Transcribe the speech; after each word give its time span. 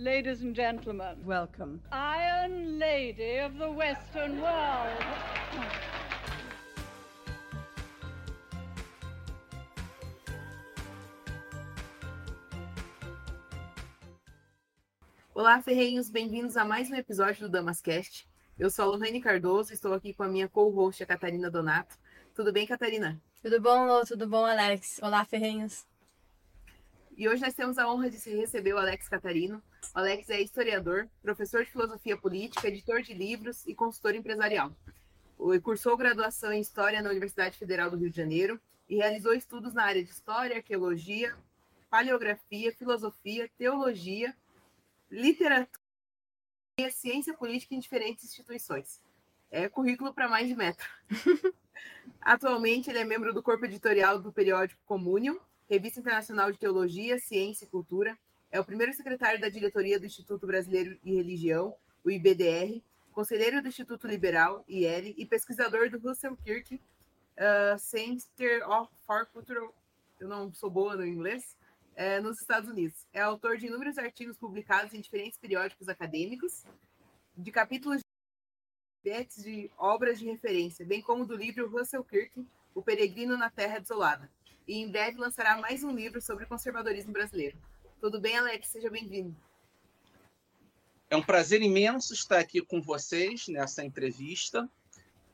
Ladies 0.00 0.42
and 0.42 0.54
gentlemen, 0.54 1.16
Welcome. 1.26 1.80
Iron 1.90 2.78
Lady 2.78 3.40
of 3.40 3.58
the 3.58 3.68
Western 3.68 4.40
World. 4.40 5.04
Olá, 15.34 15.60
ferrenhos, 15.60 16.08
bem-vindos 16.08 16.56
a 16.56 16.64
mais 16.64 16.88
um 16.92 16.94
episódio 16.94 17.48
do 17.48 17.48
Damascast. 17.48 18.24
Eu 18.56 18.70
sou 18.70 18.84
a 18.84 18.88
Lohane 18.94 19.20
Cardoso, 19.20 19.72
estou 19.72 19.92
aqui 19.92 20.14
com 20.14 20.22
a 20.22 20.28
minha 20.28 20.48
co-host, 20.48 21.02
a 21.02 21.06
Catarina 21.06 21.50
Donato. 21.50 21.98
Tudo 22.36 22.52
bem, 22.52 22.68
Catarina? 22.68 23.20
Tudo 23.42 23.60
bom, 23.60 23.84
Lô? 23.84 24.04
Tudo 24.06 24.28
bom, 24.28 24.46
Alex? 24.46 25.00
Olá, 25.02 25.24
ferrenhos. 25.24 25.84
E 27.18 27.28
hoje 27.28 27.42
nós 27.42 27.52
temos 27.52 27.78
a 27.78 27.92
honra 27.92 28.08
de 28.08 28.16
receber 28.36 28.72
o 28.74 28.78
Alex 28.78 29.08
Catarino. 29.08 29.60
O 29.92 29.98
Alex 29.98 30.30
é 30.30 30.40
historiador, 30.40 31.10
professor 31.20 31.64
de 31.64 31.70
filosofia 31.72 32.16
política, 32.16 32.68
editor 32.68 33.02
de 33.02 33.12
livros 33.12 33.66
e 33.66 33.74
consultor 33.74 34.14
empresarial. 34.14 34.72
Ele 35.36 35.60
cursou 35.60 35.96
graduação 35.96 36.52
em 36.52 36.60
História 36.60 37.02
na 37.02 37.10
Universidade 37.10 37.58
Federal 37.58 37.90
do 37.90 37.96
Rio 37.96 38.08
de 38.08 38.16
Janeiro 38.16 38.60
e 38.88 38.94
realizou 38.94 39.34
estudos 39.34 39.74
na 39.74 39.82
área 39.82 40.04
de 40.04 40.08
História, 40.08 40.58
Arqueologia, 40.58 41.36
Paleografia, 41.90 42.72
Filosofia, 42.72 43.50
Teologia, 43.58 44.32
Literatura 45.10 45.68
e 46.78 46.88
Ciência 46.88 47.34
Política 47.34 47.74
em 47.74 47.80
diferentes 47.80 48.26
instituições. 48.26 49.02
É 49.50 49.68
currículo 49.68 50.14
para 50.14 50.28
mais 50.28 50.46
de 50.46 50.54
metro. 50.54 50.88
Atualmente, 52.20 52.88
ele 52.88 53.00
é 53.00 53.04
membro 53.04 53.34
do 53.34 53.42
corpo 53.42 53.64
editorial 53.64 54.20
do 54.20 54.32
periódico 54.32 54.80
Communion, 54.86 55.36
Revista 55.68 56.00
Internacional 56.00 56.50
de 56.50 56.58
Teologia, 56.58 57.18
Ciência 57.18 57.64
e 57.64 57.68
Cultura. 57.68 58.18
É 58.50 58.58
o 58.58 58.64
primeiro 58.64 58.92
secretário 58.94 59.40
da 59.40 59.50
diretoria 59.50 60.00
do 60.00 60.06
Instituto 60.06 60.46
Brasileiro 60.46 60.98
de 61.04 61.14
Religião, 61.14 61.74
o 62.02 62.10
IBDR, 62.10 62.82
conselheiro 63.12 63.60
do 63.60 63.68
Instituto 63.68 64.06
Liberal, 64.06 64.64
IL, 64.66 65.14
e 65.16 65.26
pesquisador 65.26 65.90
do 65.90 65.98
Russell 65.98 66.36
Kirk 66.38 66.76
uh, 66.76 67.78
Center 67.78 68.62
for 69.06 69.26
Cultural. 69.26 69.74
Eu 70.18 70.28
não 70.28 70.52
sou 70.54 70.70
boa 70.70 70.96
no 70.96 71.06
inglês. 71.06 71.56
É, 71.94 72.20
nos 72.20 72.40
Estados 72.40 72.70
Unidos. 72.70 73.04
É 73.12 73.20
autor 73.20 73.56
de 73.58 73.66
inúmeros 73.66 73.98
artigos 73.98 74.38
publicados 74.38 74.94
em 74.94 75.00
diferentes 75.00 75.36
periódicos 75.36 75.88
acadêmicos, 75.88 76.62
de 77.36 77.50
capítulos 77.50 78.04
de 79.02 79.68
obras 79.76 80.20
de 80.20 80.26
referência, 80.26 80.86
bem 80.86 81.02
como 81.02 81.26
do 81.26 81.34
livro 81.34 81.68
Russell 81.68 82.04
Kirk, 82.04 82.46
O 82.72 82.82
Peregrino 82.82 83.36
na 83.36 83.50
Terra 83.50 83.80
Desolada. 83.80 84.30
E 84.68 84.82
em 84.82 84.90
breve 84.90 85.18
lançará 85.18 85.56
mais 85.56 85.82
um 85.82 85.90
livro 85.90 86.20
sobre 86.20 86.44
conservadorismo 86.44 87.10
brasileiro. 87.10 87.56
Tudo 88.02 88.20
bem, 88.20 88.36
Alex? 88.36 88.68
Seja 88.68 88.90
bem-vindo. 88.90 89.34
É 91.08 91.16
um 91.16 91.22
prazer 91.22 91.62
imenso 91.62 92.12
estar 92.12 92.38
aqui 92.38 92.60
com 92.60 92.82
vocês 92.82 93.48
nessa 93.48 93.82
entrevista 93.82 94.68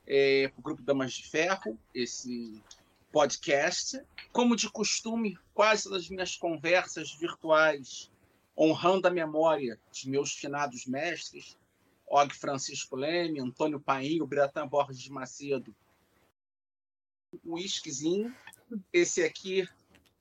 é, 0.07 0.47
para 0.47 0.59
o 0.59 0.63
Grupo 0.63 0.81
Damas 0.81 1.11
de 1.11 1.29
Ferro, 1.29 1.77
esse 1.93 2.63
podcast. 3.11 4.01
Como 4.31 4.55
de 4.55 4.69
costume, 4.69 5.37
quase 5.53 5.89
nas 5.89 6.07
minhas 6.07 6.37
conversas 6.37 7.11
virtuais, 7.11 8.09
honrando 8.57 9.05
a 9.05 9.11
memória 9.11 9.77
de 9.91 10.09
meus 10.09 10.31
finados 10.31 10.85
mestres, 10.85 11.57
Og 12.07 12.33
Francisco 12.33 12.95
Leme, 12.95 13.41
Antônio 13.41 13.81
Painho, 13.81 14.25
Biratan 14.25 14.65
Borges 14.65 15.01
de 15.01 15.11
Macedo, 15.11 15.75
o 17.43 17.55
whiskyzinho. 17.55 18.33
Esse 18.91 19.23
aqui, 19.23 19.67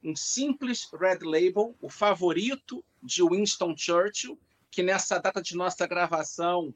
um 0.02 0.14
simples 0.14 0.88
Red 0.92 1.20
Label, 1.22 1.74
o 1.80 1.88
favorito 1.88 2.84
de 3.02 3.22
Winston 3.22 3.74
Churchill, 3.76 4.38
que 4.70 4.82
nessa 4.82 5.18
data 5.18 5.40
de 5.40 5.56
nossa 5.56 5.86
gravação 5.86 6.74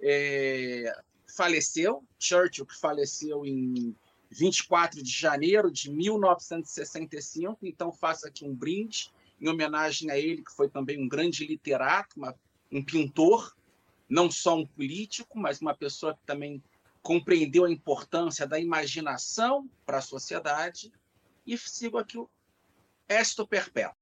é, 0.00 0.92
faleceu. 1.36 2.04
Churchill, 2.18 2.66
que 2.66 2.78
faleceu 2.78 3.44
em 3.44 3.94
24 4.30 5.02
de 5.02 5.10
janeiro 5.10 5.70
de 5.70 5.90
1965. 5.90 7.58
Então, 7.62 7.92
faço 7.92 8.26
aqui 8.26 8.44
um 8.44 8.54
brinde 8.54 9.10
em 9.40 9.48
homenagem 9.48 10.10
a 10.10 10.18
ele, 10.18 10.42
que 10.42 10.52
foi 10.52 10.68
também 10.68 11.02
um 11.02 11.08
grande 11.08 11.44
literato, 11.46 12.16
uma, 12.16 12.34
um 12.70 12.82
pintor, 12.82 13.54
não 14.08 14.30
só 14.30 14.56
um 14.56 14.66
político, 14.66 15.38
mas 15.38 15.60
uma 15.60 15.74
pessoa 15.74 16.14
que 16.14 16.24
também 16.24 16.62
compreendeu 17.02 17.64
a 17.64 17.70
importância 17.70 18.46
da 18.46 18.60
imaginação 18.60 19.68
para 19.84 19.98
a 19.98 20.02
sociedade. 20.02 20.92
E 21.46 21.56
sigo 21.58 21.98
aqui 21.98 22.18
o 22.18 22.28
Esto 23.08 23.46
Perpétuo. 23.46 23.96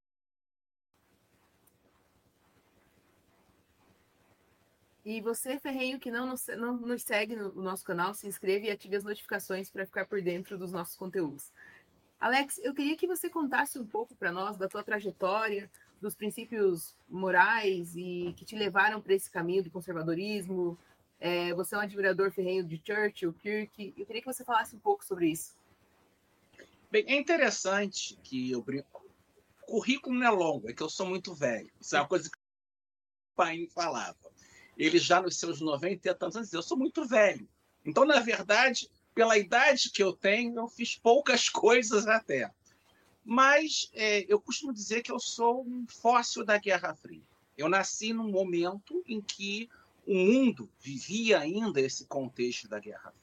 E 5.05 5.21
você, 5.21 5.59
Ferrenho, 5.59 5.99
que 5.99 6.11
não 6.11 6.27
nos, 6.27 6.47
não 6.49 6.77
nos 6.77 7.03
segue 7.03 7.35
no, 7.35 7.53
no 7.53 7.63
nosso 7.63 7.85
canal, 7.85 8.13
se 8.13 8.27
inscreva 8.27 8.67
e 8.67 8.71
ative 8.71 8.97
as 8.97 9.05
notificações 9.05 9.71
para 9.71 9.87
ficar 9.87 10.07
por 10.07 10.21
dentro 10.21 10.59
dos 10.59 10.73
nossos 10.73 10.95
conteúdos. 10.95 11.51
Alex, 12.21 12.61
eu 12.63 12.75
queria 12.75 12.97
que 12.97 13.07
você 13.07 13.31
contasse 13.31 13.79
um 13.79 13.87
pouco 13.87 14.15
para 14.15 14.31
nós 14.31 14.59
da 14.59 14.69
tua 14.69 14.85
trajetória, 14.85 15.71
dos 16.01 16.15
princípios 16.15 16.95
morais 17.09 17.97
e 17.97 18.35
que 18.37 18.45
te 18.45 18.55
levaram 18.55 19.01
para 19.01 19.15
esse 19.15 19.31
caminho 19.31 19.63
do 19.63 19.71
conservadorismo. 19.71 20.79
É, 21.19 21.53
você 21.55 21.75
é 21.75 21.79
um 21.79 21.83
admirador 21.83 22.31
ferrenho 22.31 22.63
de 22.63 22.81
Churchill, 22.85 23.33
Kirk. 23.33 23.95
Eu 23.97 24.07
queria 24.07 24.23
que 24.23 24.33
você 24.33 24.45
falasse 24.45 24.77
um 24.77 24.79
pouco 24.79 25.05
sobre 25.05 25.29
isso. 25.29 25.55
Bem, 26.91 27.05
é 27.07 27.17
interessante 27.17 28.19
que 28.23 28.51
eu 28.51 28.63
brinco. 28.63 29.07
O 29.63 29.73
currículo 29.73 30.19
não 30.19 30.27
é 30.27 30.31
longo, 30.31 30.69
é 30.69 30.73
que 30.73 30.83
eu 30.83 30.91
sou 30.91 31.07
muito 31.07 31.35
velho. 31.35 31.71
Isso 31.81 31.95
é 31.95 32.01
uma 32.01 32.09
coisa 32.09 32.29
que 32.29 32.37
o 32.37 33.37
pai 33.37 33.69
falava 33.73 34.17
ele 34.81 34.99
já 34.99 35.21
nos 35.21 35.37
seus 35.37 35.61
90 35.61 36.09
e 36.09 36.15
tantos 36.15 36.37
anos, 36.37 36.53
eu 36.53 36.63
sou 36.63 36.77
muito 36.77 37.05
velho. 37.05 37.47
Então, 37.85 38.05
na 38.05 38.21
verdade, 38.21 38.91
pela 39.15 39.37
idade 39.37 39.91
que 39.91 40.03
eu 40.03 40.13
tenho, 40.13 40.59
eu 40.59 40.69
fiz 40.69 40.97
poucas 40.97 41.49
coisas 41.51 42.07
até. 42.07 42.51
Mas 43.23 43.91
é, 43.93 44.25
eu 44.27 44.41
costumo 44.41 44.73
dizer 44.73 45.03
que 45.03 45.13
eu 45.13 45.21
sou 45.21 45.63
um 45.63 45.87
fóssil 45.87 46.45
da 46.45 46.57
Guerra 46.57 46.95
Fria. 46.95 47.23
Eu 47.57 47.69
nasci 47.69 48.15
num 48.15 48.31
momento 48.31 49.03
em 49.07 49.21
que 49.21 49.69
o 50.07 50.15
mundo 50.15 50.71
vivia 50.81 51.39
ainda 51.39 51.81
esse 51.81 52.07
contexto 52.07 52.67
da 52.67 52.79
Guerra 52.79 53.13
Fria. 53.13 53.20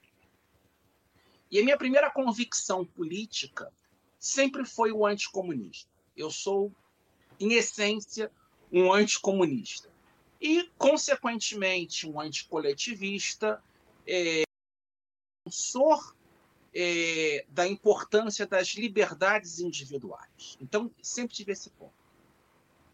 E 1.50 1.60
a 1.60 1.64
minha 1.64 1.78
primeira 1.78 2.10
convicção 2.10 2.86
política 2.86 3.72
sempre 4.20 4.66
foi 4.66 4.92
o 4.92 5.06
anticomunismo. 5.06 5.90
Eu 6.16 6.30
sou, 6.30 6.72
em 7.40 7.54
essência, 7.54 8.32
um 8.72 8.92
anticomunista 8.92 9.90
e, 10.42 10.70
consequentemente, 10.78 12.08
um 12.08 12.20
anticoletivista, 12.20 13.62
é, 14.06 14.44
defensor 15.46 16.16
é, 16.74 17.46
da 17.50 17.68
importância 17.68 18.46
das 18.46 18.70
liberdades 18.76 19.60
individuais. 19.60 20.58
Então, 20.62 20.92
sempre 21.02 21.36
tive 21.36 21.54
esse 21.54 21.70
ponto. 21.72 21.94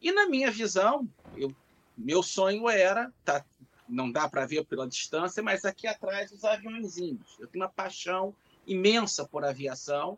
E, 0.02 0.12
na 0.12 0.28
minha 0.28 0.52
visão, 0.52 1.10
eu, 1.36 1.54
meu 1.98 2.24
sonho 2.24 2.70
era, 2.70 3.12
tá, 3.26 3.46
não 3.88 4.12
dá 4.12 4.28
para 4.30 4.46
ver 4.46 4.66
pela 4.66 4.88
distância, 4.88 5.44
mas 5.44 5.66
aqui 5.66 5.88
atrás 5.88 6.32
os 6.32 6.44
aviãozinhos. 6.44 7.38
Eu 7.40 7.48
tenho 7.48 7.64
uma 7.64 7.72
paixão 7.72 8.36
imensa 8.66 9.28
por 9.28 9.44
aviação. 9.44 10.18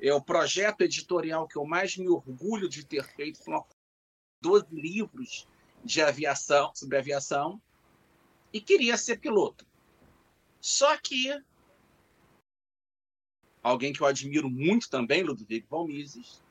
É 0.00 0.12
o 0.12 0.20
projeto 0.20 0.82
editorial 0.82 1.46
que 1.46 1.56
eu 1.56 1.64
mais 1.64 1.96
me 1.96 2.08
orgulho 2.08 2.68
de 2.68 2.84
ter 2.84 3.04
feito, 3.04 3.42
foram 3.42 3.64
12 4.42 4.66
livros 4.72 5.48
de 5.84 6.02
aviação, 6.02 6.72
sobre 6.74 6.98
aviação, 6.98 7.60
e 8.52 8.60
queria 8.60 8.96
ser 8.96 9.18
piloto. 9.18 9.66
Só 10.60 10.96
que 10.96 11.30
alguém 13.62 13.92
que 13.92 14.00
eu 14.00 14.06
admiro 14.06 14.50
muito 14.50 14.88
também, 14.90 15.22
Ludwig 15.22 15.66
von 15.68 15.86
Mises, 15.86 16.42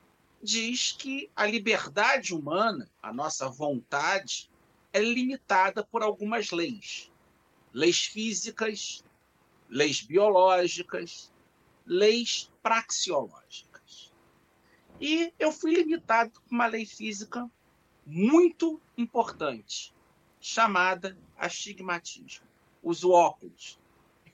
diz 0.42 0.92
que 0.92 1.32
a 1.36 1.46
liberdade 1.46 2.34
humana, 2.34 2.90
a 3.02 3.14
nossa 3.14 3.48
vontade, 3.50 4.50
é 4.94 5.02
limitada 5.02 5.84
por 5.84 6.04
algumas 6.04 6.52
leis. 6.52 7.12
Leis 7.74 8.06
físicas, 8.06 9.04
leis 9.68 10.02
biológicas, 10.02 11.34
leis 11.86 12.52
praxeológicas. 12.62 14.14
E 15.02 15.34
eu 15.40 15.52
fui 15.52 15.74
limitado 15.74 16.32
por 16.32 16.42
uma 16.52 16.68
lei 16.68 16.86
física 16.86 17.50
muito 18.06 18.80
importante, 18.96 19.94
chamada 20.40 21.18
astigmatismo. 21.36 22.46
Uso 22.82 23.12
óculos. 23.12 23.80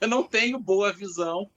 Eu 0.01 0.07
não 0.07 0.23
tenho 0.23 0.59
boa 0.59 0.91
visão, 0.91 1.49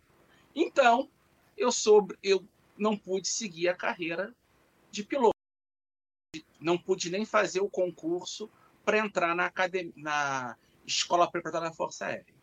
então 0.54 1.10
eu 1.56 1.72
sobre 1.72 2.16
eu 2.22 2.46
não 2.76 2.96
pude 2.96 3.28
seguir 3.28 3.68
a 3.68 3.74
carreira 3.74 4.34
de 4.90 5.02
piloto. 5.02 5.32
Não 6.60 6.78
pude 6.78 7.10
nem 7.10 7.24
fazer 7.24 7.60
o 7.60 7.68
concurso 7.68 8.48
para 8.84 8.98
entrar 8.98 9.34
na, 9.34 9.46
academia, 9.46 9.92
na 9.96 10.56
escola 10.86 11.30
preparatória 11.30 11.70
da 11.70 11.76
Força 11.76 12.06
Aérea. 12.06 12.34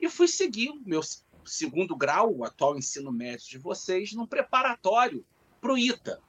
E 0.00 0.08
fui 0.08 0.28
seguir 0.28 0.70
o 0.70 0.80
meu 0.84 1.00
segundo 1.44 1.96
grau, 1.96 2.34
o 2.34 2.44
atual 2.44 2.76
ensino 2.76 3.12
médio 3.12 3.48
de 3.48 3.58
vocês, 3.58 4.12
num 4.12 4.26
preparatório 4.26 5.24
para 5.60 5.72
o 5.72 5.78
ITA, 5.78 6.20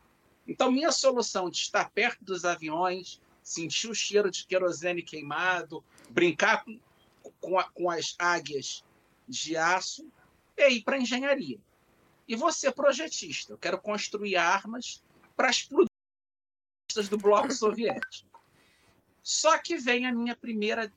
então, 0.48 0.72
minha 0.72 0.92
solução 0.92 1.50
de 1.50 1.58
estar 1.58 1.90
perto 1.92 2.24
dos 2.24 2.46
aviões, 2.46 3.22
sentir 3.44 3.90
o 3.90 3.96
cheiro 3.96 4.32
de 4.32 4.46
querosene 4.46 5.04
queimado, 5.04 5.84
brincar 6.10 6.64
com, 6.64 6.80
com, 7.42 7.60
a, 7.60 7.66
com 7.66 7.90
as 7.90 8.16
águias 8.18 8.84
de 9.28 9.58
aço 9.58 10.10
e 10.56 10.70
ir 10.70 10.84
para 10.84 10.98
engenharia. 10.98 11.60
E 12.28 12.36
você, 12.36 12.72
projetista, 12.72 13.54
eu 13.54 13.58
quero 13.58 13.80
construir 13.80 14.38
armas 14.38 15.04
para 15.36 15.50
explodir 15.50 15.88
do 17.10 17.18
bloco 17.18 17.52
soviético. 17.52 18.27
Só 19.28 19.58
que 19.58 19.76
vem 19.76 20.06
a 20.06 20.14
minha 20.14 20.38
primeira 20.38 20.90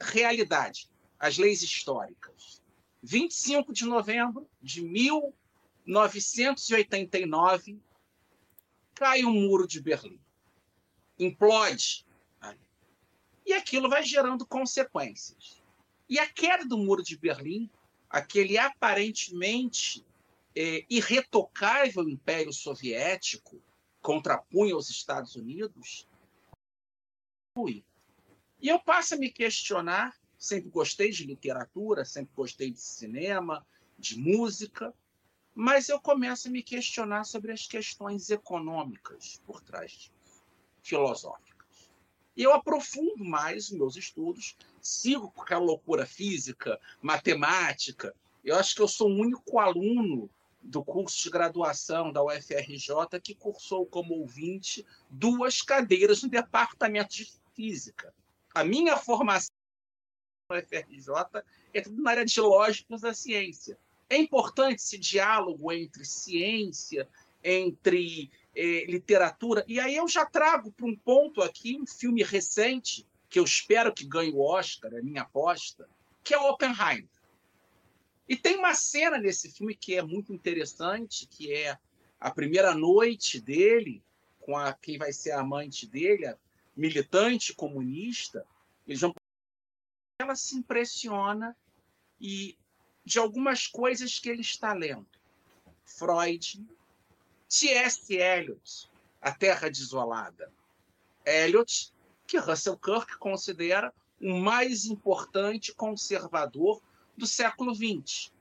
realidade, 0.00 0.88
as 1.18 1.36
leis 1.36 1.62
históricas. 1.62 2.62
25 3.02 3.72
de 3.72 3.84
novembro 3.86 4.48
de 4.62 4.82
1989, 4.82 7.80
cai 8.94 9.24
o 9.24 9.30
muro 9.30 9.66
de 9.66 9.82
Berlim. 9.82 10.20
Implode. 11.18 12.06
E 13.44 13.52
aquilo 13.52 13.90
vai 13.90 14.04
gerando 14.04 14.46
consequências. 14.46 15.60
E 16.08 16.20
a 16.20 16.28
queda 16.28 16.64
do 16.64 16.78
muro 16.78 17.02
de 17.02 17.18
Berlim, 17.18 17.68
aquele 18.08 18.56
aparentemente 18.56 20.06
é, 20.54 20.86
irretocável 20.88 22.08
Império 22.08 22.52
Soviético, 22.52 23.60
contrapunha 24.00 24.76
os 24.76 24.88
Estados 24.88 25.34
Unidos, 25.34 26.06
fui. 27.54 27.84
E 28.60 28.68
eu 28.68 28.80
passo 28.80 29.14
a 29.14 29.16
me 29.16 29.30
questionar, 29.30 30.16
sempre 30.36 30.68
gostei 30.70 31.10
de 31.10 31.24
literatura, 31.24 32.04
sempre 32.04 32.34
gostei 32.34 32.70
de 32.70 32.80
cinema, 32.80 33.64
de 33.96 34.18
música, 34.18 34.92
mas 35.54 35.88
eu 35.88 36.00
começo 36.00 36.48
a 36.48 36.50
me 36.50 36.62
questionar 36.62 37.24
sobre 37.24 37.52
as 37.52 37.66
questões 37.66 38.28
econômicas 38.28 39.40
por 39.46 39.60
trás 39.60 39.92
disso, 39.92 40.12
filosóficas. 40.82 41.54
E 42.36 42.42
eu 42.42 42.52
aprofundo 42.52 43.24
mais 43.24 43.66
os 43.66 43.78
meus 43.78 43.96
estudos, 43.96 44.56
sigo 44.80 45.30
com 45.30 45.42
aquela 45.42 45.64
loucura 45.64 46.04
física, 46.04 46.80
matemática. 47.00 48.12
Eu 48.44 48.56
acho 48.56 48.74
que 48.74 48.82
eu 48.82 48.88
sou 48.88 49.08
o 49.08 49.20
único 49.20 49.60
aluno 49.60 50.28
do 50.60 50.82
curso 50.82 51.22
de 51.22 51.30
graduação 51.30 52.10
da 52.10 52.24
UFRJ 52.24 53.20
que 53.22 53.34
cursou 53.34 53.86
como 53.86 54.14
ouvinte 54.14 54.84
duas 55.08 55.62
cadeiras 55.62 56.22
no 56.22 56.28
departamento 56.28 57.14
de 57.14 57.43
física. 57.54 58.14
A 58.54 58.64
minha 58.64 58.96
formação 58.96 59.50
na 60.50 60.58
UFRJ 60.58 61.42
é 61.72 61.80
tudo 61.80 62.02
na 62.02 62.10
área 62.10 62.24
de 62.24 62.40
lógicas 62.40 63.00
da 63.00 63.14
ciência. 63.14 63.78
É 64.08 64.16
importante 64.16 64.80
esse 64.80 64.98
diálogo 64.98 65.72
entre 65.72 66.04
ciência, 66.04 67.08
entre 67.42 68.30
eh, 68.54 68.84
literatura. 68.86 69.64
E 69.66 69.80
aí 69.80 69.96
eu 69.96 70.06
já 70.06 70.24
trago 70.24 70.70
para 70.72 70.86
um 70.86 70.96
ponto 70.96 71.42
aqui 71.42 71.78
um 71.80 71.86
filme 71.86 72.22
recente, 72.22 73.06
que 73.28 73.38
eu 73.38 73.44
espero 73.44 73.92
que 73.92 74.06
ganhe 74.06 74.32
o 74.32 74.40
Oscar, 74.40 74.92
é 74.94 75.02
minha 75.02 75.22
aposta, 75.22 75.88
que 76.22 76.32
é 76.32 76.38
Oppenheimer. 76.38 77.08
E 78.28 78.36
tem 78.36 78.56
uma 78.56 78.74
cena 78.74 79.18
nesse 79.18 79.50
filme 79.50 79.74
que 79.74 79.96
é 79.96 80.02
muito 80.02 80.32
interessante, 80.32 81.26
que 81.26 81.52
é 81.52 81.76
a 82.18 82.30
primeira 82.30 82.74
noite 82.74 83.40
dele 83.40 84.02
com 84.40 84.56
a 84.56 84.72
quem 84.72 84.98
vai 84.98 85.12
ser 85.12 85.32
a 85.32 85.40
amante 85.40 85.86
dele, 85.86 86.26
a 86.26 86.36
militante 86.76 87.54
comunista. 87.54 88.46
Eles 88.86 89.00
vão 89.00 89.14
ela 90.18 90.36
se 90.36 90.56
impressiona 90.56 91.56
e 92.20 92.56
de 93.04 93.18
algumas 93.18 93.66
coisas 93.66 94.18
que 94.18 94.28
ele 94.28 94.40
está 94.40 94.72
lendo. 94.72 95.06
Freud, 95.84 96.64
T.S. 97.48 98.12
Eliot, 98.14 98.90
A 99.20 99.32
Terra 99.32 99.68
Desolada. 99.68 100.50
Eliot, 101.24 101.92
que 102.26 102.38
Russell 102.38 102.78
Kirk 102.78 103.18
considera 103.18 103.92
o 104.20 104.34
mais 104.38 104.86
importante 104.86 105.74
conservador 105.74 106.80
do 107.16 107.26
século 107.26 107.74
XX. 107.74 108.32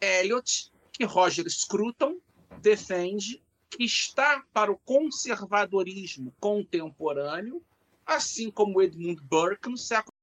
Eliot, 0.00 0.72
que 0.92 1.04
Roger 1.04 1.48
Scruton 1.50 2.20
defende 2.60 3.42
está 3.78 4.44
para 4.52 4.72
o 4.72 4.78
conservadorismo 4.78 6.34
contemporâneo, 6.40 7.62
assim 8.06 8.50
como 8.50 8.80
Edmund 8.80 9.20
Burke 9.22 9.68
no 9.68 9.76
século 9.76 10.14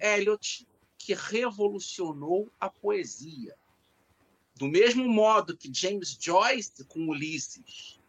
Eliot, 0.00 0.66
que 0.96 1.14
revolucionou 1.14 2.50
a 2.60 2.68
poesia. 2.68 3.54
Do 4.54 4.66
mesmo 4.66 5.08
modo 5.08 5.56
que 5.56 5.72
James 5.72 6.16
Joyce, 6.20 6.84
com 6.84 7.08
Ulisses, 7.08 8.00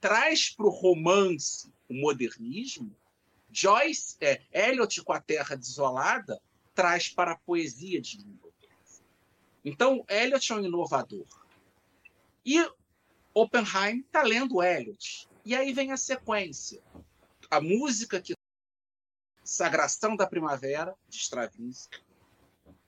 traz 0.00 0.50
para 0.50 0.66
o 0.66 0.70
romance 0.70 1.72
o 1.88 1.94
modernismo, 1.94 2.94
Joyce, 3.50 4.16
é, 4.20 4.40
Eliot 4.52 5.02
com 5.02 5.12
a 5.12 5.20
Terra 5.20 5.56
Desolada 5.56 6.40
traz 6.74 7.08
para 7.08 7.32
a 7.32 7.38
poesia 7.38 8.00
de 8.00 8.18
língua 8.18 8.52
Então, 9.64 10.04
Eliot 10.08 10.52
é 10.52 10.56
um 10.56 10.64
inovador. 10.64 11.26
E 12.44 12.58
Oppenheim 13.38 13.98
está 13.98 14.22
lendo 14.22 14.62
Eliot. 14.62 15.28
E 15.44 15.54
aí 15.54 15.70
vem 15.70 15.92
a 15.92 15.98
sequência. 15.98 16.82
A 17.50 17.60
música 17.60 18.18
que 18.18 18.34
Sagração 19.44 20.16
da 20.16 20.26
Primavera, 20.26 20.96
de 21.06 21.18
Stravinsky. 21.18 22.02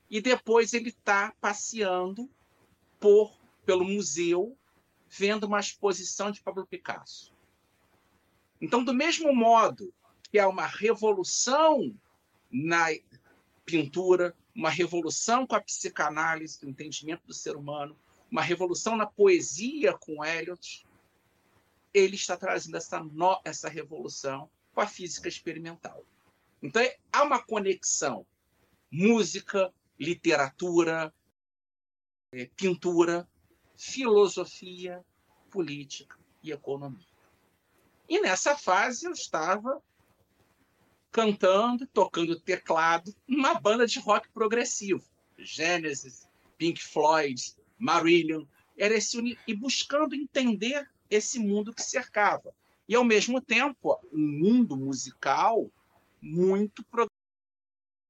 E 0.08 0.22
depois 0.22 0.72
ele 0.72 0.88
está 0.88 1.34
passeando 1.38 2.30
por 2.98 3.38
pelo 3.66 3.84
museu, 3.84 4.56
vendo 5.06 5.44
uma 5.44 5.60
exposição 5.60 6.30
de 6.30 6.40
Pablo 6.40 6.66
Picasso. 6.66 7.34
Então, 8.58 8.82
do 8.82 8.94
mesmo 8.94 9.34
modo 9.34 9.92
que 10.32 10.38
há 10.38 10.48
uma 10.48 10.66
revolução 10.66 11.94
na 12.50 12.86
pintura, 13.66 14.34
uma 14.54 14.70
revolução 14.70 15.46
com 15.46 15.54
a 15.54 15.60
psicanálise, 15.60 16.58
o 16.64 16.70
entendimento 16.70 17.26
do 17.26 17.34
ser 17.34 17.54
humano, 17.54 17.94
uma 18.30 18.42
revolução 18.42 18.96
na 18.96 19.06
poesia 19.06 19.96
com 19.96 20.24
Eliot, 20.24 20.86
ele 21.92 22.16
está 22.16 22.36
trazendo 22.36 22.76
essa, 22.76 23.00
no, 23.00 23.40
essa 23.44 23.68
revolução 23.68 24.50
com 24.72 24.80
a 24.80 24.86
física 24.86 25.28
experimental. 25.28 26.04
Então, 26.62 26.82
há 27.12 27.22
uma 27.22 27.42
conexão 27.42 28.26
música, 28.90 29.72
literatura, 29.98 31.12
é, 32.32 32.46
pintura, 32.56 33.28
filosofia, 33.76 35.04
política 35.50 36.16
e 36.42 36.52
economia. 36.52 37.06
E 38.08 38.20
nessa 38.20 38.56
fase 38.56 39.06
eu 39.06 39.12
estava 39.12 39.82
cantando, 41.10 41.86
tocando 41.86 42.38
teclado, 42.40 43.14
numa 43.26 43.54
banda 43.54 43.86
de 43.86 43.98
rock 43.98 44.30
progressivo. 44.30 45.04
Genesis, 45.38 46.28
Pink 46.56 46.82
Floyd, 46.82 47.56
Marillion, 47.78 48.44
era 48.76 48.94
esse 48.94 49.38
e 49.46 49.54
buscando 49.54 50.14
entender 50.14 50.88
esse 51.10 51.38
mundo 51.38 51.74
que 51.74 51.82
cercava. 51.82 52.54
E 52.88 52.94
ao 52.94 53.04
mesmo 53.04 53.40
tempo, 53.40 53.98
um 54.12 54.18
mundo 54.18 54.76
musical 54.76 55.70
muito 56.20 56.84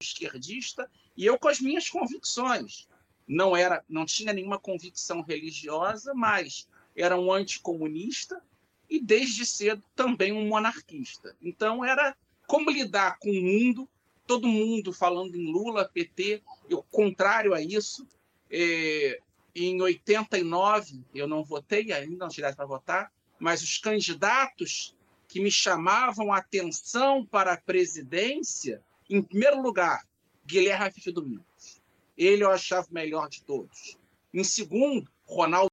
esquerdista 0.01 0.89
e 1.15 1.25
eu 1.25 1.37
com 1.37 1.49
as 1.49 1.59
minhas 1.59 1.89
convicções. 1.89 2.87
Não 3.27 3.55
era, 3.55 3.83
não 3.87 4.05
tinha 4.05 4.33
nenhuma 4.33 4.57
convicção 4.57 5.21
religiosa, 5.21 6.13
mas 6.13 6.67
era 6.95 7.19
um 7.19 7.31
anticomunista 7.31 8.41
e 8.89 8.99
desde 8.99 9.45
cedo 9.45 9.83
também 9.95 10.31
um 10.31 10.47
monarquista. 10.47 11.35
Então 11.41 11.85
era 11.85 12.15
como 12.47 12.71
lidar 12.71 13.19
com 13.19 13.29
o 13.29 13.41
mundo, 13.41 13.87
todo 14.25 14.47
mundo 14.47 14.91
falando 14.91 15.35
em 15.35 15.51
Lula, 15.51 15.87
PT, 15.87 16.41
eu 16.69 16.81
contrário 16.89 17.53
a 17.53 17.61
isso. 17.61 18.07
É, 18.49 19.21
em 19.55 19.81
89, 19.81 21.03
eu 21.13 21.27
não 21.27 21.43
votei 21.43 21.91
ainda, 21.91 22.15
não 22.15 22.27
direto 22.27 22.55
para 22.55 22.65
votar, 22.65 23.11
mas 23.39 23.61
os 23.61 23.77
candidatos 23.77 24.95
que 25.27 25.39
me 25.39 25.51
chamavam 25.51 26.33
a 26.33 26.37
atenção 26.37 27.25
para 27.25 27.53
a 27.53 27.61
presidência, 27.61 28.83
em 29.09 29.21
primeiro 29.21 29.61
lugar, 29.61 30.03
Guilherme 30.45 30.85
Rafife 30.85 31.11
Domingos. 31.11 31.81
Ele 32.17 32.43
eu 32.43 32.51
achava 32.51 32.87
o 32.89 32.93
melhor 32.93 33.29
de 33.29 33.43
todos. 33.43 33.97
Em 34.33 34.43
segundo, 34.43 35.09
Ronaldo. 35.25 35.71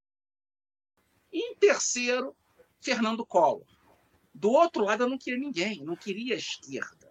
E 1.33 1.53
em 1.53 1.55
terceiro, 1.57 2.37
Fernando 2.81 3.27
Collor. 3.27 3.67
Do 4.33 4.51
outro 4.51 4.85
lado, 4.85 5.05
eu 5.05 5.09
não 5.09 5.19
queria 5.19 5.41
ninguém, 5.41 5.83
não 5.83 5.97
queria 5.97 6.35
a 6.35 6.39
esquerda. 6.39 7.11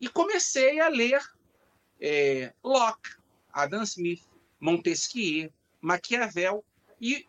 E 0.00 0.08
comecei 0.08 0.80
a 0.80 0.88
ler 0.88 1.20
é, 2.00 2.54
Locke, 2.62 3.16
Adam 3.52 3.82
Smith, 3.82 4.22
Montesquieu, 4.64 5.52
Maquiavel, 5.78 6.64
e 6.98 7.26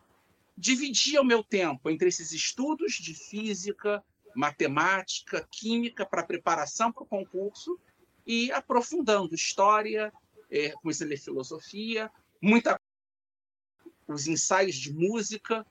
dividia 0.57 1.19
o 1.19 1.25
meu 1.25 1.43
tempo 1.43 1.89
entre 1.89 2.07
esses 2.07 2.31
estudos 2.31 2.93
de 2.93 3.13
física, 3.13 4.01
matemática, 4.33 5.45
química 5.51 6.05
para 6.05 6.23
preparação 6.23 6.93
para 6.93 7.03
o 7.03 7.05
concurso 7.05 7.77
e 8.25 8.53
aprofundando 8.53 9.35
história, 9.35 10.13
é, 10.49 10.69
comecei 10.71 11.05
a 11.05 11.09
ler 11.09 11.17
filosofia, 11.17 12.09
muita 12.41 12.79
os 14.07 14.27
ensaios 14.27 14.75
de 14.75 14.93
música, 14.93 15.65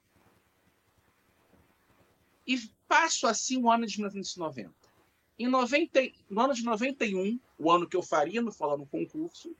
e 2.46 2.58
Passo 2.86 3.26
assim 3.26 3.56
o 3.56 3.70
ano 3.70 3.86
de 3.86 3.96
1990. 3.96 4.70
Em 5.38 5.48
90, 5.48 6.12
no 6.28 6.40
ano 6.42 6.52
de 6.52 6.62
91, 6.62 7.40
o 7.58 7.72
ano 7.72 7.88
que 7.88 7.96
eu 7.96 8.02
faria 8.02 8.42
no 8.42 8.52
Falando 8.52 8.84
Concurso, 8.84 9.56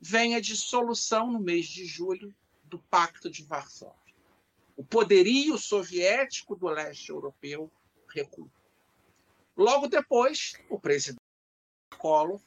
vem 0.00 0.34
a 0.34 0.40
dissolução 0.40 1.30
no 1.30 1.38
mês 1.38 1.66
de 1.66 1.84
julho 1.84 2.34
do 2.64 2.78
Pacto 2.78 3.30
de 3.30 3.44
Varsóvia. 3.44 4.14
O 4.76 4.84
poderio 4.84 5.58
soviético 5.58 6.56
do 6.56 6.68
leste 6.68 7.10
europeu 7.10 7.70
recua. 8.08 8.50
Logo 9.56 9.88
depois, 9.88 10.54
o 10.70 10.80
presidente 10.80 11.20
Collor 11.98 12.40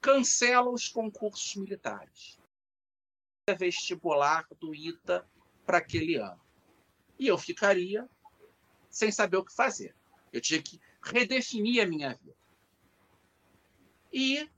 cancela 0.00 0.68
os 0.68 0.88
concursos 0.88 1.54
militares. 1.54 2.38
Vestibular 3.56 4.46
do 4.58 4.74
ITA 4.74 5.24
para 5.64 5.78
aquele 5.78 6.16
ano. 6.16 6.40
E 7.18 7.28
eu 7.28 7.38
ficaria 7.38 8.08
sem 8.90 9.12
saber 9.12 9.36
o 9.36 9.44
que 9.44 9.54
fazer. 9.54 9.94
Eu 10.32 10.40
tinha 10.40 10.60
que 10.60 10.80
redefinir 11.00 11.82
a 11.82 11.86
minha 11.86 12.14
vida. 12.14 12.36
E, 14.12 14.48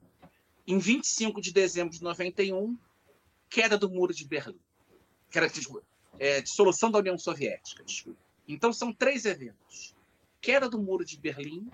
em 0.67 0.79
25 0.79 1.41
de 1.41 1.53
dezembro 1.53 1.95
de 1.95 2.03
91, 2.03 2.77
queda 3.49 3.79
do 3.79 3.89
Muro 3.89 4.13
de 4.13 4.27
Berlim. 4.27 4.59
Queda, 5.31 5.51
é, 6.19 6.41
dissolução 6.41 6.91
da 6.91 6.99
União 6.99 7.17
Soviética. 7.17 7.85
Desculpa. 7.85 8.19
Então, 8.49 8.73
são 8.73 8.93
três 8.93 9.25
eventos: 9.25 9.95
queda 10.41 10.69
do 10.69 10.81
Muro 10.81 11.05
de 11.05 11.19
Berlim, 11.19 11.71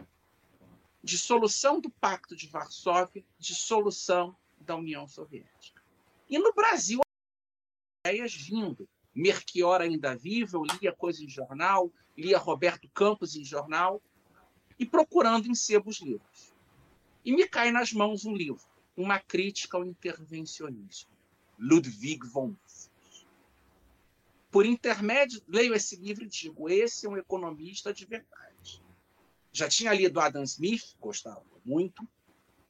dissolução 1.03 1.81
do 1.81 1.91
Pacto 1.91 2.37
de 2.37 2.49
Varsóvia, 2.49 3.25
dissolução 3.39 4.37
da 4.61 4.77
União 4.77 5.07
Soviética. 5.07 5.83
E 6.29 6.39
no 6.39 6.53
Brasil, 6.53 7.01
ideias 8.05 8.35
vindo. 8.35 8.89
Merchior 9.15 9.83
ainda 9.83 10.17
vivo, 10.17 10.57
eu 10.57 10.77
lia 10.81 10.91
coisa 10.91 11.23
em 11.23 11.29
jornal, 11.29 11.93
lia 12.17 12.39
Roberto 12.39 12.89
Campos 12.95 13.37
em 13.37 13.45
jornal, 13.45 14.03
e 14.79 14.87
procurando 14.87 15.47
em 15.47 15.55
sebos 15.55 16.01
livros. 16.01 16.55
E 17.23 17.31
me 17.31 17.47
cai 17.47 17.71
nas 17.71 17.93
mãos 17.93 18.25
um 18.25 18.35
livro, 18.35 18.63
Uma 18.97 19.19
Crítica 19.19 19.77
ao 19.77 19.85
Intervencionismo, 19.85 21.11
Ludwig 21.59 22.27
von 22.27 22.49
Mises. 22.49 22.91
Por 24.51 24.67
intermédio, 24.67 25.43
leio 25.49 25.75
esse 25.75 25.97
livro 25.97 26.25
e 26.25 26.29
digo: 26.29 26.69
esse 26.69 27.07
é 27.07 27.09
um 27.09 27.17
economista 27.17 27.93
de 27.93 28.05
verdade. 28.05 28.83
Já 29.51 29.69
tinha 29.69 29.93
lido 29.95 30.21
Adam 30.21 30.43
Smith, 30.43 30.95
gostava 31.01 31.43
muito, 31.65 32.07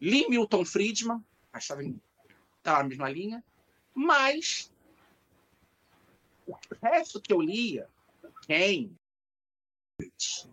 li 0.00 0.29
Milton 0.29 0.64
Friedman, 0.64 1.25
achava 1.52 1.83
que 1.83 1.97
estava 2.59 2.83
na 2.83 2.88
mesma 2.88 3.09
linha, 3.09 3.45
mas 3.95 4.73
o 6.47 6.57
resto 6.83 7.21
que 7.21 7.33
eu 7.33 7.41
lia, 7.41 7.88
quem? 8.47 8.97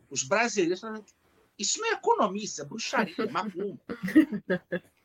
Os 0.10 0.24
brasileiros 0.24 0.82
isso 1.58 1.82
não 1.82 1.88
é 1.90 1.94
economia, 1.94 2.44
isso 2.44 2.62
é 2.62 2.66
bruxaria, 2.66 3.16
é 3.18 3.30
macumba. 3.30 3.82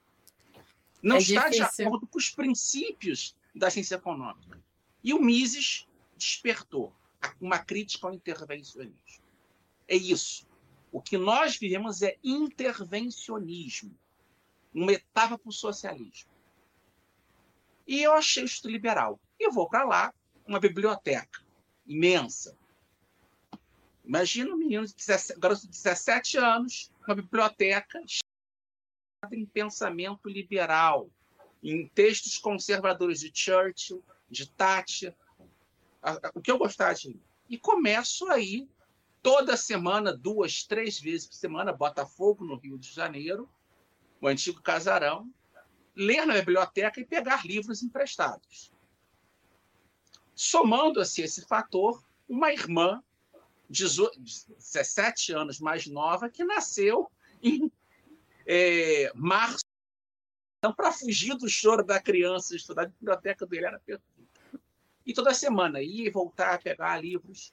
Não 1.05 1.17
é 1.17 1.19
está 1.19 1.49
difícil. 1.49 1.77
de 1.77 1.83
acordo 1.83 2.07
com 2.07 2.19
os 2.19 2.31
princípios 2.31 3.37
da 3.55 3.71
ciência 3.71 3.97
econômica. 3.97 4.63
E 5.03 5.13
o 5.13 5.21
Mises 5.21 5.87
despertou 6.17 6.95
uma 7.41 7.59
crítica 7.59 8.07
ao 8.07 8.15
intervencionismo. 8.15 9.23
É 9.87 9.97
isso. 9.97 10.47
O 10.91 11.03
que 11.03 11.19
nós 11.19 11.57
vivemos 11.57 12.03
é 12.03 12.17
intervencionismo, 12.23 13.97
uma 14.73 14.93
etapa 14.93 15.37
para 15.37 15.49
o 15.49 15.53
socialismo. 15.53 16.31
E 17.87 18.03
eu 18.03 18.15
achei 18.15 18.45
isso 18.45 18.69
liberal. 18.69 19.21
E 19.39 19.47
eu 19.47 19.53
vou 19.53 19.69
para 19.69 19.85
lá, 19.85 20.15
uma 20.47 20.61
biblioteca 20.61 21.45
imensa, 21.87 22.57
Imagina 24.05 24.53
um 24.53 24.59
menino 24.59 24.87
de 24.87 24.95
17, 24.95 25.41
garoto 25.41 25.63
de 25.63 25.69
17 25.69 26.37
anos, 26.37 26.93
uma 27.07 27.15
biblioteca 27.15 28.03
em 29.33 29.47
pensamento 29.47 30.29
liberal, 30.29 31.11
em 31.63 31.89
textos 31.89 32.39
conservadores 32.39 33.21
de 33.21 33.31
Churchill, 33.33 34.03
de 34.29 34.51
Thatcher, 34.51 35.15
o 36.35 36.41
que 36.41 36.51
eu 36.51 36.59
gostava 36.59 36.95
de 36.95 37.09
ler. 37.09 37.23
E 37.49 37.59
começo 37.59 38.29
aí, 38.29 38.69
toda 39.23 39.57
semana, 39.57 40.13
duas, 40.13 40.65
três 40.65 40.99
vezes 40.99 41.27
por 41.27 41.35
semana, 41.35 41.73
Botafogo, 41.73 42.45
no 42.45 42.57
Rio 42.57 42.79
de 42.79 42.91
Janeiro, 42.93 43.49
o 44.21 44.29
antigo 44.29 44.61
casarão, 44.61 45.33
ler 45.95 46.27
na 46.27 46.35
biblioteca 46.35 47.01
e 47.01 47.05
pegar 47.05 47.47
livros 47.47 47.83
emprestados. 47.83 48.73
Somando-se 50.35 51.23
esse 51.23 51.47
fator, 51.47 52.03
uma 52.29 52.53
irmã 52.53 53.03
17 53.69 55.33
anos 55.33 55.61
mais 55.61 55.87
nova, 55.87 56.29
que 56.29 56.45
nasceu 56.45 57.11
em 57.43 57.71
é, 58.47 59.11
março. 59.15 59.65
Então, 60.59 60.75
para 60.75 60.93
fugir 60.93 61.37
do 61.37 61.49
choro 61.49 61.85
da 61.85 62.01
criança, 62.01 62.57
estudar 62.57 62.85
a 62.85 62.89
biblioteca 62.89 63.47
dele 63.47 63.67
era 63.67 63.79
perfeita. 63.79 64.25
E 65.05 65.13
toda 65.13 65.35
semana 65.35 65.83
ia 65.83 66.11
voltar 66.11 66.55
a 66.55 66.59
pegar 66.59 66.97
livros. 66.99 67.53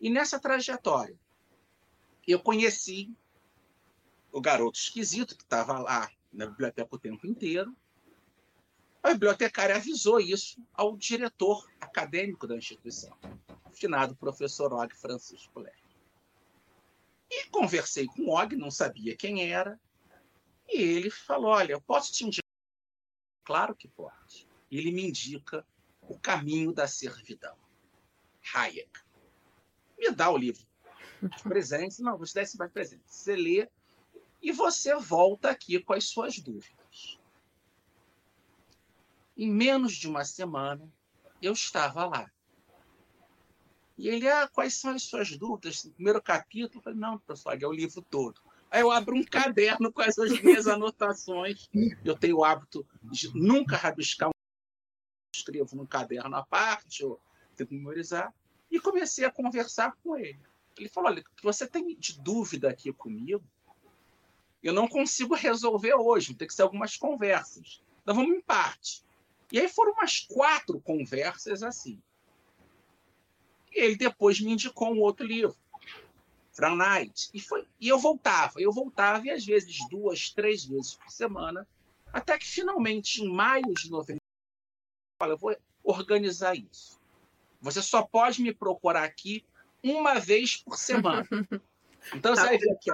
E 0.00 0.08
nessa 0.08 0.38
trajetória, 0.38 1.18
eu 2.26 2.38
conheci 2.38 3.12
o 4.30 4.40
garoto 4.40 4.78
esquisito 4.78 5.36
que 5.36 5.42
estava 5.42 5.78
lá 5.78 6.10
na 6.32 6.46
biblioteca 6.46 6.94
o 6.94 6.98
tempo 6.98 7.26
inteiro. 7.26 7.74
A 9.02 9.12
bibliotecária 9.12 9.76
avisou 9.76 10.20
isso 10.20 10.62
ao 10.72 10.96
diretor 10.96 11.68
acadêmico 11.80 12.46
da 12.46 12.56
instituição 12.56 13.16
finado 13.74 14.16
professor 14.16 14.72
Og 14.72 14.94
Francisco 14.94 15.60
Lerner. 15.60 15.82
E 17.30 17.48
conversei 17.50 18.06
com 18.06 18.22
o 18.22 18.30
Og, 18.30 18.56
não 18.56 18.70
sabia 18.70 19.16
quem 19.16 19.52
era, 19.52 19.78
e 20.68 20.80
ele 20.80 21.10
falou: 21.10 21.50
Olha, 21.50 21.72
eu 21.72 21.80
posso 21.80 22.12
te 22.12 22.24
indicar? 22.24 22.44
Claro 23.44 23.74
que 23.74 23.88
pode. 23.88 24.48
Ele 24.70 24.90
me 24.90 25.08
indica 25.08 25.66
O 26.00 26.18
Caminho 26.18 26.72
da 26.72 26.86
Servidão. 26.86 27.56
Hayek. 28.54 28.90
Me 29.98 30.10
dá 30.10 30.30
o 30.30 30.36
livro 30.36 30.66
de 31.22 31.42
presentes. 31.44 31.98
Não, 31.98 32.16
vou 32.16 32.26
te 32.26 32.34
dar 32.34 32.42
esse 32.42 32.58
mais 32.58 32.72
presente. 32.72 33.04
Você 33.06 33.36
lê 33.36 33.68
e 34.42 34.52
você 34.52 34.94
volta 34.96 35.50
aqui 35.50 35.78
com 35.80 35.94
as 35.94 36.04
suas 36.04 36.38
dúvidas. 36.38 37.18
Em 39.36 39.50
menos 39.50 39.94
de 39.94 40.06
uma 40.06 40.24
semana, 40.24 40.92
eu 41.40 41.52
estava 41.52 42.04
lá. 42.06 42.30
E 43.96 44.08
ele, 44.08 44.28
ah, 44.28 44.48
quais 44.48 44.74
são 44.74 44.90
as 44.90 45.04
suas 45.04 45.36
dúvidas? 45.36 45.84
No 45.84 45.92
primeiro 45.92 46.22
capítulo, 46.22 46.78
eu 46.78 46.82
falei, 46.82 46.98
não, 46.98 47.18
professor, 47.18 47.60
é 47.60 47.66
o 47.66 47.72
livro 47.72 48.02
todo. 48.02 48.40
Eu 48.76 48.90
abro 48.90 49.14
um 49.16 49.22
caderno 49.22 49.92
com 49.92 50.02
as 50.02 50.16
minhas 50.42 50.66
anotações. 50.66 51.68
Eu 52.04 52.16
tenho 52.16 52.38
o 52.38 52.44
hábito 52.44 52.86
de 53.02 53.30
nunca 53.32 53.76
rabiscar 53.76 54.30
escrevo 55.34 55.76
no 55.76 55.86
caderno 55.86 56.34
à 56.36 56.44
parte, 56.44 57.04
ou 57.04 57.20
tenho 57.56 57.68
que 57.68 57.74
memorizar. 57.74 58.32
E 58.70 58.80
comecei 58.80 59.24
a 59.24 59.30
conversar 59.30 59.96
com 60.02 60.16
ele. 60.16 60.40
Ele 60.76 60.88
falou: 60.88 61.10
olha, 61.10 61.20
o 61.20 61.24
que 61.24 61.42
você 61.42 61.66
tem 61.66 61.96
de 61.96 62.20
dúvida 62.20 62.68
aqui 62.68 62.92
comigo, 62.92 63.44
eu 64.62 64.72
não 64.72 64.88
consigo 64.88 65.34
resolver 65.34 65.94
hoje, 65.94 66.34
tem 66.34 66.48
que 66.48 66.54
ser 66.54 66.62
algumas 66.62 66.96
conversas. 66.96 67.82
Então 68.02 68.14
vamos 68.14 68.36
em 68.36 68.40
parte. 68.40 69.04
E 69.52 69.58
aí 69.60 69.68
foram 69.68 69.92
umas 69.92 70.20
quatro 70.20 70.80
conversas 70.80 71.62
assim. 71.62 72.02
E 73.70 73.80
ele 73.80 73.96
depois 73.96 74.40
me 74.40 74.52
indicou 74.52 74.92
um 74.92 75.00
outro 75.00 75.26
livro, 75.26 75.56
Night. 76.60 77.30
E, 77.34 77.40
foi, 77.40 77.66
e 77.80 77.88
eu 77.88 77.98
voltava, 77.98 78.60
eu 78.60 78.72
voltava, 78.72 79.26
e 79.26 79.30
às 79.30 79.44
vezes 79.44 79.78
duas, 79.88 80.30
três 80.30 80.64
vezes 80.64 80.94
por 80.94 81.10
semana, 81.10 81.66
até 82.12 82.38
que 82.38 82.46
finalmente, 82.46 83.22
em 83.22 83.28
maio 83.28 83.74
de 83.74 83.90
90, 83.90 84.18
eu 85.22 85.38
vou 85.38 85.56
organizar 85.82 86.54
isso. 86.54 87.00
Você 87.60 87.82
só 87.82 88.02
pode 88.02 88.42
me 88.42 88.54
procurar 88.54 89.04
aqui 89.04 89.44
uma 89.82 90.18
vez 90.18 90.56
por 90.56 90.78
semana. 90.78 91.26
Então, 92.12 92.36
você 92.36 92.42
vai 92.42 92.58
ver 92.58 92.70
aqui, 92.70 92.90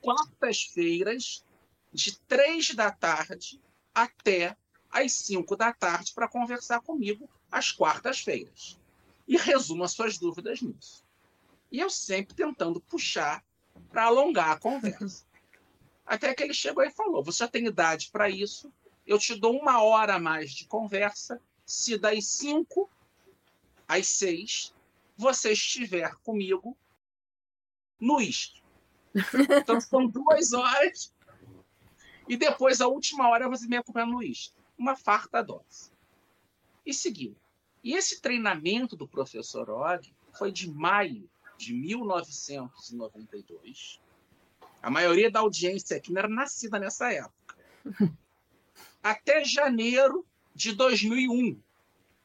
quartas-feiras, 0.00 1.44
de 1.92 2.18
três 2.20 2.74
da 2.74 2.90
tarde 2.90 3.60
até 3.94 4.56
às 4.90 5.12
cinco 5.12 5.54
da 5.54 5.70
tarde, 5.70 6.14
para 6.14 6.26
conversar 6.26 6.80
comigo 6.80 7.28
às 7.52 7.70
quartas-feiras 7.70 8.80
e 9.28 9.36
resuma 9.36 9.86
suas 9.88 10.18
dúvidas 10.18 10.62
nisso. 10.62 11.03
E 11.74 11.80
eu 11.80 11.90
sempre 11.90 12.36
tentando 12.36 12.80
puxar 12.80 13.44
para 13.90 14.04
alongar 14.04 14.52
a 14.52 14.56
conversa. 14.56 15.26
Até 16.06 16.32
que 16.32 16.44
ele 16.44 16.54
chegou 16.54 16.84
e 16.84 16.90
falou: 16.92 17.24
Você 17.24 17.38
já 17.38 17.48
tem 17.48 17.66
idade 17.66 18.10
para 18.12 18.30
isso, 18.30 18.72
eu 19.04 19.18
te 19.18 19.34
dou 19.34 19.58
uma 19.58 19.82
hora 19.82 20.14
a 20.14 20.20
mais 20.20 20.52
de 20.52 20.68
conversa, 20.68 21.42
se 21.66 21.98
das 21.98 22.26
cinco 22.26 22.88
às 23.88 24.06
seis 24.06 24.72
você 25.16 25.50
estiver 25.50 26.14
comigo 26.22 26.78
no 27.98 28.20
isto. 28.20 28.62
Então 29.60 29.80
são 29.80 30.06
duas 30.06 30.52
horas. 30.52 31.12
E 32.28 32.36
depois, 32.36 32.80
a 32.80 32.86
última 32.86 33.28
hora, 33.28 33.48
você 33.48 33.66
me 33.66 33.78
acompanha 33.78 34.06
no 34.06 34.22
isto. 34.22 34.54
Uma 34.78 34.94
farta 34.94 35.42
dose. 35.42 35.90
E 36.86 36.94
seguiu. 36.94 37.36
E 37.82 37.94
esse 37.94 38.20
treinamento 38.20 38.94
do 38.94 39.08
professor 39.08 39.68
Og 39.68 40.14
foi 40.38 40.52
de 40.52 40.70
maio 40.70 41.28
de 41.56 41.72
1992. 41.72 44.00
A 44.82 44.90
maioria 44.90 45.30
da 45.30 45.38
audiência 45.40 45.96
aqui 45.96 46.12
não 46.12 46.18
era 46.18 46.28
nascida 46.28 46.78
nessa 46.78 47.10
época. 47.12 47.56
Até 49.02 49.44
janeiro 49.44 50.26
de 50.54 50.72
2001, 50.72 51.60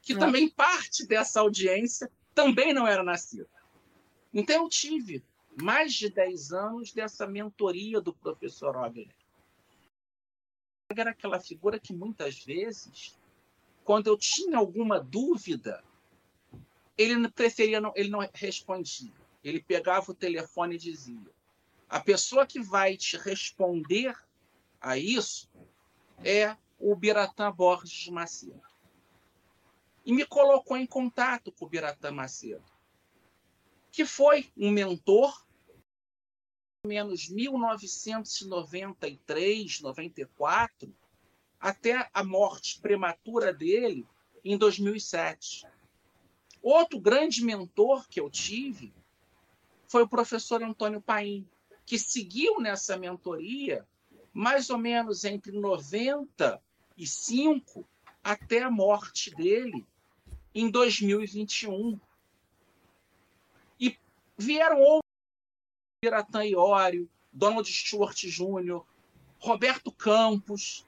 que 0.02 0.16
também 0.16 0.48
parte 0.48 1.06
dessa 1.06 1.40
audiência 1.40 2.10
também 2.34 2.72
não 2.72 2.86
era 2.86 3.02
nascida. 3.02 3.48
Então 4.32 4.64
eu 4.64 4.68
tive 4.68 5.24
mais 5.60 5.92
de 5.92 6.08
10 6.08 6.52
anos 6.52 6.92
dessa 6.92 7.26
mentoria 7.26 8.00
do 8.00 8.14
professor 8.14 8.76
Ogler. 8.76 9.14
Era 10.88 11.10
aquela 11.10 11.38
figura 11.38 11.78
que 11.78 11.92
muitas 11.92 12.42
vezes, 12.44 13.18
quando 13.84 14.08
eu 14.08 14.16
tinha 14.16 14.58
alguma 14.58 15.00
dúvida, 15.00 15.84
ele 16.96 17.28
preferia 17.28 17.80
não, 17.80 17.92
ele 17.94 18.08
não 18.08 18.28
respondia. 18.34 19.12
Ele 19.42 19.62
pegava 19.62 20.10
o 20.10 20.14
telefone 20.14 20.74
e 20.74 20.78
dizia: 20.78 21.30
a 21.88 21.98
pessoa 21.98 22.46
que 22.46 22.60
vai 22.60 22.94
te 22.96 23.16
responder 23.16 24.14
a 24.80 24.96
isso 24.96 25.50
é 26.24 26.56
o 26.78 26.94
Biratã 26.94 27.50
Borges 27.50 28.06
Macedo. 28.08 28.62
E 30.04 30.12
me 30.12 30.24
colocou 30.24 30.76
em 30.76 30.86
contato 30.86 31.50
com 31.52 31.64
o 31.64 31.68
Biratã 31.68 32.12
Macedo, 32.12 32.64
que 33.90 34.06
foi 34.06 34.48
um 34.56 34.70
mentor 34.70 35.44
menos 36.86 37.28
1993, 37.28 39.80
94, 39.80 40.94
até 41.58 42.08
a 42.14 42.22
morte 42.24 42.80
prematura 42.80 43.52
dele 43.52 44.06
em 44.42 44.56
2007. 44.56 45.66
Outro 46.62 46.98
grande 46.98 47.44
mentor 47.44 48.08
que 48.08 48.18
eu 48.20 48.30
tive 48.30 48.94
foi 49.90 50.02
o 50.04 50.08
professor 50.08 50.62
Antônio 50.62 51.02
Paim, 51.02 51.46
que 51.84 51.98
seguiu 51.98 52.60
nessa 52.60 52.96
mentoria 52.96 53.84
mais 54.32 54.70
ou 54.70 54.78
menos 54.78 55.24
entre 55.24 55.50
95 55.50 57.84
até 58.22 58.62
a 58.62 58.70
morte 58.70 59.34
dele 59.34 59.84
em 60.54 60.70
2021. 60.70 61.98
E 63.80 63.98
vieram 64.38 64.80
outros, 64.80 65.10
Piratã 66.00 66.44
Iório, 66.44 67.10
Donald 67.32 67.68
Stuart 67.68 68.16
Jr., 68.16 68.82
Roberto 69.40 69.90
Campos, 69.90 70.86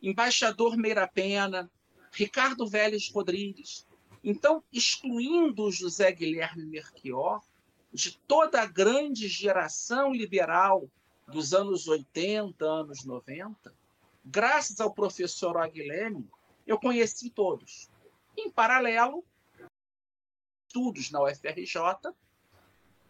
embaixador 0.00 0.76
Meira 0.76 1.08
Pena, 1.08 1.68
Ricardo 2.12 2.64
Vélez 2.64 3.10
Rodrigues. 3.10 3.84
Então, 4.22 4.62
excluindo 4.72 5.64
o 5.64 5.72
José 5.72 6.12
Guilherme 6.12 6.64
Merchior, 6.64 7.42
de 7.96 8.18
toda 8.28 8.60
a 8.60 8.66
grande 8.66 9.26
geração 9.26 10.12
liberal 10.12 10.86
dos 11.26 11.54
anos 11.54 11.88
80, 11.88 12.62
anos 12.62 13.06
90, 13.06 13.74
graças 14.22 14.80
ao 14.80 14.92
professor 14.92 15.56
Aguileme, 15.56 16.28
eu 16.66 16.78
conheci 16.78 17.30
todos. 17.30 17.88
Em 18.36 18.50
paralelo, 18.50 19.24
estudos 20.68 21.10
na 21.10 21.22
UFRJ, 21.22 22.12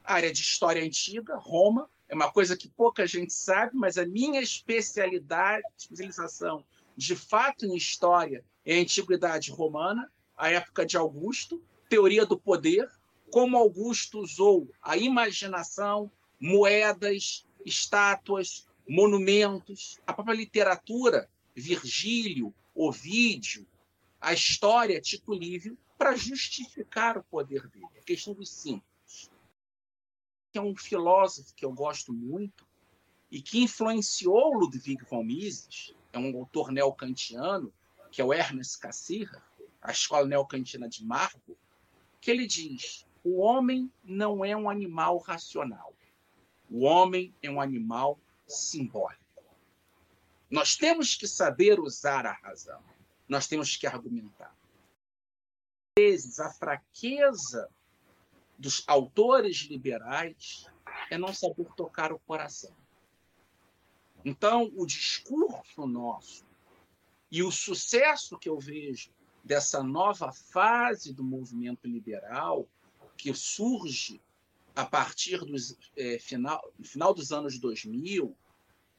área 0.05 0.33
de 0.33 0.40
história 0.40 0.85
antiga, 0.85 1.35
Roma, 1.35 1.90
é 2.09 2.14
uma 2.14 2.31
coisa 2.31 2.57
que 2.57 2.69
pouca 2.69 3.09
gente 3.09 3.33
sabe, 3.33 3.73
mas 3.75 3.99
a 3.99 4.07
minha 4.07 4.40
especialidade, 4.40 5.66
especialização 5.76 6.64
de 6.97 7.16
fato 7.16 7.66
em 7.66 7.75
história 7.75 8.45
é 8.64 8.78
a 8.78 8.81
antiguidade 8.81 9.50
romana, 9.50 10.09
a 10.37 10.49
época 10.49 10.87
de 10.87 10.97
Augusto, 10.97 11.61
teoria 11.88 12.25
do 12.25 12.38
poder, 12.38 12.88
como 13.30 13.56
Augusto 13.56 14.21
usou 14.21 14.71
a 14.83 14.97
imaginação, 14.97 16.11
moedas, 16.40 17.47
estátuas, 17.64 18.66
monumentos, 18.88 19.99
a 20.06 20.12
própria 20.12 20.34
literatura, 20.34 21.28
Virgílio, 21.54 22.54
Ovídio, 22.75 23.67
a 24.21 24.32
história, 24.32 25.00
Tito 25.00 25.32
Livio, 25.32 25.76
para 25.99 26.15
justificar 26.15 27.19
o 27.19 27.25
poder 27.25 27.67
dele. 27.69 27.86
A 27.99 28.02
questão 28.02 28.34
dos 28.34 28.50
símbolos. 28.50 29.30
É 30.54 30.60
um 30.60 30.76
filósofo 30.76 31.54
que 31.54 31.65
eu 31.65 31.73
gosto 31.73 32.12
muito 32.12 32.67
e 33.30 33.43
que 33.43 33.62
influenciou 33.62 34.54
Ludwig 34.54 35.04
von 35.04 35.25
Mises, 35.25 35.95
é 36.12 36.19
um 36.19 36.36
autor 36.36 36.71
neocantiano, 36.71 37.73
que 38.10 38.21
é 38.21 38.25
o 38.25 38.32
Ernest 38.32 38.78
Cassirer, 38.78 39.43
a 39.82 39.93
escola 39.93 40.26
neocantina 40.26 40.89
de 40.89 41.04
Marburg, 41.04 41.58
que 42.21 42.30
ele 42.30 42.47
diz: 42.47 43.05
o 43.26 43.39
homem 43.39 43.93
não 44.04 44.45
é 44.45 44.56
um 44.56 44.71
animal 44.71 45.19
racional. 45.19 45.93
O 46.71 46.84
homem 46.84 47.34
é 47.43 47.50
um 47.50 47.60
animal 47.60 48.21
simbólico. 48.47 49.43
Nós 50.49 50.76
temos 50.76 51.17
que 51.17 51.26
saber 51.26 51.80
usar 51.80 52.25
a 52.25 52.34
razão. 52.34 52.80
Nós 53.28 53.49
temos 53.49 53.76
que 53.76 53.84
argumentar. 53.84 54.54
Às 55.99 56.04
vezes, 56.04 56.39
a 56.39 56.52
fraqueza 56.52 57.69
dos 58.56 58.84
autores 58.86 59.56
liberais 59.62 60.67
é 61.10 61.19
não 61.19 61.34
saber 61.34 61.67
tocar 61.76 62.12
o 62.12 62.21
coração. 62.21 62.76
Então, 64.25 64.71
o 64.76 64.86
discurso 64.86 65.84
nosso 65.84 66.47
e 67.28 67.43
o 67.43 67.50
sucesso 67.50 68.39
que 68.39 68.49
eu 68.49 68.60
vejo 68.60 69.10
dessa 69.43 69.82
nova 69.82 70.32
fase 70.32 71.12
do 71.12 71.25
movimento 71.25 71.89
liberal, 71.89 72.69
que 73.17 73.33
surge 73.35 74.21
a 74.75 74.85
partir 74.85 75.39
do 75.39 75.57
é, 75.97 76.19
final, 76.19 76.73
final 76.83 77.15
dos 77.15 77.33
anos 77.33 77.59
2000 77.59 78.37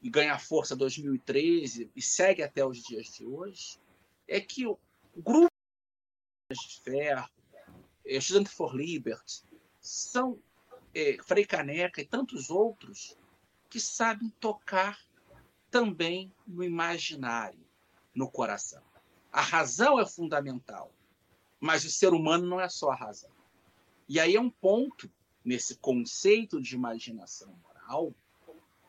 e 0.01 0.09
ganha 0.09 0.39
força 0.39 0.75
2013 0.75 1.91
e 1.95 2.01
segue 2.01 2.41
até 2.41 2.65
os 2.65 2.81
dias 2.81 3.07
de 3.07 3.25
hoje, 3.25 3.79
é 4.27 4.39
que 4.39 4.65
o 4.65 4.77
grupo 5.15 5.51
de 6.49 6.81
ferro, 6.81 7.29
é, 8.05 8.17
Estudante 8.17 8.49
for 8.49 8.75
Liberty, 8.75 9.43
são 9.79 10.39
é, 10.93 11.17
Frei 11.23 11.45
Caneca 11.45 12.01
e 12.01 12.05
tantos 12.05 12.49
outros 12.49 13.15
que 13.69 13.79
sabem 13.79 14.29
tocar 14.39 14.99
também 15.69 16.33
no 16.47 16.63
imaginário, 16.63 17.59
no 18.15 18.29
coração. 18.29 18.81
A 19.31 19.41
razão 19.41 19.99
é 19.99 20.05
fundamental, 20.05 20.91
mas 21.59 21.83
o 21.83 21.91
ser 21.91 22.13
humano 22.13 22.47
não 22.47 22.59
é 22.59 22.69
só 22.69 22.91
a 22.91 22.95
razão. 22.95 23.36
E 24.07 24.19
aí 24.19 24.35
é 24.35 24.41
um 24.41 24.49
ponto 24.49 25.11
nesse 25.43 25.77
conceito 25.77 26.61
de 26.61 26.75
imaginação 26.75 27.53
moral 27.63 28.15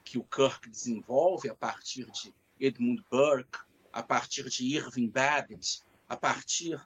que 0.04 0.18
o 0.18 0.24
Kirk 0.24 0.68
desenvolve 0.70 1.48
a 1.48 1.54
partir 1.54 2.10
de 2.10 2.34
Edmund 2.58 3.04
Burke, 3.10 3.58
a 3.92 4.02
partir 4.02 4.48
de 4.48 4.64
Irving 4.64 5.08
Babbitt, 5.08 5.82
a 6.08 6.16
partir 6.16 6.80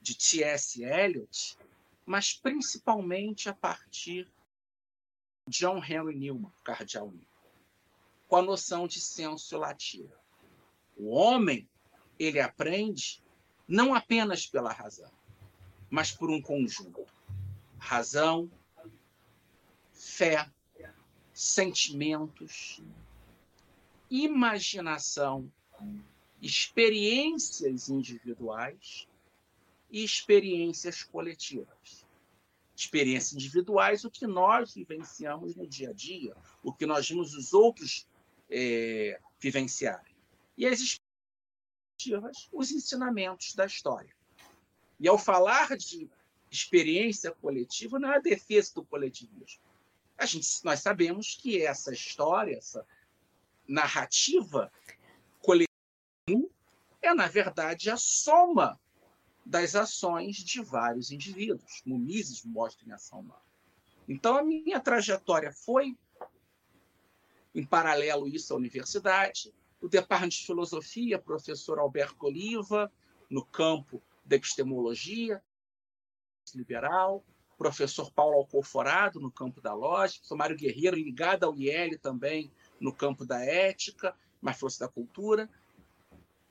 de 0.00 0.16
T.S. 0.16 0.82
Eliot, 0.82 1.58
mas 2.06 2.34
principalmente 2.34 3.48
a 3.48 3.54
partir 3.54 4.30
de 5.46 5.58
John 5.58 5.82
Henry 5.82 6.14
Newman, 6.14 6.52
cardeal 6.62 7.12
com 8.28 8.36
a 8.36 8.42
noção 8.42 8.86
de 8.86 9.00
senso 9.00 9.56
lativo. 9.56 10.12
O 10.96 11.14
homem, 11.14 11.68
ele 12.18 12.38
aprende 12.38 13.22
não 13.66 13.94
apenas 13.94 14.46
pela 14.46 14.72
razão, 14.72 15.10
mas 15.90 16.12
por 16.12 16.30
um 16.30 16.40
conjunto. 16.40 17.17
Razão, 17.78 18.50
fé, 19.92 20.50
sentimentos, 21.32 22.82
imaginação, 24.10 25.50
experiências 26.42 27.88
individuais 27.88 29.08
e 29.90 30.02
experiências 30.02 31.02
coletivas. 31.02 32.06
Experiências 32.74 33.32
individuais, 33.32 34.04
o 34.04 34.10
que 34.10 34.26
nós 34.26 34.74
vivenciamos 34.74 35.56
no 35.56 35.66
dia 35.66 35.90
a 35.90 35.92
dia, 35.92 36.36
o 36.62 36.72
que 36.72 36.86
nós 36.86 37.08
vimos 37.08 37.34
os 37.34 37.52
outros 37.52 38.06
é, 38.50 39.20
vivenciarem. 39.40 40.14
E 40.56 40.66
as 40.66 40.80
experiências, 40.80 42.48
os 42.52 42.70
ensinamentos 42.70 43.54
da 43.54 43.66
história. 43.66 44.14
E 45.00 45.08
ao 45.08 45.18
falar 45.18 45.76
de 45.76 46.08
experiência 46.50 47.30
coletiva, 47.32 47.98
não 47.98 48.12
é 48.12 48.16
a 48.16 48.20
defesa 48.20 48.72
do 48.74 48.84
coletivismo 48.84 49.68
a 50.18 50.26
gente, 50.26 50.48
nós 50.64 50.80
sabemos 50.80 51.38
que 51.40 51.62
essa 51.62 51.92
história, 51.92 52.56
essa 52.56 52.84
narrativa 53.66 54.70
coletiva, 55.40 55.70
é, 57.00 57.14
na 57.14 57.28
verdade, 57.28 57.88
a 57.88 57.96
soma 57.96 58.78
das 59.46 59.76
ações 59.76 60.36
de 60.36 60.60
vários 60.60 61.12
indivíduos, 61.12 61.80
como 61.82 61.96
Mises 61.96 62.44
mostra 62.44 62.86
em 62.86 62.92
Ação 62.92 63.20
Humana. 63.20 63.40
Então, 64.08 64.36
a 64.36 64.42
minha 64.42 64.80
trajetória 64.80 65.52
foi, 65.52 65.96
em 67.54 67.64
paralelo 67.64 68.26
isso, 68.26 68.52
à 68.52 68.56
universidade, 68.56 69.54
o 69.80 69.88
Departamento 69.88 70.36
de 70.36 70.46
Filosofia, 70.46 71.18
professor 71.18 71.78
Alberto 71.78 72.26
Oliva, 72.26 72.92
no 73.30 73.44
campo 73.44 74.02
da 74.24 74.34
epistemologia 74.34 75.40
liberal, 76.56 77.24
professor 77.58 78.12
Paulo 78.12 78.36
Alcoforado, 78.36 79.20
no 79.20 79.30
campo 79.30 79.60
da 79.60 79.74
lógica, 79.74 80.20
professor 80.20 80.36
Mário 80.36 80.56
Guerreiro, 80.56 80.96
ligado 80.96 81.44
ao 81.44 81.56
IEL 81.56 81.98
também, 81.98 82.52
no 82.80 82.92
campo 82.92 83.26
da 83.26 83.44
ética, 83.44 84.14
mas 84.40 84.58
fosse 84.58 84.78
da 84.78 84.88
cultura. 84.88 85.50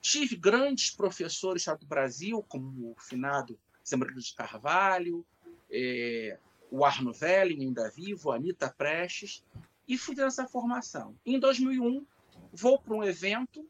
Tive 0.02 0.36
grandes 0.36 0.92
professores 0.92 1.66
do 1.80 1.86
Brasil, 1.86 2.44
como 2.48 2.92
o 2.92 2.96
finado 3.00 3.58
Zembrino 3.88 4.20
de 4.20 4.36
Carvalho, 4.36 5.26
é, 5.72 6.38
o 6.70 6.84
Arno 6.84 7.14
Velling, 7.14 7.64
ainda 7.64 7.90
vivo, 7.90 8.32
Anitta 8.32 8.70
Prestes, 8.70 9.44
e 9.88 9.98
fui 9.98 10.14
nessa 10.16 10.46
formação. 10.46 11.16
Em 11.26 11.40
2001, 11.40 12.06
vou 12.52 12.80
para 12.80 12.94
um 12.94 13.04
evento 13.04 13.66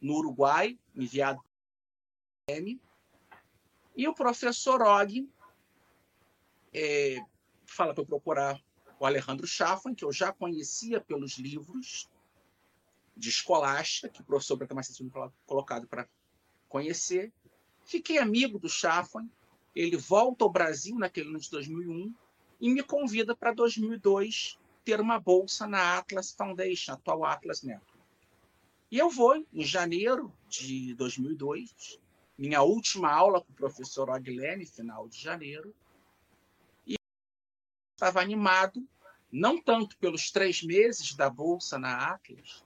no 0.00 0.14
Uruguai, 0.14 0.78
enviado 0.96 1.44
M, 2.48 2.80
e 3.94 4.08
o 4.08 4.14
professor 4.14 4.80
Og 4.80 5.28
é, 6.72 7.18
fala 7.66 7.94
para 7.94 8.02
eu 8.02 8.06
procurar 8.06 8.60
o 8.98 9.06
Alejandro 9.06 9.46
Chaffan, 9.46 9.94
que 9.94 10.04
eu 10.04 10.12
já 10.12 10.32
conhecia 10.32 11.00
pelos 11.00 11.38
livros 11.38 12.08
de 13.16 13.28
escolástica, 13.28 14.08
que 14.08 14.20
o 14.20 14.24
professor 14.24 14.56
Branca 14.56 14.74
tinha 14.82 15.10
colocado 15.46 15.86
para 15.86 16.08
conhecer. 16.68 17.32
Fiquei 17.84 18.18
amigo 18.18 18.58
do 18.58 18.68
Chaffan, 18.68 19.28
ele 19.74 19.96
volta 19.96 20.44
ao 20.44 20.50
Brasil 20.50 20.98
naquele 20.98 21.28
ano 21.28 21.40
de 21.40 21.50
2001 21.50 22.14
e 22.60 22.70
me 22.70 22.82
convida 22.82 23.34
para 23.34 23.52
2002 23.52 24.58
ter 24.84 25.00
uma 25.00 25.18
bolsa 25.18 25.66
na 25.66 25.98
Atlas 25.98 26.32
Foundation, 26.32 26.92
atual 26.92 27.24
Atlas 27.24 27.62
Network. 27.62 27.98
E 28.90 28.98
eu 28.98 29.08
vou 29.08 29.36
em 29.52 29.64
janeiro 29.64 30.32
de 30.48 30.94
2002, 30.94 31.98
minha 32.36 32.62
última 32.62 33.12
aula 33.12 33.40
com 33.40 33.52
o 33.52 33.56
professor 33.56 34.10
Aguilene, 34.10 34.66
final 34.66 35.08
de 35.08 35.18
janeiro, 35.18 35.74
estava 38.00 38.22
animado, 38.22 38.88
não 39.30 39.60
tanto 39.60 39.98
pelos 39.98 40.30
três 40.30 40.62
meses 40.62 41.14
da 41.14 41.28
bolsa 41.28 41.78
na 41.78 42.14
Atlas, 42.14 42.64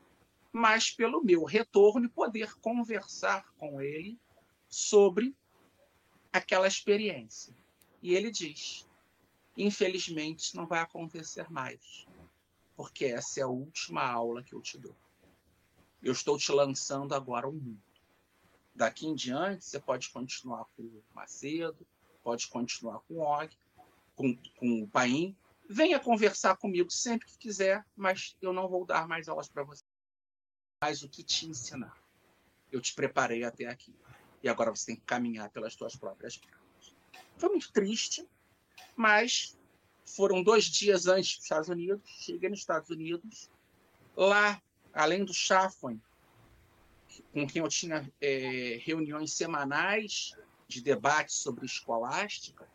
mas 0.53 0.93
pelo 0.93 1.25
meu 1.25 1.43
retorno 1.43 2.07
e 2.07 2.09
poder 2.09 2.55
conversar 2.61 3.45
com 3.59 3.83
ele 3.83 4.17
sobre 4.69 5.35
aquela 6.33 6.69
experiência. 6.69 7.53
E 8.01 8.15
ele 8.15 8.31
diz: 8.31 8.89
infelizmente 9.57 10.55
não 10.55 10.69
vai 10.69 10.79
acontecer 10.79 11.51
mais, 11.51 12.07
porque 12.77 13.07
essa 13.07 13.41
é 13.41 13.43
a 13.43 13.49
última 13.49 14.05
aula 14.05 14.45
que 14.45 14.55
eu 14.55 14.63
te 14.63 14.79
dou. 14.79 14.95
Eu 16.01 16.13
estou 16.13 16.39
te 16.39 16.53
lançando 16.53 17.13
agora 17.13 17.49
o 17.49 17.53
mundo. 17.53 17.83
Daqui 18.73 19.07
em 19.07 19.17
diante, 19.17 19.65
você 19.65 19.81
pode 19.81 20.11
continuar 20.11 20.67
com 20.77 20.83
o 20.83 21.03
Macedo, 21.13 21.85
pode 22.23 22.47
continuar 22.47 23.01
com 23.01 23.15
o 23.15 23.21
Og, 23.21 23.57
com, 24.15 24.37
com 24.57 24.83
o 24.83 24.89
Paim. 24.89 25.37
Venha 25.69 25.99
conversar 25.99 26.57
comigo 26.57 26.91
sempre 26.91 27.27
que 27.27 27.39
quiser, 27.39 27.85
mas 27.97 28.37
eu 28.41 28.53
não 28.53 28.69
vou 28.69 28.85
dar 28.85 29.09
mais 29.09 29.29
aulas 29.29 29.49
para 29.49 29.65
você. 29.65 29.83
Mas 30.83 31.03
o 31.03 31.09
que 31.09 31.23
te 31.23 31.47
ensinar. 31.47 31.97
Eu 32.71 32.81
te 32.81 32.95
preparei 32.95 33.45
até 33.45 33.67
aqui. 33.67 33.95
E 34.43 34.49
agora 34.49 34.71
você 34.71 34.87
tem 34.87 34.97
que 34.97 35.03
caminhar 35.03 35.49
pelas 35.51 35.73
suas 35.73 35.97
próprias 35.97 36.37
pernas. 36.37 36.95
Foi 37.39 37.49
muito 37.49 37.73
triste, 37.73 38.29
mas 38.95 39.59
foram 40.05 40.43
dois 40.43 40.65
dias 40.65 41.07
antes 41.07 41.37
dos 41.37 41.45
Estados 41.45 41.69
Unidos. 41.69 42.03
Cheguei 42.21 42.51
nos 42.51 42.59
Estados 42.59 42.91
Unidos. 42.91 43.51
Lá, 44.15 44.61
além 44.93 45.25
do 45.25 45.33
Chaffon, 45.33 45.99
com 47.33 47.47
quem 47.47 47.63
eu 47.63 47.69
tinha 47.69 48.13
é, 48.21 48.81
reuniões 48.83 49.33
semanais 49.33 50.37
de 50.69 50.81
debate 50.81 51.33
sobre 51.33 51.65
escolástica, 51.65 52.69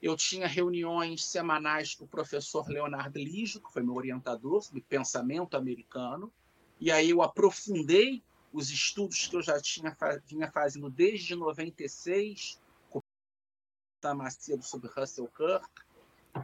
eu 0.00 0.16
tinha 0.16 0.46
reuniões 0.46 1.24
semanais 1.24 1.94
com 1.94 2.04
o 2.04 2.08
professor 2.08 2.68
Leonardo 2.68 3.18
Lijo, 3.18 3.60
que 3.60 3.72
foi 3.72 3.82
meu 3.82 3.94
orientador 3.94 4.62
sobre 4.62 4.80
pensamento 4.82 5.56
americano, 5.56 6.32
e 6.80 6.92
aí 6.92 7.10
eu 7.10 7.22
aprofundei 7.22 8.22
os 8.52 8.70
estudos 8.70 9.26
que 9.26 9.36
eu 9.36 9.42
já 9.42 9.60
tinha 9.60 9.96
vinha 10.24 10.50
fazendo 10.50 10.88
desde 10.88 11.34
96 11.34 12.60
com 12.88 13.00
o 13.00 14.14
Macedo 14.14 14.62
sobre 14.62 14.88
Russell 14.88 15.28
Kirk. 15.28 15.68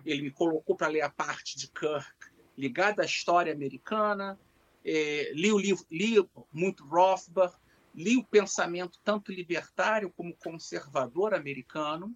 Ele 0.05 0.23
me 0.23 0.31
colocou 0.31 0.77
para 0.77 0.89
ler 0.89 1.03
a 1.03 1.11
parte 1.11 1.57
de 1.57 1.69
Kirk 1.69 2.35
ligada 2.57 3.03
à 3.03 3.07
história 3.07 3.53
americana. 3.53 4.39
É, 4.85 5.33
li 5.33 5.53
o 5.53 5.59
livro, 5.59 5.87
li 5.91 6.17
muito 6.53 6.85
Rothbard, 6.85 7.57
li 7.95 8.17
o 8.17 8.25
pensamento 8.25 8.99
tanto 9.03 9.33
libertário 9.33 10.11
como 10.11 10.37
conservador 10.37 11.33
americano. 11.33 12.15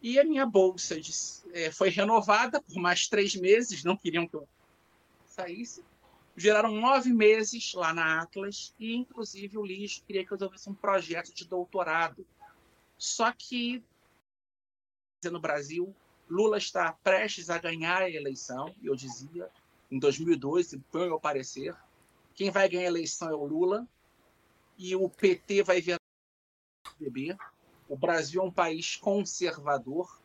E 0.00 0.18
a 0.18 0.24
minha 0.24 0.46
bolsa 0.46 1.00
de, 1.00 1.12
é, 1.52 1.70
foi 1.70 1.88
renovada 1.88 2.60
por 2.62 2.76
mais 2.76 3.08
três 3.08 3.34
meses, 3.34 3.82
não 3.82 3.96
queriam 3.96 4.26
que 4.26 4.36
eu 4.36 4.48
saísse 5.24 5.82
Geraram 6.38 6.70
nove 6.70 7.14
meses 7.14 7.72
lá 7.72 7.94
na 7.94 8.20
Atlas 8.20 8.74
e, 8.78 8.94
inclusive, 8.94 9.56
o 9.56 9.64
Lixo 9.64 10.04
queria 10.04 10.22
que 10.24 10.30
eu 10.30 10.36
resolvesse 10.36 10.68
um 10.68 10.74
projeto 10.74 11.34
de 11.34 11.46
doutorado. 11.46 12.26
Só 12.98 13.32
que 13.32 13.82
no 15.24 15.40
Brasil, 15.40 15.96
Lula 16.28 16.58
está 16.58 16.92
prestes 16.92 17.48
a 17.48 17.56
ganhar 17.56 18.02
a 18.02 18.10
eleição, 18.10 18.72
eu 18.82 18.94
dizia, 18.94 19.50
em 19.90 19.98
2002, 19.98 20.76
foi 20.92 21.06
o 21.06 21.08
meu 21.08 21.18
parecer, 21.18 21.74
quem 22.34 22.50
vai 22.50 22.68
ganhar 22.68 22.84
a 22.84 22.90
eleição 22.90 23.30
é 23.30 23.34
o 23.34 23.44
Lula, 23.44 23.88
e 24.76 24.94
o 24.94 25.08
PT 25.08 25.62
vai 25.62 25.80
ver 25.80 25.96
o. 27.00 27.38
O 27.88 27.96
Brasil 27.96 28.42
é 28.42 28.44
um 28.44 28.50
país 28.50 28.96
conservador. 28.96 30.20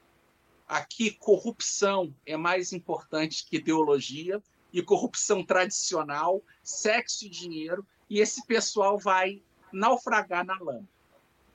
Aqui, 0.67 1.11
corrupção 1.11 2.15
é 2.25 2.37
mais 2.37 2.73
importante 2.73 3.45
que 3.45 3.57
ideologia 3.57 4.41
e 4.71 4.81
corrupção 4.81 5.43
tradicional, 5.43 6.41
sexo 6.63 7.25
e 7.25 7.29
dinheiro, 7.29 7.85
e 8.09 8.19
esse 8.19 8.45
pessoal 8.45 8.97
vai 8.97 9.43
naufragar 9.71 10.45
na 10.45 10.57
lama. 10.59 10.87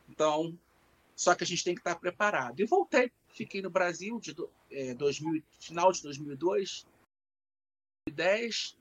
Então, 0.08 0.56
só 1.14 1.34
que 1.34 1.44
a 1.44 1.46
gente 1.46 1.64
tem 1.64 1.74
que 1.74 1.80
estar 1.80 1.96
preparado. 1.96 2.60
E 2.60 2.66
voltei, 2.66 3.10
fiquei 3.28 3.62
no 3.62 3.70
Brasil 3.70 4.20
de 4.20 4.36
é, 4.70 4.94
2000, 4.94 5.42
final 5.58 5.90
de 5.90 6.02
2002, 6.02 6.86
2010. 8.06 8.76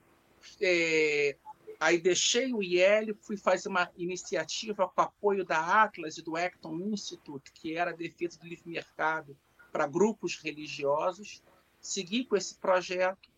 É, 0.61 1.37
aí 1.79 1.99
deixei 1.99 2.53
o 2.53 2.61
IEL, 2.61 3.15
fui 3.21 3.37
fazer 3.37 3.69
uma 3.69 3.89
iniciativa 3.97 4.87
com 4.87 5.01
apoio 5.01 5.45
da 5.45 5.83
Atlas 5.83 6.17
e 6.17 6.21
do 6.21 6.35
Acton 6.35 6.75
Institute, 6.79 7.51
que 7.51 7.75
era 7.75 7.91
a 7.91 7.95
defesa 7.95 8.39
do 8.39 8.47
livre 8.47 8.69
mercado 8.69 9.37
para 9.71 9.87
grupos 9.87 10.37
religiosos. 10.37 11.43
Segui 11.79 12.25
com 12.25 12.35
esse 12.35 12.55
projeto 12.55 13.29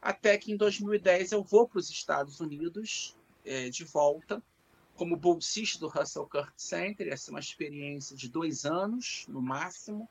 até 0.00 0.36
que 0.36 0.52
em 0.52 0.56
2010 0.56 1.32
eu 1.32 1.42
vou 1.42 1.66
para 1.66 1.78
os 1.78 1.88
Estados 1.88 2.38
Unidos 2.38 3.16
é, 3.44 3.70
de 3.70 3.84
volta 3.84 4.42
como 4.94 5.16
bolsista 5.16 5.78
do 5.78 5.88
Russell 5.88 6.26
Kirk 6.26 6.52
Center. 6.56 7.08
Essa 7.08 7.30
é 7.30 7.32
uma 7.32 7.40
experiência 7.40 8.14
de 8.14 8.28
dois 8.28 8.64
anos, 8.64 9.24
no 9.28 9.40
máximo, 9.40 10.08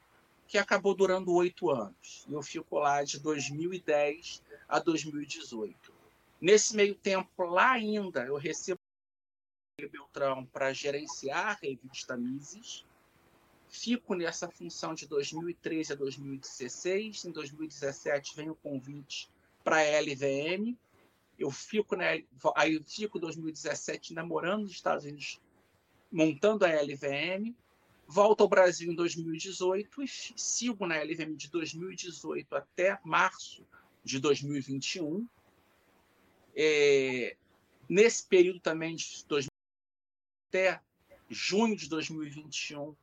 que 0.48 0.58
acabou 0.58 0.94
durando 0.96 1.32
oito 1.34 1.70
anos. 1.70 2.26
Eu 2.30 2.42
fico 2.42 2.80
lá 2.80 3.04
de 3.04 3.20
2010 3.20 4.42
a 4.68 4.80
2018. 4.80 5.93
Nesse 6.44 6.76
meio 6.76 6.94
tempo, 6.94 7.46
lá 7.46 7.72
ainda, 7.72 8.26
eu 8.26 8.36
recebo 8.36 8.78
o 9.82 9.90
Beltrão 9.90 10.46
para 10.46 10.74
gerenciar 10.74 11.48
a 11.48 11.54
revista 11.54 12.18
Mises. 12.18 12.86
Fico 13.70 14.14
nessa 14.14 14.50
função 14.50 14.94
de 14.94 15.08
2013 15.08 15.94
a 15.94 15.96
2016. 15.96 17.24
Em 17.24 17.32
2017 17.32 18.36
vem 18.36 18.50
o 18.50 18.56
convite 18.56 19.32
para 19.64 19.78
a 19.78 20.02
LVM. 20.02 20.78
Eu 21.40 21.50
fico, 21.50 21.96
né, 21.96 22.26
aí 22.58 22.74
eu 22.74 22.84
fico 22.84 23.18
2017 23.20 24.14
namorando 24.14 24.64
nos 24.64 24.74
Estados 24.74 25.06
Unidos, 25.06 25.40
montando 26.12 26.66
a 26.66 26.70
LVM. 26.70 27.56
Volto 28.06 28.42
ao 28.42 28.50
Brasil 28.50 28.92
em 28.92 28.96
2018 28.96 30.04
e 30.04 30.08
sigo 30.10 30.86
na 30.86 31.02
LVM 31.02 31.38
de 31.38 31.50
2018 31.50 32.54
até 32.54 33.00
março 33.02 33.66
de 34.04 34.20
2021. 34.20 35.26
É, 36.56 37.36
nesse 37.90 38.26
período 38.28 38.60
também 38.60 38.96
de 38.96 39.26
2000, 39.28 39.50
até 40.50 40.82
junho 41.30 41.76
de 41.76 41.90
2021, 41.90 42.96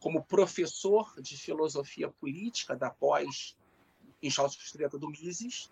como 0.00 0.24
professor 0.24 1.14
de 1.20 1.36
filosofia 1.36 2.08
política 2.08 2.76
da 2.76 2.90
pós 2.90 3.56
em 4.22 4.30
Charles 4.30 4.56
do 4.92 5.08
Mises, 5.08 5.70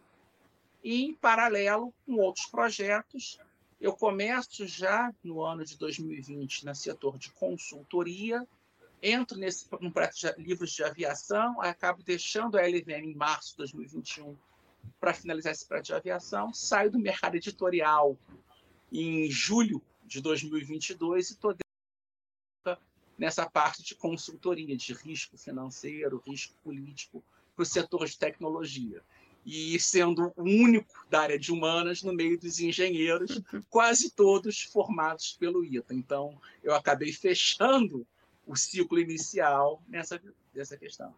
e, 0.83 1.05
em 1.05 1.15
paralelo 1.15 1.93
com 2.05 2.15
outros 2.17 2.47
projetos, 2.47 3.41
eu 3.81 3.93
começo 3.93 4.67
já 4.67 5.13
no 5.23 5.43
ano 5.43 5.65
de 5.65 5.77
2020 5.77 6.65
no 6.65 6.75
setor 6.75 7.19
de 7.19 7.31
consultoria, 7.33 8.47
entro 9.03 9.37
nesse 9.37 9.67
um 9.81 9.91
projeto 9.91 10.37
de 10.37 10.45
livros 10.45 10.71
de 10.71 10.85
aviação, 10.85 11.61
acabo 11.61 12.03
deixando 12.03 12.57
a 12.57 12.63
LVM 12.63 13.05
em 13.05 13.15
março 13.15 13.51
de 13.51 13.57
2021 13.59 14.37
para 14.99 15.15
finalizar 15.15 15.53
esse 15.53 15.67
projeto 15.67 15.87
de 15.87 15.95
aviação, 15.95 16.53
saio 16.53 16.91
do 16.91 16.99
mercado 16.99 17.37
editorial 17.37 18.19
em 18.93 19.31
julho 19.31 19.83
de 20.05 20.21
2022 20.21 21.31
e 21.31 21.33
estou 21.33 21.57
nessa 23.19 23.49
parte 23.49 23.83
de 23.83 23.95
consultoria, 23.95 24.77
de 24.77 24.93
risco 24.93 25.39
financeiro, 25.39 26.23
risco 26.27 26.55
político 26.63 27.25
para 27.55 27.63
o 27.63 27.67
setor 27.67 28.07
de 28.07 28.19
tecnologia. 28.19 29.03
E 29.45 29.79
sendo 29.79 30.33
o 30.37 30.43
único 30.43 31.07
da 31.09 31.21
área 31.21 31.39
de 31.39 31.53
humanas 31.53 32.03
no 32.03 32.13
meio 32.13 32.39
dos 32.39 32.59
engenheiros, 32.59 33.41
quase 33.71 34.11
todos 34.11 34.63
formados 34.63 35.33
pelo 35.39 35.65
ITA. 35.65 35.95
Então, 35.95 36.39
eu 36.63 36.75
acabei 36.75 37.13
fechando 37.13 38.07
o 38.45 38.57
ciclo 38.57 38.99
inicial 38.99 39.83
nessa, 39.89 40.21
nessa 40.53 40.77
questão. 40.77 41.15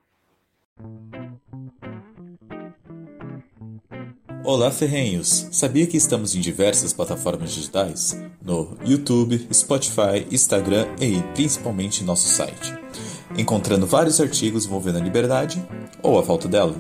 Olá, 4.51 4.71
ferrenhos! 4.71 5.47
Sabia 5.53 5.87
que 5.87 5.99
estamos 5.99 6.35
em 6.35 6.41
diversas 6.41 6.95
plataformas 6.95 7.53
digitais? 7.53 8.19
No 8.41 8.79
YouTube, 8.83 9.47
Spotify, 9.53 10.27
Instagram 10.33 10.87
e 10.99 11.21
principalmente 11.35 12.03
nosso 12.03 12.29
site. 12.29 12.73
Encontrando 13.37 13.87
vários 13.87 14.19
artigos 14.23 14.65
envolvendo 14.65 14.97
a 14.97 15.03
liberdade 15.03 15.63
ou 16.03 16.19
a 16.19 16.23
falta 16.23 16.49
dela. 16.49 16.75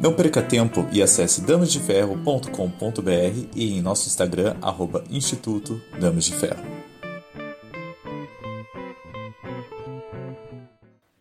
Não 0.00 0.16
perca 0.16 0.42
tempo 0.42 0.84
e 0.90 1.00
acesse 1.00 1.42
damasdeferro.com.br 1.42 3.50
e 3.54 3.78
em 3.78 3.80
nosso 3.80 4.08
Instagram, 4.08 4.56
arroba 4.60 5.04
Instituto 5.08 5.80
Damas 6.00 6.24
de 6.24 6.34
Ferro. 6.34 6.66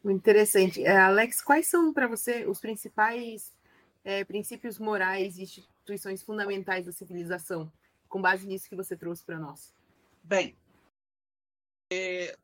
Interessante. 0.04 0.84
É, 0.84 0.98
Alex, 0.98 1.42
quais 1.42 1.68
são 1.68 1.94
para 1.94 2.08
você 2.08 2.44
os 2.48 2.60
principais 2.60 3.54
é, 4.04 4.24
princípios 4.24 4.80
morais 4.80 5.38
e 5.38 5.46
instituições 5.86 6.24
fundamentais 6.24 6.86
da 6.86 6.92
civilização, 6.92 7.72
com 8.10 8.20
base 8.20 8.48
nisso 8.48 8.68
que 8.68 8.76
você 8.76 8.98
trouxe 8.98 9.24
para 9.24 9.40
nós? 9.40 9.74
Bem, 10.24 10.58
é, 11.92 12.36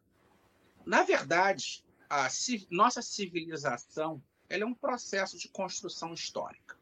na 0.85 1.01
verdade, 1.01 1.83
a 2.07 2.27
nossa 2.69 3.01
civilização 3.01 4.23
é 4.47 4.63
um 4.63 4.75
processo 4.75 5.39
de 5.39 5.49
construção 5.49 6.13
histórica. 6.13 6.77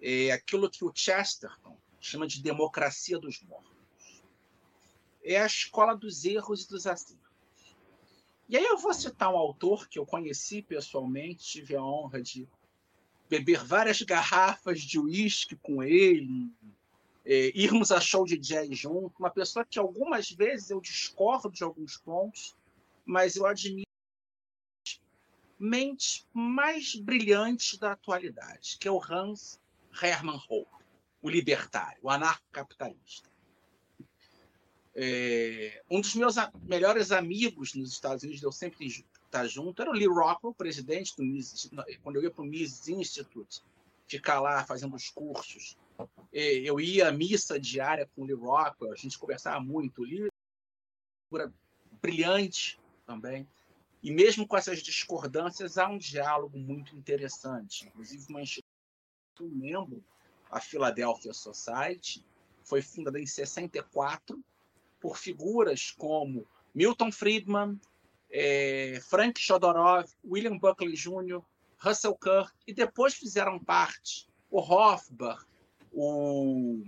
É 0.00 0.32
aquilo 0.32 0.70
que 0.70 0.84
o 0.84 0.92
Chesterton 0.94 1.78
chama 2.00 2.26
de 2.26 2.42
democracia 2.42 3.18
dos 3.18 3.42
mortos. 3.42 4.22
É 5.22 5.40
a 5.40 5.46
escola 5.46 5.94
dos 5.94 6.24
erros 6.24 6.64
e 6.64 6.68
dos 6.68 6.86
acertos. 6.86 7.30
E 8.48 8.56
aí 8.56 8.64
eu 8.64 8.78
vou 8.78 8.92
citar 8.92 9.32
um 9.32 9.36
autor 9.36 9.88
que 9.88 9.98
eu 9.98 10.06
conheci 10.06 10.62
pessoalmente, 10.62 11.44
tive 11.44 11.76
a 11.76 11.84
honra 11.84 12.20
de 12.20 12.48
beber 13.32 13.64
várias 13.64 14.02
garrafas 14.02 14.82
de 14.82 14.98
uísque 15.00 15.56
com 15.56 15.82
ele, 15.82 16.52
é, 17.24 17.50
irmos 17.54 17.90
a 17.90 17.98
show 17.98 18.26
de 18.26 18.36
jazz 18.36 18.68
junto, 18.76 19.18
uma 19.18 19.30
pessoa 19.30 19.64
que 19.64 19.78
algumas 19.78 20.30
vezes 20.30 20.68
eu 20.68 20.82
discordo 20.82 21.50
de 21.50 21.64
alguns 21.64 21.96
pontos, 21.96 22.54
mas 23.06 23.34
eu 23.34 23.46
admiro 23.46 23.88
mente 25.58 26.26
mais 26.34 26.94
brilhante 26.94 27.80
da 27.80 27.92
atualidade, 27.92 28.76
que 28.78 28.86
é 28.86 28.90
o 28.90 29.02
Hans 29.02 29.58
Hermann 30.02 30.38
Hoppe, 30.46 30.84
o 31.22 31.30
libertário, 31.30 32.00
o 32.02 32.10
anarcocapitalista. 32.10 33.30
É, 34.94 35.82
um 35.90 36.02
dos 36.02 36.14
meus 36.14 36.34
melhores 36.64 37.10
amigos 37.12 37.72
nos 37.72 37.92
Estados 37.92 38.24
Unidos, 38.24 38.42
eu 38.42 38.52
sempre 38.52 38.84
estar 39.32 39.46
junto, 39.46 39.80
era 39.80 39.90
o 39.90 39.94
Lee 39.94 40.06
Rockwell, 40.06 40.54
presidente 40.54 41.16
do 41.16 41.22
Mises, 41.22 41.70
quando 42.02 42.16
eu 42.16 42.22
ia 42.22 42.30
para 42.30 42.42
o 42.42 42.46
Mises 42.46 42.86
Institute, 42.88 43.62
ficar 44.06 44.40
lá 44.40 44.62
fazendo 44.64 44.94
os 44.94 45.08
cursos. 45.08 45.78
Eu 46.30 46.78
ia 46.78 47.08
à 47.08 47.12
missa 47.12 47.58
diária 47.58 48.08
com 48.14 48.22
o 48.22 48.24
Lee 48.26 48.36
Rockwell, 48.36 48.92
a 48.92 48.96
gente 48.96 49.18
conversava 49.18 49.60
muito. 49.60 50.02
O 50.02 50.04
Lee 50.04 50.28
brilhante 52.02 52.78
também. 53.06 53.48
E 54.02 54.10
mesmo 54.10 54.46
com 54.46 54.56
essas 54.56 54.82
discordâncias, 54.82 55.78
há 55.78 55.88
um 55.88 55.96
diálogo 55.96 56.58
muito 56.58 56.94
interessante. 56.94 57.86
Inclusive, 57.86 58.26
uma 58.28 58.42
instituição, 58.42 58.66
um 59.40 59.48
membro, 59.48 60.04
a 60.50 60.60
Philadelphia 60.60 61.32
Society, 61.32 62.24
foi 62.64 62.82
fundada 62.82 63.18
em 63.18 63.26
64 63.26 64.42
por 65.00 65.16
figuras 65.16 65.90
como 65.90 66.46
Milton 66.74 67.10
Friedman, 67.10 67.80
é, 68.32 68.98
Frank 69.08 69.38
Chodorov, 69.38 70.10
William 70.24 70.58
Buckley 70.58 70.94
Jr., 70.94 71.42
Russell 71.78 72.16
Kirk, 72.16 72.50
e 72.66 72.72
depois 72.72 73.14
fizeram 73.14 73.58
parte 73.58 74.26
o 74.50 74.58
Hofbach, 74.60 75.44
o 75.92 76.82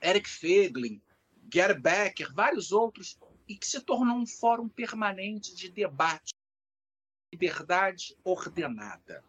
Eric 0.00 0.28
Feglin, 0.28 1.02
Gary 1.48 1.78
Becker, 1.78 2.32
vários 2.32 2.70
outros, 2.70 3.18
e 3.48 3.56
que 3.56 3.66
se 3.66 3.80
tornou 3.80 4.16
um 4.16 4.26
fórum 4.26 4.68
permanente 4.68 5.54
de 5.54 5.68
debate, 5.68 6.32
liberdade 7.32 8.16
ordenada 8.22 9.24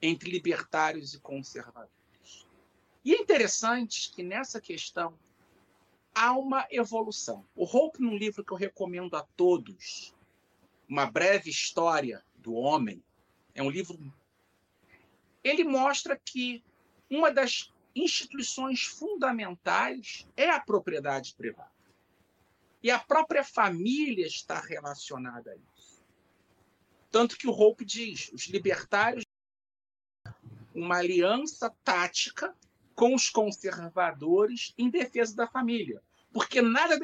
entre 0.00 0.30
libertários 0.30 1.14
e 1.14 1.20
conservadores. 1.20 2.46
E 3.04 3.14
é 3.14 3.18
interessante 3.18 4.12
que 4.12 4.22
nessa 4.22 4.60
questão 4.60 5.18
há 6.14 6.32
uma 6.32 6.66
evolução. 6.70 7.44
O 7.54 7.64
Hope, 7.64 8.00
num 8.00 8.16
livro 8.16 8.44
que 8.44 8.52
eu 8.52 8.56
recomendo 8.56 9.16
a 9.16 9.22
todos, 9.36 10.14
Uma 10.90 11.08
Breve 11.08 11.48
História 11.48 12.20
do 12.34 12.52
Homem, 12.52 13.00
é 13.54 13.62
um 13.62 13.70
livro. 13.70 13.96
Ele 15.44 15.62
mostra 15.62 16.20
que 16.22 16.64
uma 17.08 17.30
das 17.30 17.72
instituições 17.94 18.82
fundamentais 18.82 20.26
é 20.36 20.50
a 20.50 20.58
propriedade 20.58 21.32
privada. 21.34 21.70
E 22.82 22.90
a 22.90 22.98
própria 22.98 23.44
família 23.44 24.26
está 24.26 24.58
relacionada 24.58 25.52
a 25.52 25.56
isso. 25.56 26.02
Tanto 27.08 27.38
que 27.38 27.46
o 27.46 27.52
Hope 27.52 27.84
diz: 27.84 28.28
os 28.32 28.48
libertários 28.48 29.24
uma 30.74 30.96
aliança 30.96 31.70
tática 31.84 32.52
com 32.96 33.14
os 33.14 33.30
conservadores 33.30 34.74
em 34.76 34.90
defesa 34.90 35.36
da 35.36 35.46
família. 35.46 36.02
Porque 36.32 36.60
nada 36.60 36.98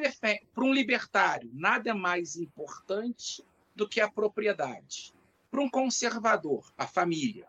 para 0.53 0.63
um 0.63 0.73
libertário, 0.73 1.49
nada 1.53 1.89
é 1.89 1.93
mais 1.93 2.35
importante 2.35 3.45
do 3.77 3.87
que 3.87 4.01
a 4.01 4.11
propriedade. 4.11 5.13
Para 5.49 5.61
um 5.61 5.69
conservador, 5.69 6.69
a 6.77 6.85
família. 6.85 7.47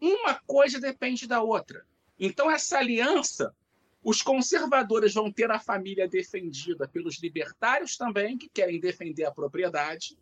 Uma 0.00 0.34
coisa 0.46 0.80
depende 0.80 1.26
da 1.28 1.42
outra. 1.42 1.86
Então, 2.18 2.50
essa 2.50 2.78
aliança, 2.78 3.54
os 4.02 4.22
conservadores 4.22 5.14
vão 5.14 5.30
ter 5.30 5.50
a 5.50 5.60
família 5.60 6.08
defendida 6.08 6.88
pelos 6.88 7.22
libertários 7.22 7.96
também, 7.96 8.36
que 8.36 8.48
querem 8.48 8.80
defender 8.80 9.24
a 9.24 9.30
propriedade, 9.30 10.18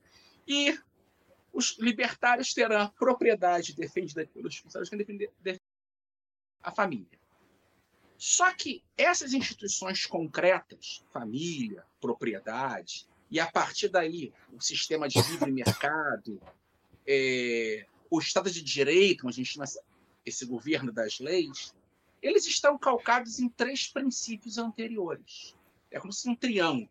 e 0.47 0.79
os 1.53 1.79
libertários 1.79 2.53
terão 2.53 2.83
a 2.83 2.89
propriedade 2.89 3.75
defendida 3.75 4.27
pelos 4.27 4.61
conservadores 4.61 4.91
que 4.91 4.97
querem 4.97 5.19
defender 5.19 5.61
a 6.63 6.71
família. 6.71 7.19
Só 8.19 8.53
que 8.53 8.83
essas 8.97 9.33
instituições 9.33 10.05
concretas, 10.07 11.05
família, 11.13 11.85
propriedade, 12.01 13.07
e 13.31 13.41
a 13.41 13.51
partir 13.51 13.89
daí 13.89 14.33
o 14.53 14.61
sistema 14.61 15.09
de 15.09 15.21
livre 15.31 15.51
mercado, 15.51 16.41
é, 17.07 17.87
o 18.11 18.19
Estado 18.19 18.51
de 18.51 18.63
Direito, 18.63 19.29
a 19.29 19.33
gente 19.33 19.53
chama 19.53 19.67
esse 20.25 20.45
governo 20.45 20.93
das 20.93 21.19
leis, 21.19 21.75
eles 22.23 22.47
estão 22.47 22.79
calcados 22.79 23.39
em 23.39 23.49
três 23.49 23.89
princípios 23.89 24.59
anteriores. 24.59 25.55
É 25.91 26.01
como 26.01 26.13
se 26.13 26.29
um 26.29 26.35
triângulo: 26.35 26.89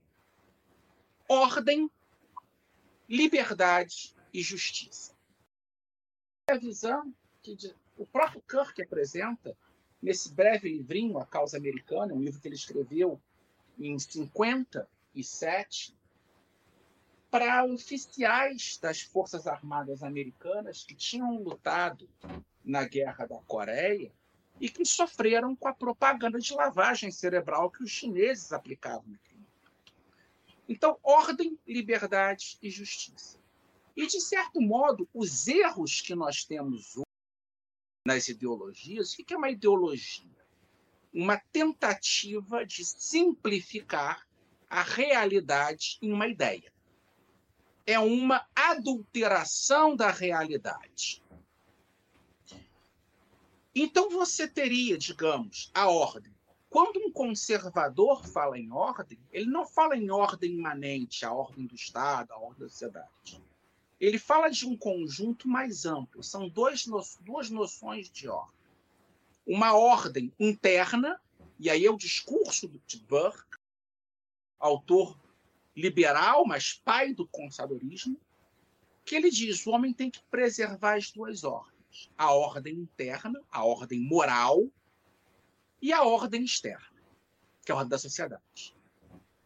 ordem, 1.27 1.91
liberdade 3.07 4.15
e 4.33 4.41
justiça. 4.41 5.13
É 6.47 6.53
a 6.53 6.57
visão 6.57 7.13
que 7.41 7.57
o 7.97 8.05
próprio 8.05 8.41
Kirk 8.41 8.81
apresenta 8.81 9.57
nesse 10.01 10.31
breve 10.33 10.69
livrinho, 10.69 11.17
A 11.17 11.25
Causa 11.25 11.57
Americana, 11.57 12.13
um 12.13 12.21
livro 12.21 12.39
que 12.39 12.47
ele 12.47 12.55
escreveu 12.55 13.19
em 13.77 13.97
57, 13.97 15.95
para 17.35 17.65
oficiais 17.65 18.79
das 18.81 19.01
Forças 19.01 19.45
Armadas 19.45 20.01
Americanas 20.01 20.85
que 20.85 20.95
tinham 20.95 21.43
lutado 21.43 22.09
na 22.63 22.85
Guerra 22.85 23.25
da 23.25 23.41
Coreia 23.41 24.09
e 24.57 24.69
que 24.69 24.85
sofreram 24.85 25.53
com 25.53 25.67
a 25.67 25.73
propaganda 25.73 26.39
de 26.39 26.53
lavagem 26.53 27.11
cerebral 27.11 27.69
que 27.69 27.83
os 27.83 27.91
chineses 27.91 28.53
aplicavam. 28.53 29.19
Então, 30.69 30.97
ordem, 31.03 31.59
liberdade 31.67 32.57
e 32.61 32.69
justiça. 32.69 33.37
E, 33.97 34.07
de 34.07 34.21
certo 34.21 34.61
modo, 34.61 35.05
os 35.13 35.45
erros 35.45 35.99
que 35.99 36.15
nós 36.15 36.45
temos 36.45 36.95
hoje 36.95 37.03
nas 38.07 38.29
ideologias, 38.29 39.11
o 39.11 39.17
que 39.17 39.33
é 39.33 39.37
uma 39.37 39.49
ideologia? 39.49 40.31
Uma 41.13 41.37
tentativa 41.51 42.65
de 42.65 42.85
simplificar 42.85 44.25
a 44.69 44.81
realidade 44.81 45.97
em 46.01 46.13
uma 46.13 46.29
ideia. 46.29 46.73
É 47.85 47.99
uma 47.99 48.45
adulteração 48.55 49.95
da 49.95 50.09
realidade. 50.09 51.21
Então 53.75 54.09
você 54.09 54.47
teria, 54.47 54.97
digamos, 54.97 55.69
a 55.73 55.89
ordem. 55.89 56.33
quando 56.69 56.97
um 56.99 57.11
conservador 57.11 58.25
fala 58.25 58.57
em 58.57 58.71
ordem, 58.71 59.19
ele 59.31 59.45
não 59.45 59.65
fala 59.65 59.95
em 59.95 60.09
ordem 60.09 60.51
imanente, 60.51 61.25
a 61.25 61.31
ordem 61.31 61.65
do 61.65 61.75
Estado, 61.75 62.33
a 62.33 62.37
ordem 62.37 62.59
da 62.59 62.69
sociedade. 62.69 63.41
Ele 63.99 64.19
fala 64.19 64.49
de 64.49 64.67
um 64.67 64.75
conjunto 64.75 65.47
mais 65.47 65.85
amplo. 65.85 66.21
São 66.21 66.49
dois 66.49 66.85
no, 66.85 67.01
duas 67.21 67.49
noções 67.49 68.09
de 68.09 68.27
ordem. 68.27 68.55
Uma 69.45 69.73
ordem 69.73 70.33
interna, 70.39 71.19
e 71.59 71.69
aí 71.69 71.85
é 71.85 71.91
o 71.91 71.97
discurso 71.97 72.69
de 72.85 72.99
Burke, 72.99 73.57
autor 74.59 75.17
liberal, 75.75 76.45
mas 76.45 76.73
pai 76.73 77.13
do 77.13 77.27
conservadorismo, 77.27 78.19
que 79.03 79.15
ele 79.15 79.29
diz: 79.29 79.65
o 79.65 79.71
homem 79.71 79.93
tem 79.93 80.09
que 80.09 80.21
preservar 80.31 80.95
as 80.95 81.11
duas 81.11 81.43
ordens, 81.43 82.09
a 82.17 82.31
ordem 82.31 82.75
interna, 82.75 83.41
a 83.51 83.63
ordem 83.63 83.99
moral, 83.99 84.67
e 85.81 85.93
a 85.93 86.03
ordem 86.03 86.43
externa, 86.43 86.87
que 87.63 87.71
é 87.71 87.75
a 87.75 87.77
ordem 87.77 87.89
da 87.89 87.99
sociedade. 87.99 88.75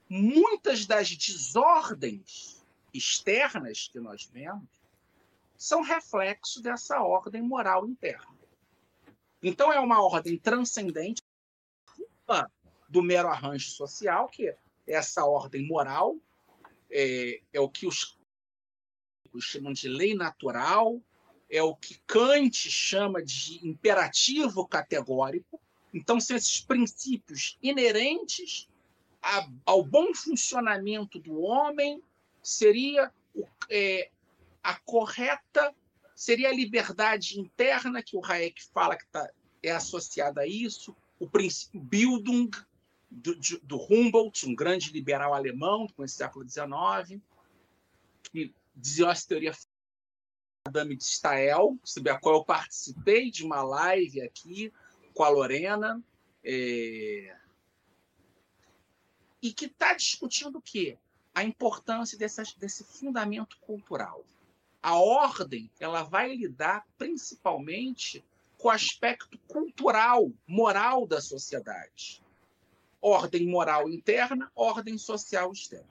Muitas 0.07 0.85
das 0.85 1.09
desordens 1.09 2.65
externas 2.93 3.87
que 3.91 3.99
nós 3.99 4.25
vemos 4.25 4.69
são 5.57 5.81
reflexo 5.81 6.61
dessa 6.61 7.01
ordem 7.01 7.41
moral 7.41 7.85
interna. 7.85 8.39
Então 9.43 9.71
é 9.71 9.79
uma 9.79 10.01
ordem 10.01 10.37
transcendente 10.37 11.21
do 12.87 13.03
mero 13.03 13.27
arranjo 13.27 13.69
social, 13.71 14.27
que 14.29 14.55
essa 14.89 15.25
ordem 15.25 15.65
moral 15.65 16.17
é, 16.91 17.41
é 17.53 17.59
o 17.59 17.69
que 17.69 17.87
os 17.87 18.17
chamam 19.39 19.71
de 19.71 19.87
lei 19.87 20.15
natural, 20.15 20.99
é 21.49 21.61
o 21.61 21.75
que 21.75 21.99
Kant 22.05 22.69
chama 22.69 23.23
de 23.23 23.65
imperativo 23.65 24.67
categórico. 24.67 25.59
Então, 25.93 26.19
são 26.19 26.35
esses 26.35 26.61
princípios 26.61 27.57
inerentes 27.61 28.67
a, 29.21 29.47
ao 29.65 29.83
bom 29.83 30.13
funcionamento 30.13 31.19
do 31.19 31.41
homem, 31.41 32.01
seria 32.41 33.11
é, 33.69 34.09
a 34.63 34.79
correta, 34.79 35.73
seria 36.15 36.49
a 36.49 36.53
liberdade 36.53 37.39
interna, 37.39 38.03
que 38.03 38.15
o 38.15 38.23
Hayek 38.23 38.63
fala 38.73 38.95
que 38.97 39.07
tá, 39.07 39.29
é 39.61 39.71
associada 39.71 40.41
a 40.41 40.47
isso, 40.47 40.95
o 41.19 41.29
princípio 41.29 41.81
Bildung, 41.81 42.49
do, 43.09 43.35
do 43.63 43.77
Humboldt, 43.77 44.47
um 44.47 44.55
grande 44.55 44.91
liberal 44.91 45.33
alemão 45.33 45.87
do 45.87 46.07
século 46.07 46.47
XIX, 46.47 47.21
que 48.31 48.53
dizia 48.75 49.09
essa 49.09 49.27
teoria 49.27 49.53
Madame 50.65 50.95
de 50.95 51.03
Stael, 51.03 51.77
sobre 51.83 52.11
a 52.11 52.19
qual 52.19 52.35
eu 52.35 52.45
participei 52.45 53.31
de 53.31 53.43
uma 53.43 53.63
live 53.63 54.21
aqui 54.21 54.71
com 55.13 55.23
a 55.23 55.29
Lorena, 55.29 56.01
é... 56.43 57.35
e 59.41 59.51
que 59.51 59.65
está 59.65 59.93
discutindo 59.93 60.59
o 60.59 60.61
quê? 60.61 60.97
A 61.33 61.43
importância 61.43 62.17
dessas, 62.17 62.53
desse 62.53 62.83
fundamento 62.83 63.57
cultural. 63.61 64.23
A 64.81 64.95
ordem 64.95 65.69
ela 65.79 66.03
vai 66.03 66.35
lidar 66.35 66.85
principalmente 66.97 68.23
com 68.57 68.67
o 68.67 68.71
aspecto 68.71 69.37
cultural, 69.47 70.31
moral 70.45 71.07
da 71.07 71.19
sociedade 71.19 72.21
ordem 73.01 73.47
moral 73.47 73.89
interna, 73.89 74.51
ordem 74.55 74.97
social 74.97 75.51
externa. 75.51 75.87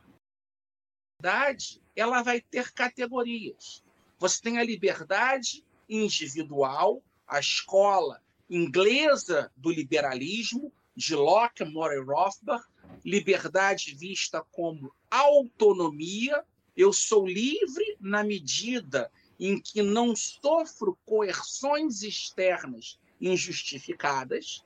Liberdade, 1.21 1.83
ela 1.97 2.23
vai 2.23 2.40
ter 2.40 2.73
categorias. 2.73 3.83
Você 4.18 4.40
tem 4.40 4.59
a 4.59 4.64
liberdade 4.64 5.64
individual, 5.88 7.03
a 7.27 7.40
escola 7.40 8.23
inglesa 8.49 9.51
do 9.57 9.71
liberalismo, 9.71 10.73
de 10.97 11.14
Locke, 11.14 11.64
More 11.64 11.94
e 11.94 12.01
Rothbard, 12.01 12.64
liberdade 13.05 13.94
vista 13.94 14.44
como 14.51 14.92
autonomia, 15.11 16.44
eu 16.77 16.92
sou 16.92 17.27
livre 17.27 17.97
na 18.01 18.23
medida 18.25 19.11
em 19.38 19.61
que 19.61 19.83
não 19.83 20.16
sofro 20.16 20.99
coerções 21.05 22.03
externas 22.03 22.99
injustificadas, 23.21 24.64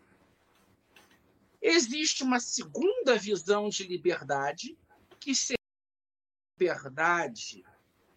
Existe 1.62 2.24
uma 2.24 2.40
segunda 2.40 3.16
visão 3.16 3.68
de 3.68 3.84
liberdade, 3.84 4.76
que 5.20 5.32
seria 5.32 5.56
liberdade 6.58 7.64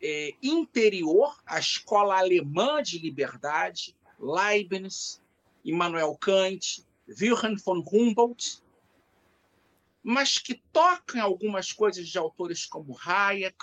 é, 0.01 0.34
interior, 0.41 1.38
a 1.45 1.60
escola 1.60 2.17
alemã 2.17 2.81
de 2.81 2.97
liberdade, 2.97 3.95
Leibniz, 4.19 5.21
Immanuel 5.63 6.17
Kant, 6.17 6.84
Wilhelm 7.08 7.55
von 7.58 7.84
Humboldt, 7.86 8.63
mas 10.01 10.39
que 10.39 10.55
toca 10.73 11.19
em 11.19 11.21
algumas 11.21 11.71
coisas 11.71 12.08
de 12.08 12.17
autores 12.17 12.65
como 12.65 12.97
Hayek, 12.99 13.58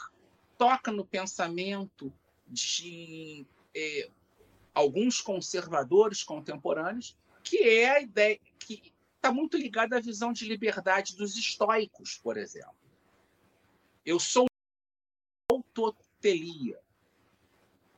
toca 0.57 0.93
no 0.93 1.05
pensamento 1.05 2.13
de 2.47 3.45
é, 3.75 4.09
alguns 4.73 5.21
conservadores 5.21 6.23
contemporâneos, 6.23 7.17
que 7.43 7.59
é 7.59 7.91
a 7.91 8.01
ideia 8.01 8.39
que 8.61 8.92
está 9.23 9.33
muito 9.33 9.57
ligado 9.57 9.93
à 9.93 10.01
visão 10.01 10.33
de 10.33 10.45
liberdade 10.45 11.17
dos 11.17 11.37
estoicos, 11.37 12.19
por 12.19 12.37
exemplo. 12.37 12.75
Eu 14.05 14.19
sou 14.19 14.47
autotelia. 15.49 16.81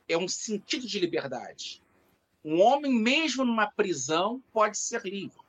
É 0.07 0.15
um 0.15 0.27
sentido 0.27 0.85
de 0.85 0.99
liberdade. 0.99 1.81
Um 2.43 2.61
homem, 2.61 2.93
mesmo 2.93 3.43
numa 3.43 3.65
prisão, 3.71 4.39
pode 4.53 4.77
ser 4.77 5.03
livre. 5.03 5.43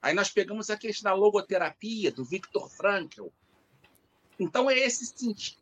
Aí 0.00 0.14
nós 0.14 0.30
pegamos 0.30 0.70
a 0.70 0.78
questão 0.78 1.10
da 1.10 1.14
logoterapia, 1.14 2.10
do 2.10 2.24
Viktor 2.24 2.70
Frankl. 2.70 3.26
Então, 4.40 4.70
é 4.70 4.78
esse 4.78 5.04
sentido. 5.04 5.60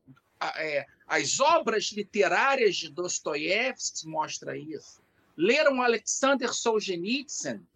É, 0.59 0.87
as 1.09 1.41
obras 1.41 1.87
literárias 1.87 2.77
de 2.77 2.89
Dostoiévski 2.89 4.07
mostram 4.07 4.55
isso. 4.55 5.03
Leram 5.37 5.83
Alexander 5.83 6.55
Solzhenitsyn, 6.55 7.67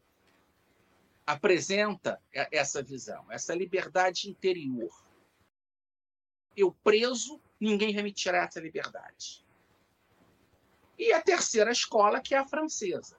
apresenta 1.31 2.21
essa 2.33 2.83
visão, 2.83 3.25
essa 3.31 3.55
liberdade 3.55 4.29
interior. 4.29 4.91
Eu 6.57 6.73
preso, 6.73 7.41
ninguém 7.59 7.95
vai 7.95 8.03
me 8.03 8.13
tirar 8.13 8.49
essa 8.49 8.61
liberdade. 8.61 9.45
E 10.99 11.13
a 11.13 11.23
terceira 11.23 11.71
escola, 11.71 12.21
que 12.21 12.35
é 12.35 12.39
a 12.39 12.47
francesa. 12.47 13.17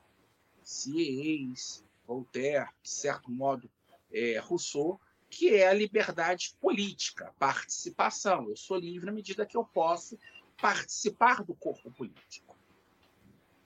Sieyès, 0.62 1.84
Voltaire, 2.06 2.70
de 2.84 2.90
certo 2.90 3.32
modo, 3.32 3.72
é, 4.12 4.38
Rousseau, 4.40 5.00
que 5.30 5.56
é 5.56 5.68
a 5.68 5.74
liberdade 5.74 6.56
política, 6.60 7.34
participação. 7.40 8.50
Eu 8.50 8.58
sou 8.58 8.78
livre 8.78 9.06
na 9.06 9.14
medida 9.14 9.46
que 9.46 9.56
eu 9.56 9.64
posso 9.64 10.20
participar 10.62 11.44
do 11.44 11.56
corpo 11.56 11.90
político. 11.92 12.58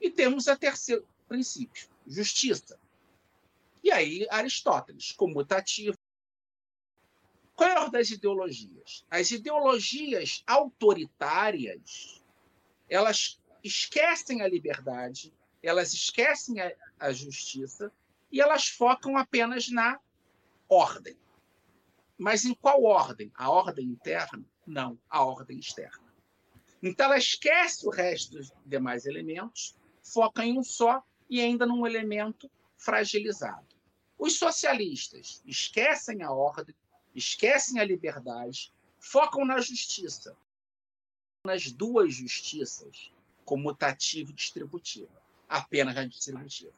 E 0.00 0.08
temos 0.08 0.46
a 0.46 0.56
terceiro 0.56 1.06
princípio, 1.28 1.88
justiça. 2.06 2.78
E 3.86 3.92
aí, 3.92 4.26
Aristóteles, 4.32 5.12
comutativo. 5.12 5.96
Qual 7.54 7.70
é 7.70 7.72
a 7.72 7.82
ordem 7.82 7.92
das 7.92 8.10
ideologias? 8.10 9.06
As 9.08 9.30
ideologias 9.30 10.42
autoritárias, 10.44 12.20
elas 12.90 13.40
esquecem 13.62 14.42
a 14.42 14.48
liberdade, 14.48 15.32
elas 15.62 15.94
esquecem 15.94 16.60
a, 16.60 16.72
a 16.98 17.12
justiça 17.12 17.92
e 18.32 18.40
elas 18.40 18.66
focam 18.66 19.16
apenas 19.16 19.68
na 19.68 20.00
ordem. 20.68 21.16
Mas 22.18 22.44
em 22.44 22.54
qual 22.54 22.82
ordem? 22.82 23.30
A 23.36 23.48
ordem 23.48 23.86
interna? 23.86 24.44
Não, 24.66 24.98
a 25.08 25.24
ordem 25.24 25.60
externa. 25.60 26.12
Então 26.82 27.06
ela 27.06 27.18
esquece 27.18 27.86
o 27.86 27.90
resto 27.90 28.36
dos 28.36 28.52
demais 28.64 29.06
elementos, 29.06 29.76
foca 30.02 30.44
em 30.44 30.58
um 30.58 30.64
só 30.64 31.04
e 31.30 31.40
ainda 31.40 31.64
num 31.64 31.86
elemento 31.86 32.50
fragilizado. 32.76 33.75
Os 34.18 34.38
socialistas 34.38 35.42
esquecem 35.46 36.22
a 36.22 36.32
ordem, 36.32 36.74
esquecem 37.14 37.80
a 37.80 37.84
liberdade, 37.84 38.72
focam 38.98 39.44
na 39.44 39.60
justiça, 39.60 40.36
nas 41.44 41.70
duas 41.70 42.14
justiças, 42.14 43.12
comutativa 43.44 44.30
e 44.30 44.34
distributiva, 44.34 45.22
apenas 45.48 45.94
na 45.94 46.06
distributiva. 46.06 46.72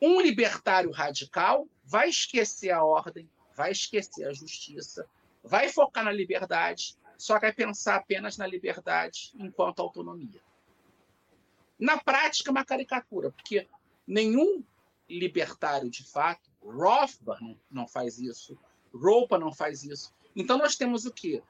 Um 0.00 0.20
libertário 0.20 0.90
radical 0.90 1.66
vai 1.84 2.08
esquecer 2.08 2.70
a 2.70 2.84
ordem, 2.84 3.28
vai 3.54 3.72
esquecer 3.72 4.28
a 4.28 4.32
justiça, 4.32 5.08
vai 5.42 5.68
focar 5.68 6.04
na 6.04 6.12
liberdade, 6.12 6.96
só 7.16 7.38
vai 7.38 7.52
pensar 7.52 7.96
apenas 7.96 8.36
na 8.36 8.46
liberdade 8.46 9.32
enquanto 9.34 9.80
autonomia. 9.80 10.40
Na 11.78 11.98
prática, 11.98 12.50
é 12.50 12.52
uma 12.52 12.64
caricatura, 12.64 13.30
porque 13.30 13.68
nenhum 14.06 14.62
libertário 15.08 15.90
de 15.90 16.04
fato. 16.04 16.50
Rothbard 16.60 17.42
não, 17.42 17.60
não 17.70 17.88
faz 17.88 18.18
isso. 18.18 18.58
Roupa 18.92 19.38
não 19.38 19.52
faz 19.52 19.84
isso. 19.84 20.14
Então 20.34 20.58
nós 20.58 20.76
temos 20.76 21.06
o 21.06 21.12
quê? 21.12 21.42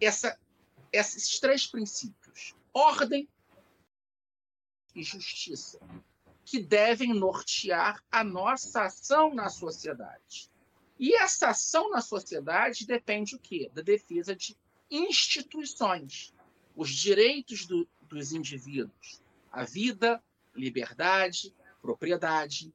Essa, 0.00 0.38
esses 0.92 1.38
três 1.40 1.66
princípios: 1.66 2.54
ordem 2.72 3.28
e 4.94 5.02
justiça. 5.02 5.80
que 6.44 6.62
devem 6.62 7.14
nortear 7.14 8.04
a 8.12 8.22
nossa 8.22 8.82
ação 8.82 9.34
na 9.34 9.48
sociedade. 9.48 10.50
E 10.98 11.14
essa 11.16 11.48
ação 11.48 11.90
na 11.90 12.02
sociedade 12.02 12.86
depende 12.86 13.34
o 13.34 13.38
quê? 13.38 13.70
Da 13.72 13.80
defesa 13.80 14.36
de 14.36 14.56
instituições, 14.90 16.34
os 16.76 16.90
direitos 16.90 17.66
do, 17.66 17.88
dos 18.02 18.32
indivíduos, 18.32 19.22
a 19.50 19.64
vida, 19.64 20.22
liberdade, 20.54 21.54
propriedade, 21.80 22.72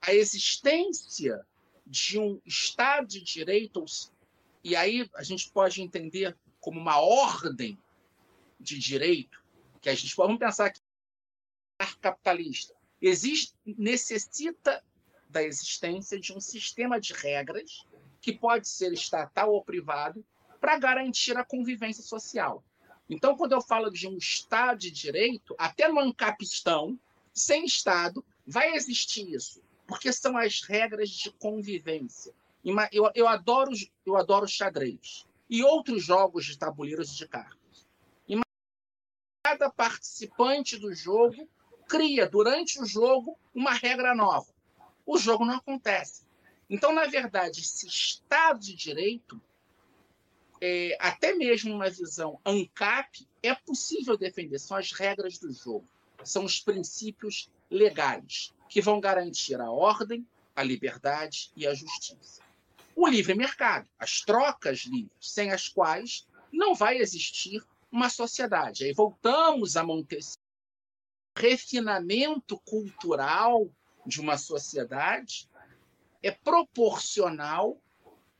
a 0.00 0.14
existência 0.14 1.44
de 1.86 2.18
um 2.18 2.40
Estado 2.46 3.06
de 3.06 3.22
direito, 3.22 3.84
e 4.62 4.76
aí 4.76 5.08
a 5.14 5.22
gente 5.22 5.50
pode 5.50 5.82
entender 5.82 6.36
como 6.60 6.78
uma 6.78 7.00
ordem 7.00 7.78
de 8.58 8.78
direito, 8.78 9.42
que 9.80 9.88
a 9.88 9.94
gente 9.94 10.14
pode 10.14 10.38
pensar 10.38 10.70
que 10.70 10.80
capitalista 12.00 12.74
existe, 13.00 13.54
necessita 13.64 14.84
da 15.28 15.42
existência 15.42 16.18
de 16.18 16.32
um 16.32 16.40
sistema 16.40 17.00
de 17.00 17.12
regras 17.14 17.86
que 18.20 18.32
pode 18.32 18.68
ser 18.68 18.92
estatal 18.92 19.52
ou 19.52 19.64
privado 19.64 20.24
para 20.60 20.78
garantir 20.78 21.36
a 21.36 21.44
convivência 21.44 22.02
social. 22.02 22.62
Então, 23.08 23.36
quando 23.36 23.52
eu 23.52 23.62
falo 23.62 23.90
de 23.90 24.06
um 24.06 24.18
Estado 24.18 24.78
de 24.78 24.90
direito, 24.90 25.54
até 25.58 25.88
no 25.88 25.98
Ancapistão, 25.98 26.98
sem 27.32 27.64
Estado, 27.64 28.24
vai 28.46 28.74
existir 28.74 29.28
isso, 29.32 29.62
porque 29.90 30.12
são 30.12 30.36
as 30.38 30.62
regras 30.62 31.10
de 31.10 31.32
convivência. 31.32 32.32
Eu, 32.92 33.10
eu, 33.12 33.26
adoro, 33.26 33.72
eu 34.06 34.16
adoro 34.16 34.46
xadrez 34.46 35.26
e 35.48 35.64
outros 35.64 36.04
jogos 36.04 36.44
de 36.44 36.56
tabuleiros 36.56 37.16
de 37.16 37.26
cartas. 37.26 37.58
Cada 39.42 39.68
participante 39.68 40.78
do 40.78 40.94
jogo 40.94 41.48
cria, 41.88 42.28
durante 42.28 42.80
o 42.80 42.86
jogo, 42.86 43.36
uma 43.52 43.72
regra 43.72 44.14
nova. 44.14 44.46
O 45.04 45.18
jogo 45.18 45.44
não 45.44 45.56
acontece. 45.56 46.22
Então, 46.68 46.92
na 46.92 47.06
verdade, 47.06 47.60
esse 47.60 47.88
Estado 47.88 48.60
de 48.60 48.76
Direito, 48.76 49.42
é, 50.60 50.96
até 51.00 51.34
mesmo 51.34 51.74
uma 51.74 51.90
visão 51.90 52.38
ANCAP, 52.44 53.26
é 53.42 53.56
possível 53.56 54.16
defender. 54.16 54.60
São 54.60 54.76
as 54.76 54.92
regras 54.92 55.36
do 55.38 55.52
jogo, 55.52 55.88
são 56.22 56.44
os 56.44 56.60
princípios 56.60 57.50
legais 57.68 58.54
que 58.70 58.80
vão 58.80 58.98
garantir 58.98 59.60
a 59.60 59.70
ordem, 59.70 60.26
a 60.56 60.62
liberdade 60.62 61.50
e 61.54 61.66
a 61.66 61.74
justiça. 61.74 62.40
O 62.96 63.06
livre 63.06 63.34
mercado, 63.34 63.86
as 63.98 64.22
trocas 64.22 64.80
livres, 64.86 65.10
sem 65.20 65.50
as 65.50 65.68
quais 65.68 66.26
não 66.50 66.74
vai 66.74 66.96
existir 66.96 67.62
uma 67.92 68.08
sociedade. 68.08 68.84
Aí 68.84 68.94
voltamos 68.94 69.76
a 69.76 69.84
Montesquieu 69.84 70.40
refinamento 71.36 72.58
cultural 72.60 73.70
de 74.06 74.20
uma 74.20 74.36
sociedade 74.36 75.48
é 76.22 76.30
proporcional 76.30 77.80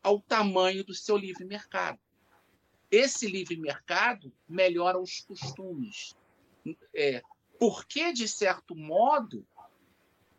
ao 0.02 0.20
tamanho 0.20 0.84
do 0.84 0.94
seu 0.94 1.16
livre 1.16 1.44
mercado. 1.44 1.98
Esse 2.90 3.26
livre 3.26 3.56
mercado 3.56 4.32
melhora 4.48 4.98
os 4.98 5.20
costumes. 5.20 6.14
É, 6.94 7.22
porque, 7.58 8.12
de 8.12 8.26
certo 8.26 8.74
modo, 8.74 9.46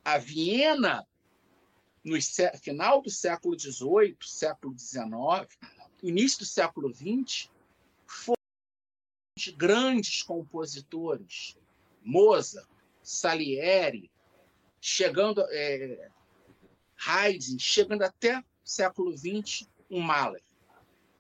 a 0.04 0.18
Viena, 0.18 1.08
no 2.04 2.18
final 2.60 3.02
do 3.02 3.10
século 3.10 3.58
XVIII, 3.58 4.18
século 4.22 4.78
XIX, 4.78 5.48
início 6.02 6.40
do 6.40 6.46
século 6.46 6.92
XX, 6.94 7.50
foi 8.06 8.36
de 9.38 9.52
grandes 9.52 10.24
compositores, 10.24 11.58
Mozart, 12.04 12.68
Salieri, 13.04 14.12
chegando 14.80 15.42
é, 15.50 16.10
Haydn, 16.98 17.58
chegando 17.60 18.04
até 18.04 18.40
o 18.40 18.44
século 18.64 19.16
XX, 19.16 19.68
um 19.90 20.00
Mahler. 20.00 20.44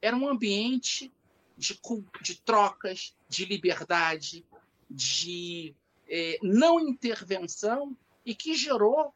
Era 0.01 0.15
um 0.15 0.27
ambiente 0.27 1.11
de, 1.57 1.79
de 2.21 2.41
trocas, 2.41 3.15
de 3.29 3.45
liberdade, 3.45 4.45
de 4.89 5.75
é, 6.07 6.39
não 6.41 6.79
intervenção 6.79 7.95
e 8.25 8.35
que 8.35 8.55
gerou 8.55 9.13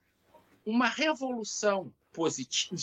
uma 0.66 0.88
revolução 0.88 1.94
positiva, 2.12 2.76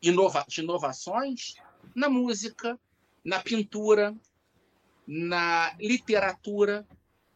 de 0.00 0.60
inovações 0.60 1.54
na 1.94 2.08
música, 2.08 2.78
na 3.24 3.40
pintura, 3.40 4.14
na 5.06 5.74
literatura 5.80 6.86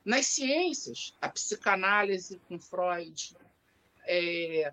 nas 0.06 0.26
ciências, 0.28 1.16
a 1.20 1.28
psicanálise 1.28 2.40
com 2.46 2.60
Freud, 2.60 3.36
é, 4.06 4.72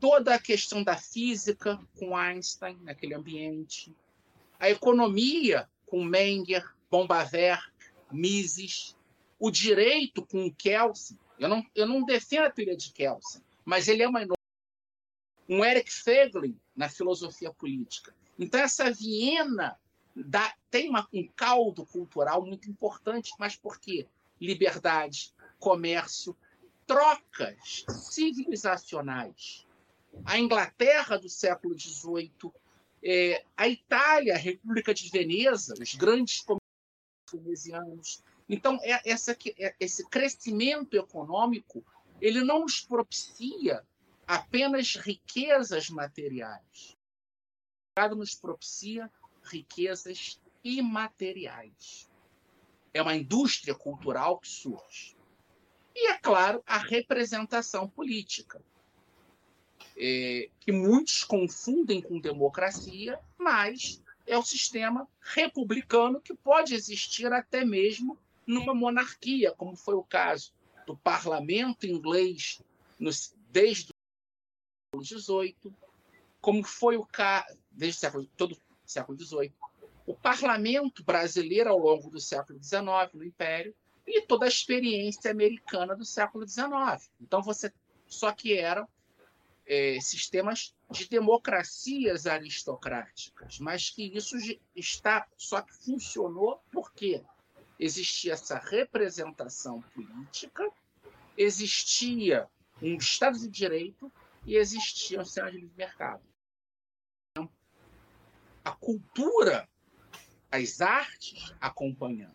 toda 0.00 0.34
a 0.34 0.38
questão 0.38 0.82
da 0.82 0.96
física 0.96 1.78
com 1.96 2.16
Einstein 2.16 2.76
naquele 2.82 3.14
ambiente, 3.14 3.94
a 4.58 4.68
economia 4.68 5.70
com 5.86 6.02
Menger, 6.02 6.68
Bombaver, 6.90 7.62
Mises, 8.10 8.96
o 9.38 9.50
direito 9.50 10.24
com 10.26 10.52
Kelsen. 10.52 11.18
Eu 11.38 11.48
não, 11.48 11.66
eu 11.74 11.86
não 11.86 12.04
defendo 12.04 12.44
a 12.44 12.50
teoria 12.50 12.76
de 12.76 12.92
Kelsen, 12.92 13.42
mas 13.64 13.88
ele 13.88 14.02
é 14.02 14.08
uma 14.08 14.20
um 15.48 15.64
Eric 15.64 15.92
Feglin 15.92 16.58
na 16.74 16.88
filosofia 16.88 17.52
política. 17.52 18.14
Então 18.38 18.60
essa 18.60 18.90
Viena 18.90 19.78
dá, 20.14 20.54
tem 20.70 20.88
uma, 20.88 21.06
um 21.12 21.26
caldo 21.28 21.84
cultural 21.86 22.44
muito 22.44 22.70
importante, 22.70 23.32
mas 23.38 23.56
por 23.56 23.78
quê? 23.78 24.06
Liberdade, 24.40 25.32
comércio, 25.58 26.36
trocas 26.86 27.84
civilizacionais. 27.88 29.66
A 30.24 30.38
Inglaterra 30.38 31.18
do 31.18 31.28
século 31.28 31.78
XVIII, 31.78 32.52
é, 33.02 33.44
a 33.56 33.68
Itália, 33.68 34.34
a 34.34 34.38
República 34.38 34.94
de 34.94 35.08
Veneza, 35.10 35.74
os 35.80 35.94
grandes 35.94 36.44
venezianos. 37.32 38.22
Então, 38.48 38.78
é, 38.82 39.00
essa, 39.10 39.36
é, 39.58 39.74
esse 39.80 40.06
crescimento 40.08 40.94
econômico 40.94 41.84
ele 42.20 42.42
não 42.42 42.60
nos 42.60 42.80
propicia 42.80 43.84
apenas 44.26 44.96
riquezas 44.96 45.90
materiais. 45.90 46.96
O 47.98 48.14
nos 48.14 48.34
propicia 48.34 49.10
riquezas 49.42 50.40
imateriais. 50.62 52.10
É 52.92 53.02
uma 53.02 53.14
indústria 53.14 53.74
cultural 53.74 54.38
que 54.38 54.48
surge. 54.48 55.16
E, 55.94 56.10
é 56.10 56.18
claro, 56.18 56.62
a 56.66 56.78
representação 56.78 57.88
política, 57.88 58.60
é, 59.96 60.50
que 60.58 60.72
muitos 60.72 61.22
confundem 61.22 62.00
com 62.00 62.18
democracia, 62.18 63.20
mas 63.38 64.02
é 64.26 64.36
o 64.36 64.42
sistema 64.42 65.06
republicano 65.20 66.20
que 66.20 66.34
pode 66.34 66.74
existir 66.74 67.32
até 67.32 67.64
mesmo 67.64 68.18
numa 68.46 68.74
monarquia, 68.74 69.52
como 69.52 69.76
foi 69.76 69.94
o 69.94 70.02
caso 70.02 70.52
do 70.86 70.96
parlamento 70.96 71.86
inglês 71.86 72.62
desde 73.50 73.90
o 74.94 75.02
século 75.02 75.22
XVIII, 75.22 75.74
como 76.40 76.62
foi 76.62 76.96
o 76.96 77.06
caso 77.06 77.58
desde 77.70 77.98
o 77.98 78.00
século 78.00 78.26
todo 78.36 78.58
século 78.84 79.18
XVIII, 79.18 79.52
o 80.06 80.14
parlamento 80.14 81.02
brasileiro 81.02 81.70
ao 81.70 81.78
longo 81.78 82.10
do 82.10 82.20
século 82.20 82.62
XIX 82.62 82.84
no 83.14 83.24
Império 83.24 83.74
e 84.06 84.20
toda 84.22 84.44
a 84.44 84.48
experiência 84.48 85.30
americana 85.30 85.96
do 85.96 86.04
século 86.04 86.46
XIX. 86.46 87.10
Então 87.20 87.42
você 87.42 87.72
só 88.06 88.30
que 88.32 88.56
eram 88.56 88.86
é, 89.66 89.98
sistemas 90.00 90.74
de 90.90 91.08
democracias 91.08 92.26
aristocráticas, 92.26 93.58
mas 93.58 93.88
que 93.88 94.14
isso 94.14 94.36
está 94.76 95.26
só 95.36 95.62
que 95.62 95.72
funcionou 95.72 96.62
porque 96.70 97.24
existia 97.78 98.32
essa 98.32 98.58
representação 98.58 99.82
política, 99.94 100.70
existia 101.36 102.48
um 102.82 102.96
Estado 102.96 103.38
de 103.38 103.48
Direito 103.48 104.12
e 104.44 104.56
existia 104.56 105.20
um 105.20 105.24
sistema 105.24 105.50
de 105.50 105.58
livre 105.58 105.76
mercado 105.76 106.22
a 108.64 108.72
cultura, 108.72 109.68
as 110.50 110.80
artes 110.80 111.54
acompanhando. 111.60 112.34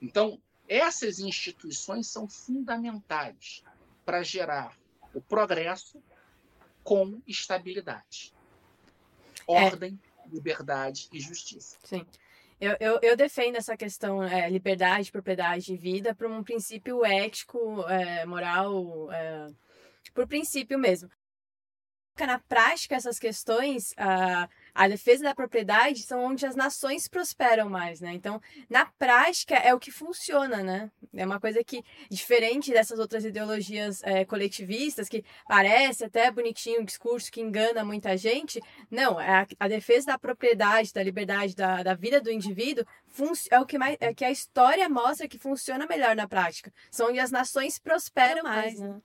Então, 0.00 0.42
essas 0.68 1.20
instituições 1.20 2.08
são 2.08 2.28
fundamentais 2.28 3.62
para 4.04 4.22
gerar 4.22 4.76
o 5.14 5.20
progresso 5.20 6.02
com 6.82 7.22
estabilidade, 7.26 8.34
é. 9.48 9.52
ordem, 9.52 10.00
é. 10.24 10.28
liberdade 10.28 11.08
e 11.12 11.20
justiça. 11.20 11.78
Sim. 11.84 12.04
Eu, 12.62 12.76
eu, 12.78 13.00
eu, 13.02 13.16
defendo 13.16 13.56
essa 13.56 13.76
questão 13.76 14.22
é, 14.22 14.48
liberdade, 14.48 15.10
propriedade 15.10 15.72
e 15.72 15.76
vida 15.76 16.14
por 16.14 16.30
um 16.30 16.44
princípio 16.44 17.04
ético, 17.04 17.82
é, 17.88 18.24
moral, 18.24 19.10
é, 19.10 19.48
por 20.14 20.28
princípio 20.28 20.78
mesmo. 20.78 21.10
Na 22.16 22.38
prática, 22.38 22.94
essas 22.94 23.18
questões, 23.18 23.92
ah, 23.96 24.48
a 24.74 24.88
defesa 24.88 25.24
da 25.24 25.34
propriedade 25.34 26.02
são 26.02 26.24
onde 26.24 26.46
as 26.46 26.56
nações 26.56 27.08
prosperam 27.08 27.68
mais, 27.68 28.00
né? 28.00 28.12
Então, 28.12 28.40
na 28.68 28.86
prática, 28.86 29.54
é 29.54 29.74
o 29.74 29.78
que 29.78 29.90
funciona, 29.90 30.62
né? 30.62 30.90
É 31.14 31.26
uma 31.26 31.40
coisa 31.40 31.62
que, 31.62 31.84
diferente 32.10 32.72
dessas 32.72 32.98
outras 32.98 33.24
ideologias 33.24 34.02
é, 34.02 34.24
coletivistas, 34.24 35.08
que 35.08 35.24
parece 35.46 36.04
até 36.04 36.30
bonitinho 36.30 36.80
um 36.80 36.84
discurso 36.84 37.30
que 37.30 37.40
engana 37.40 37.84
muita 37.84 38.16
gente, 38.16 38.60
não, 38.90 39.20
é 39.20 39.42
a, 39.42 39.46
a 39.60 39.68
defesa 39.68 40.06
da 40.06 40.18
propriedade, 40.18 40.92
da 40.92 41.02
liberdade, 41.02 41.54
da, 41.54 41.82
da 41.82 41.94
vida 41.94 42.20
do 42.20 42.30
indivíduo 42.30 42.84
é 43.50 43.60
o 43.60 43.66
que, 43.66 43.78
mais, 43.78 43.96
é 44.00 44.14
que 44.14 44.24
a 44.24 44.30
história 44.30 44.88
mostra 44.88 45.28
que 45.28 45.38
funciona 45.38 45.86
melhor 45.86 46.16
na 46.16 46.26
prática. 46.26 46.72
São 46.90 47.10
onde 47.10 47.20
as 47.20 47.30
nações 47.30 47.78
prosperam 47.78 48.42
mais, 48.42 48.78
né? 48.78 49.00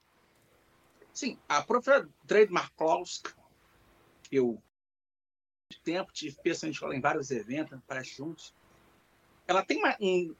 Sim, 1.14 1.38
a 1.50 1.62
própria 1.62 2.08
Trade 2.26 2.52
Marklowska, 2.52 3.34
eu 4.32 4.62
tempo, 5.76 6.12
tive 6.12 6.38
pessoalmente 6.42 6.84
em 6.86 7.02
vários 7.02 7.32
eventos, 7.32 7.80
para 7.88 8.04
juntos. 8.04 8.54
Ela 9.48 9.64
tem 9.64 9.78
uma, 9.78 9.96
um, 10.00 10.36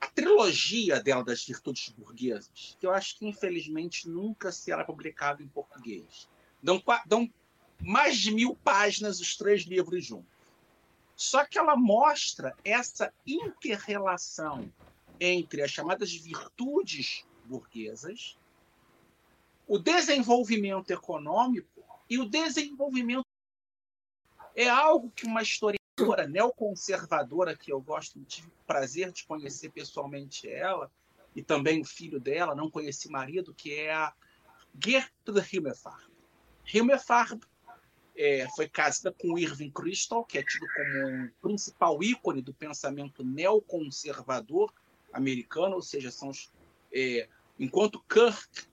a 0.00 0.06
trilogia 0.08 1.00
dela 1.00 1.24
das 1.24 1.44
virtudes 1.44 1.90
burguesas, 1.90 2.76
que 2.78 2.86
eu 2.86 2.90
acho 2.90 3.18
que 3.18 3.26
infelizmente 3.26 4.08
nunca 4.08 4.50
será 4.50 4.84
publicado 4.84 5.42
em 5.42 5.48
português. 5.48 6.28
Dão, 6.62 6.82
dão 7.06 7.30
mais 7.80 8.16
de 8.16 8.30
mil 8.32 8.56
páginas 8.56 9.20
os 9.20 9.36
três 9.36 9.62
livros 9.62 10.04
juntos. 10.04 10.32
Só 11.14 11.44
que 11.44 11.58
ela 11.58 11.76
mostra 11.76 12.56
essa 12.64 13.12
interrelação 13.26 14.72
entre 15.20 15.62
as 15.62 15.70
chamadas 15.70 16.12
virtudes 16.12 17.24
burguesas, 17.44 18.36
o 19.68 19.78
desenvolvimento 19.78 20.90
econômico 20.90 21.84
e 22.08 22.18
o 22.18 22.24
desenvolvimento 22.24 23.26
é 24.54 24.68
algo 24.68 25.10
que 25.10 25.26
uma 25.26 25.42
historiadora 25.42 26.26
neoconservadora, 26.26 27.56
que 27.56 27.72
eu 27.72 27.80
gosto, 27.80 28.22
tive 28.24 28.48
prazer 28.66 29.12
de 29.12 29.24
conhecer 29.24 29.70
pessoalmente 29.70 30.48
ela, 30.48 30.90
e 31.34 31.42
também 31.42 31.80
o 31.80 31.84
filho 31.84 32.20
dela, 32.20 32.54
não 32.54 32.70
conheci 32.70 33.08
marido, 33.08 33.54
que 33.54 33.74
é 33.74 33.92
a 33.92 34.12
Gertrude 34.82 35.46
Himmelfarb. 35.52 36.10
Himmelfarb 36.72 37.40
é, 38.16 38.46
foi 38.54 38.68
casada 38.68 39.14
com 39.18 39.38
Irving 39.38 39.70
Kristol, 39.70 40.24
que 40.24 40.38
é 40.38 40.42
tido 40.42 40.66
como 40.76 41.24
o 41.24 41.30
principal 41.40 42.02
ícone 42.02 42.42
do 42.42 42.52
pensamento 42.52 43.24
neoconservador 43.24 44.72
americano, 45.12 45.76
ou 45.76 45.82
seja, 45.82 46.10
são 46.10 46.28
os, 46.28 46.50
é, 46.92 47.28
enquanto 47.58 48.02
Kirk 48.08 48.66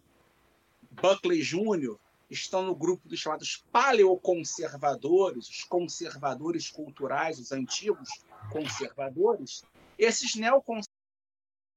Buckley 0.91 1.41
Jr 1.41 1.97
estão 2.29 2.63
no 2.63 2.75
grupo 2.75 3.07
dos 3.07 3.19
chamados 3.19 3.63
paleoconservadores, 3.71 5.49
os 5.49 5.63
conservadores 5.63 6.69
culturais, 6.69 7.39
os 7.39 7.51
antigos 7.51 8.09
conservadores. 8.51 9.63
Esses 9.97 10.35
neoconservadores, 10.35 10.87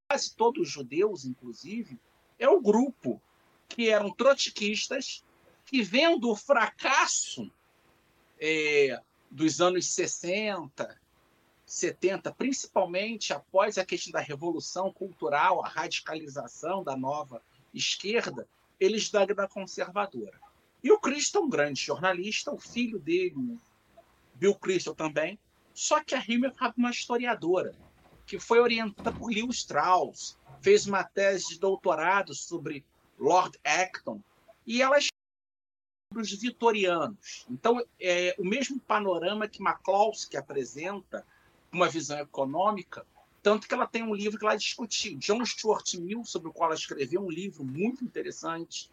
quase 0.09 0.35
todos 0.37 0.69
judeus, 0.69 1.25
inclusive, 1.25 1.99
é 2.39 2.49
o 2.49 2.61
grupo 2.61 3.21
que 3.69 3.89
eram 3.89 4.11
trotskistas 4.11 5.25
que, 5.65 5.83
vendo 5.83 6.31
o 6.31 6.37
fracasso 6.37 7.51
é, 8.39 9.01
dos 9.31 9.61
anos 9.61 9.87
60, 9.87 11.01
70, 11.65 12.33
principalmente 12.35 13.33
após 13.33 13.79
a 13.79 13.85
questão 13.85 14.13
da 14.13 14.21
revolução 14.21 14.93
cultural, 14.93 15.65
a 15.65 15.69
radicalização 15.69 16.85
da 16.85 16.97
nova 16.97 17.43
esquerda, 17.73 18.47
eles 18.83 19.11
da, 19.11 19.25
da 19.25 19.47
conservadora. 19.47 20.41
E 20.83 20.91
o 20.91 20.99
Cristo 20.99 21.39
é 21.39 21.41
um 21.41 21.49
grande 21.49 21.81
jornalista, 21.81 22.53
o 22.53 22.59
filho 22.59 22.99
dele, 22.99 23.59
Bill 24.35 24.55
Crystal 24.57 24.95
também, 24.95 25.39
só 25.73 26.03
que 26.03 26.15
a 26.15 26.25
Himmel 26.27 26.51
é 26.51 26.73
uma 26.77 26.91
historiadora, 26.91 27.75
que 28.27 28.41
foi 28.41 28.59
orientada 28.59 29.13
por 29.13 29.31
Lewis 29.31 29.59
Strauss, 29.59 30.37
fez 30.61 30.87
uma 30.87 31.05
tese 31.05 31.51
de 31.51 31.61
doutorado 31.61 32.35
sobre 32.35 32.85
Lord 33.19 33.57
Acton, 33.63 34.21
e 34.67 34.83
ela 34.83 34.99
sobre 35.01 36.23
os 36.23 36.33
vitorianos. 36.33 37.47
Então, 37.49 37.81
é 38.01 38.35
o 38.39 38.45
mesmo 38.45 38.81
panorama 38.81 39.47
que 39.47 39.63
McCloskey 39.63 40.37
apresenta, 40.37 41.25
uma 41.71 41.89
visão 41.89 42.19
econômica, 42.19 43.07
tanto 43.43 43.67
que 43.67 43.75
ela 43.75 43.87
tem 43.87 44.05
um 44.05 44.15
livro 44.15 44.39
que 44.39 44.45
ela 44.45 44.57
discutiu, 44.57 45.19
John 45.19 45.45
Stuart 45.45 45.95
Mill, 45.95 46.25
sobre 46.25 46.49
o 46.49 46.53
qual 46.53 46.71
ela 46.71 46.79
escreveu 46.79 47.21
um 47.21 47.31
livro 47.31 47.65
muito 47.65 48.05
interessante, 48.05 48.89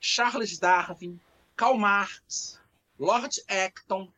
Charles 0.00 0.58
Darwin, 0.58 1.20
Karl 1.54 1.76
Marx, 1.76 2.58
Lord 2.98 3.42
Acton, 3.46 4.10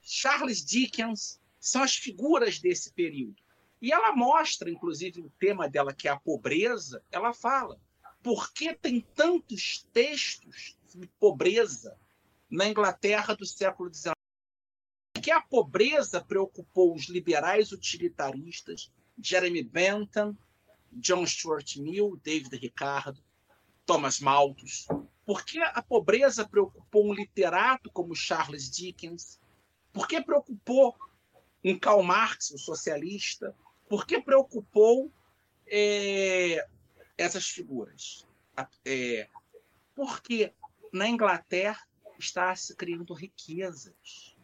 Charles 0.00 0.64
Dickens, 0.64 1.40
são 1.58 1.82
as 1.82 1.96
figuras 1.96 2.60
desse 2.60 2.92
período. 2.92 3.42
E 3.82 3.92
ela 3.92 4.14
mostra, 4.14 4.70
inclusive, 4.70 5.20
o 5.20 5.30
tema 5.38 5.68
dela, 5.68 5.92
que 5.92 6.08
é 6.08 6.10
a 6.10 6.18
pobreza, 6.18 7.02
ela 7.10 7.32
fala, 7.32 7.80
por 8.22 8.52
que 8.52 8.72
tem 8.74 9.00
tantos 9.14 9.86
textos 9.92 10.76
sobre 10.86 11.08
pobreza 11.18 11.96
na 12.48 12.68
Inglaterra 12.68 13.34
do 13.34 13.46
século 13.46 13.92
XIX? 13.92 14.14
Porque 15.12 15.30
a 15.30 15.40
pobreza 15.40 16.20
preocupou 16.20 16.94
os 16.94 17.08
liberais 17.08 17.72
utilitaristas, 17.72 18.90
Jeremy 19.20 19.62
Bentham, 19.62 20.36
John 20.92 21.26
Stuart 21.26 21.76
Mill, 21.76 22.20
David 22.22 22.54
Ricardo, 22.54 23.22
Thomas 23.84 24.20
Malthus. 24.20 24.86
Por 25.24 25.44
que 25.44 25.60
a 25.60 25.82
pobreza 25.82 26.48
preocupou 26.48 27.06
um 27.06 27.12
literato 27.12 27.90
como 27.90 28.14
Charles 28.14 28.70
Dickens? 28.70 29.40
Por 29.92 30.06
que 30.08 30.20
preocupou 30.22 30.96
um 31.64 31.78
Karl 31.78 32.02
Marx, 32.02 32.50
um 32.50 32.58
socialista? 32.58 33.54
Por 33.88 34.06
que 34.06 34.20
preocupou 34.20 35.12
é, 35.66 36.66
essas 37.16 37.48
figuras? 37.48 38.26
É, 38.84 39.28
porque 39.94 40.52
na 40.92 41.08
Inglaterra 41.08 41.86
está 42.18 42.54
se 42.56 42.74
criando 42.74 43.14
riquezas. 43.14 44.36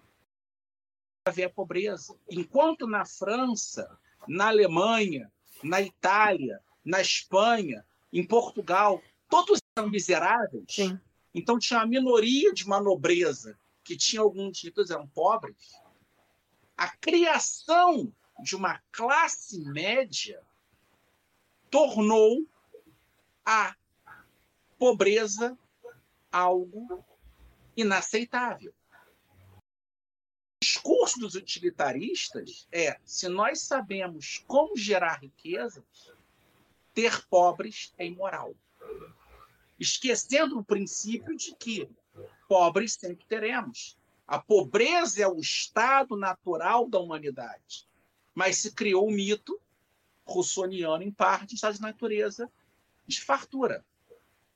Haver 1.25 1.45
a 1.45 1.51
pobreza. 1.51 2.19
Enquanto 2.31 2.87
na 2.87 3.07
França 3.07 3.99
na 4.29 4.49
Alemanha, 4.49 5.31
na 5.63 5.81
Itália, 5.81 6.61
na 6.85 7.01
Espanha, 7.01 7.85
em 8.13 8.27
Portugal, 8.27 9.03
todos 9.29 9.61
eram 9.77 9.91
miseráveis. 9.91 10.65
Sim. 10.69 10.99
Então 11.35 11.59
tinha 11.59 11.81
uma 11.81 11.87
minoria 11.87 12.53
de 12.53 12.67
manobreza 12.67 13.59
que 13.83 13.97
tinha 13.97 14.23
alguns 14.23 14.59
títulos 14.59 14.91
eram 14.91 15.07
pobres. 15.09 15.75
A 16.77 16.89
criação 16.97 18.13
de 18.43 18.57
uma 18.57 18.81
classe 18.91 19.61
média 19.61 20.41
tornou 21.71 22.47
a 23.45 23.75
pobreza 24.79 25.59
algo 26.31 27.05
inaceitável 27.77 28.73
discurso 30.85 31.19
dos 31.19 31.35
utilitaristas 31.35 32.69
é: 32.71 32.99
se 33.05 33.27
nós 33.27 33.63
sabemos 33.63 34.45
como 34.47 34.77
gerar 34.77 35.21
riquezas, 35.21 36.13
ter 36.93 37.27
pobres 37.27 37.95
é 37.97 38.07
imoral. 38.07 38.55
Esquecendo 39.81 40.59
o 40.59 40.65
princípio 40.65 41.35
de 41.35 41.55
que 41.55 41.89
pobres 42.47 42.93
sempre 42.93 43.25
teremos. 43.27 43.99
A 44.27 44.39
pobreza 44.39 45.23
é 45.23 45.27
o 45.27 45.39
estado 45.39 46.17
natural 46.17 46.89
da 46.89 46.99
humanidade. 46.99 47.89
Mas 48.35 48.59
se 48.59 48.73
criou 48.73 49.09
o 49.09 49.11
mito 49.11 49.59
russoniano, 50.25 51.03
em 51.03 51.11
parte, 51.11 51.55
estado 51.55 51.75
de 51.75 51.81
natureza 51.81 52.51
de 53.07 53.21
fartura. 53.21 53.85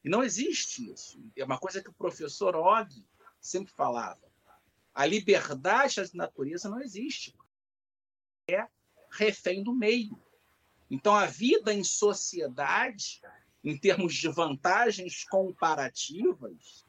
E 0.05 0.09
não 0.09 0.23
existe 0.23 0.91
isso. 0.91 1.19
É 1.37 1.45
uma 1.45 1.59
coisa 1.59 1.83
que 1.83 1.91
o 1.91 1.93
professor 1.93 2.55
Og 2.55 2.89
sempre 3.41 3.73
falava. 3.73 4.28
A 4.99 5.07
liberdade 5.07 5.95
da 5.95 6.09
natureza 6.13 6.69
não 6.69 6.81
existe. 6.81 7.33
É 8.49 8.67
refém 9.13 9.63
do 9.63 9.73
meio. 9.73 10.21
Então, 10.91 11.15
a 11.15 11.25
vida 11.25 11.73
em 11.73 11.85
sociedade, 11.85 13.21
em 13.63 13.79
termos 13.79 14.13
de 14.13 14.29
vantagens 14.29 15.23
comparativas, 15.23 16.85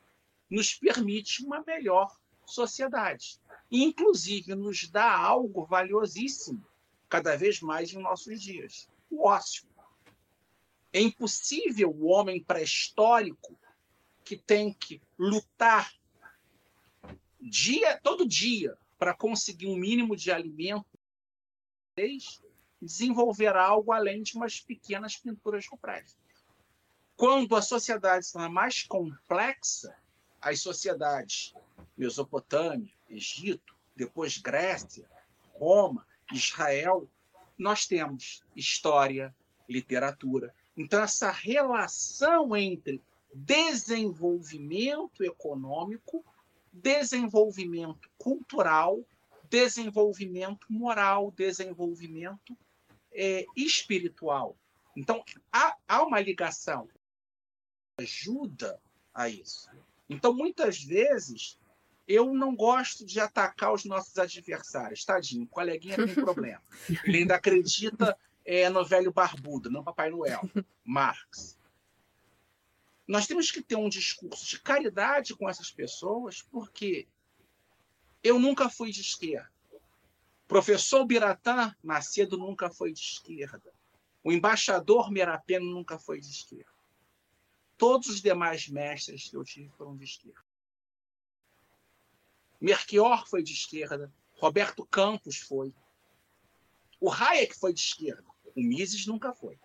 nos 0.49 0.74
permite 0.74 1.45
uma 1.45 1.64
melhor 1.64 2.12
sociedade. 2.47 3.39
Inclusive, 3.72 4.55
nos 4.55 4.89
dá 4.89 5.16
algo 5.16 5.68
valiosíssimo, 5.68 6.66
cada 7.07 7.38
vez 7.38 7.62
mais 7.62 7.93
em 7.93 7.99
nossos 7.99 8.41
dias: 8.41 8.89
o 9.07 9.28
ócio. 9.28 9.70
É 10.91 10.99
impossível 10.99 11.91
o 11.91 12.07
homem 12.07 12.43
pré-histórico, 12.43 13.55
que 14.24 14.36
tem 14.36 14.74
que 14.74 14.99
lutar 15.16 15.99
dia, 17.40 18.00
todo 18.02 18.28
dia, 18.28 18.78
para 18.98 19.14
conseguir 19.14 19.68
um 19.68 19.76
mínimo 19.76 20.16
de 20.16 20.32
alimento, 20.32 20.86
desenvolver 22.82 23.56
algo 23.56 23.92
além 23.92 24.24
de 24.24 24.36
umas 24.36 24.60
pequenas 24.62 25.18
pinturas 25.18 25.68
rupestres. 25.68 26.18
Quando 27.16 27.56
a 27.56 27.62
sociedade 27.62 28.26
está 28.26 28.48
mais 28.48 28.84
complexa, 28.84 29.96
as 30.42 30.62
sociedades 30.62 31.54
Mesopotâmia, 31.98 32.94
Egito, 33.10 33.76
depois 33.94 34.38
Grécia, 34.38 35.10
Roma, 35.54 36.08
Israel, 36.32 37.10
nós 37.58 37.86
temos 37.86 38.42
história, 38.56 39.36
literatura. 39.68 40.56
Então, 40.78 41.04
essa 41.04 41.30
relação 41.30 42.56
entre 42.56 43.04
desenvolvimento 43.34 45.24
econômico, 45.24 46.24
desenvolvimento 46.82 48.10
cultural, 48.18 49.04
desenvolvimento 49.50 50.66
moral, 50.70 51.32
desenvolvimento 51.32 52.58
é, 53.12 53.46
espiritual. 53.56 54.58
Então, 54.96 55.24
há, 55.52 55.76
há 55.88 56.04
uma 56.04 56.20
ligação 56.20 56.88
ajuda 57.98 58.80
a 59.14 59.30
isso. 59.30 59.70
Então, 60.10 60.34
muitas 60.34 60.82
vezes, 60.82 61.60
eu 62.08 62.34
não 62.34 62.56
gosto 62.56 63.06
de 63.06 63.20
atacar 63.20 63.74
os 63.74 63.86
nossos 63.86 64.18
adversários. 64.18 65.06
Tadinho, 65.06 65.44
o 65.44 65.48
coleguinha 65.48 65.96
tem 65.96 66.16
problema. 66.16 66.62
Ele 67.06 67.20
ainda 67.20 67.36
acredita 67.36 68.18
é, 68.46 68.70
no 68.70 68.84
velho 68.84 69.12
barbudo, 69.12 69.70
não 69.70 69.84
Papai 69.84 70.10
Noel, 70.10 70.42
Marx. 70.84 71.59
Nós 73.10 73.26
temos 73.26 73.49
que 73.49 73.64
ter 73.64 73.76
um 73.76 73.89
discurso 73.89 74.45
de 74.45 74.62
caridade 74.62 75.36
com 75.36 75.49
essas 75.49 75.72
pessoas, 75.72 76.43
porque 76.43 77.07
eu 78.24 78.38
nunca 78.38 78.70
fui 78.70 78.91
de 78.91 79.01
esquerda. 79.01 79.51
Professor 80.47 81.03
Biratã 81.05 81.76
Macedo 81.82 82.38
nunca 82.38 82.70
foi 82.70 82.93
de 82.93 82.99
esquerda. 82.99 83.74
O 84.24 84.32
embaixador 84.32 85.10
Merapeno 85.10 85.66
nunca 85.66 85.97
foi 85.97 86.20
de 86.20 86.30
esquerda. 86.30 86.70
Todos 87.80 88.10
os 88.10 88.22
demais 88.22 88.70
mestres 88.70 89.28
que 89.28 89.36
eu 89.36 89.43
tive 89.43 89.70
foram 89.70 89.97
de 89.97 90.03
esquerda. 90.03 90.45
Merchior 92.62 93.28
foi 93.28 93.41
de 93.41 93.53
esquerda, 93.53 94.14
Roberto 94.34 94.86
Campos 94.86 95.38
foi. 95.38 95.74
O 96.99 97.12
Hayek 97.12 97.57
foi 97.57 97.74
de 97.74 97.80
esquerda, 97.80 98.30
o 98.55 98.62
Mises 98.62 99.07
nunca 99.07 99.34
foi. 99.34 99.57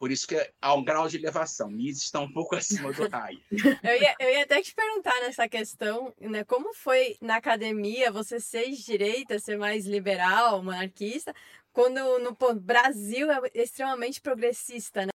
Por 0.00 0.10
isso 0.10 0.26
que 0.26 0.52
há 0.60 0.74
um 0.74 0.82
grau 0.82 1.08
de 1.08 1.16
elevação. 1.16 1.70
Mises 1.70 2.02
está 2.02 2.18
um 2.18 2.32
pouco 2.32 2.56
acima 2.56 2.92
do 2.92 3.04
Hayek. 3.14 3.44
eu, 3.84 4.02
ia, 4.02 4.16
eu 4.18 4.30
ia 4.30 4.42
até 4.42 4.60
te 4.60 4.74
perguntar 4.74 5.14
nessa 5.20 5.48
questão, 5.48 6.12
né? 6.18 6.42
Como 6.42 6.74
foi 6.74 7.16
na 7.20 7.36
academia 7.36 8.10
você 8.10 8.40
ser 8.40 8.68
de 8.70 8.84
direita, 8.84 9.38
ser 9.38 9.56
mais 9.56 9.86
liberal, 9.86 10.60
monarquista, 10.62 11.32
quando 11.72 12.18
no 12.18 12.34
pô, 12.34 12.52
Brasil 12.54 13.30
é 13.30 13.40
extremamente 13.54 14.20
progressista, 14.20 15.06
né? 15.06 15.12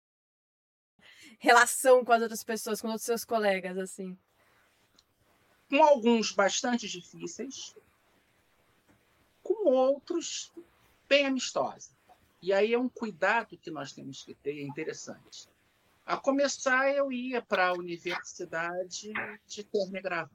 Relação 1.38 2.02
com 2.02 2.12
as 2.12 2.22
outras 2.22 2.42
pessoas, 2.42 2.80
com 2.80 2.94
os 2.94 3.02
seus 3.02 3.22
colegas, 3.22 3.76
assim 3.76 4.16
com 5.68 5.82
alguns 5.82 6.32
bastante 6.32 6.88
difíceis, 6.88 7.74
com 9.42 9.68
outros 9.68 10.52
bem 11.08 11.26
amistosos. 11.26 11.95
E 12.46 12.52
aí 12.52 12.72
é 12.72 12.78
um 12.78 12.88
cuidado 12.88 13.58
que 13.58 13.72
nós 13.72 13.90
temos 13.90 14.22
que 14.22 14.32
ter, 14.32 14.60
é 14.60 14.62
interessante. 14.62 15.48
A 16.06 16.16
começar, 16.16 16.94
eu 16.94 17.10
ia 17.10 17.42
para 17.42 17.70
a 17.70 17.72
universidade 17.72 19.12
de 19.48 19.64
terno 19.64 20.30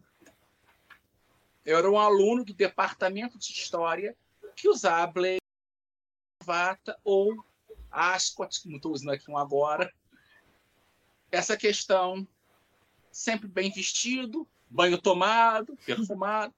Eu 1.65 1.77
era 1.77 1.89
um 1.89 1.97
aluno 1.97 2.43
do 2.43 2.53
departamento 2.53 3.39
de 3.39 3.53
História 3.53 4.13
que 4.57 4.67
usava 4.67 5.09
blazer, 5.09 5.39
gravata 6.41 6.99
ou 7.01 7.45
ascot, 7.89 8.61
como 8.61 8.75
estou 8.75 8.91
usando 8.91 9.11
aqui 9.11 9.31
um 9.31 9.37
agora. 9.37 9.89
Essa 11.31 11.55
questão, 11.55 12.27
sempre 13.09 13.47
bem 13.47 13.71
vestido, 13.71 14.45
banho 14.69 15.01
tomado, 15.01 15.77
perfumado. 15.85 16.53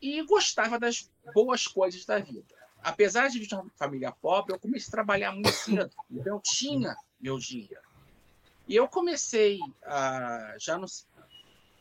E 0.00 0.22
gostava 0.22 0.78
das 0.78 1.10
boas 1.34 1.66
coisas 1.66 2.04
da 2.04 2.20
vida. 2.20 2.63
Apesar 2.84 3.28
de 3.28 3.38
vir 3.38 3.46
de 3.46 3.54
uma 3.54 3.66
família 3.76 4.12
pobre, 4.12 4.52
eu 4.52 4.58
comecei 4.58 4.88
a 4.88 4.90
trabalhar 4.90 5.32
muito 5.32 5.50
cedo. 5.50 5.90
Então, 6.10 6.34
eu 6.36 6.40
tinha 6.40 6.94
meu 7.18 7.38
dia. 7.38 7.80
E 8.68 8.76
eu 8.76 8.86
comecei, 8.86 9.58
a, 9.82 10.54
já 10.58 10.76
no 10.76 10.86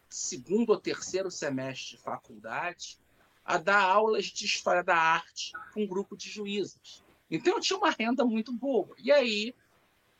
segundo 0.10 0.70
ou 0.70 0.80
terceiro 0.80 1.30
semestre 1.30 1.98
de 1.98 2.02
faculdade, 2.02 2.98
a 3.44 3.58
dar 3.58 3.82
aulas 3.84 4.28
de 4.28 4.46
história 4.46 4.82
da 4.82 4.96
arte 4.96 5.52
com 5.74 5.84
um 5.84 5.88
grupo 5.88 6.16
de 6.16 6.30
juízes. 6.30 7.04
Então, 7.30 7.56
eu 7.56 7.60
tinha 7.60 7.78
uma 7.78 7.92
renda 7.92 8.24
muito 8.24 8.54
boa. 8.54 8.96
E 8.98 9.12
aí, 9.12 9.54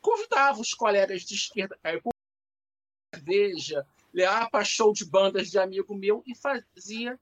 convidava 0.02 0.60
os 0.60 0.74
colegas 0.74 1.22
de 1.22 1.34
esquerda 1.34 1.78
a 1.82 1.90
cerveja, 3.14 3.86
levar 4.12 4.50
para 4.50 4.64
show 4.64 4.92
de 4.92 5.06
bandas 5.06 5.50
de 5.50 5.58
amigo 5.58 5.94
meu 5.94 6.22
e 6.26 6.34
fazia 6.34 7.18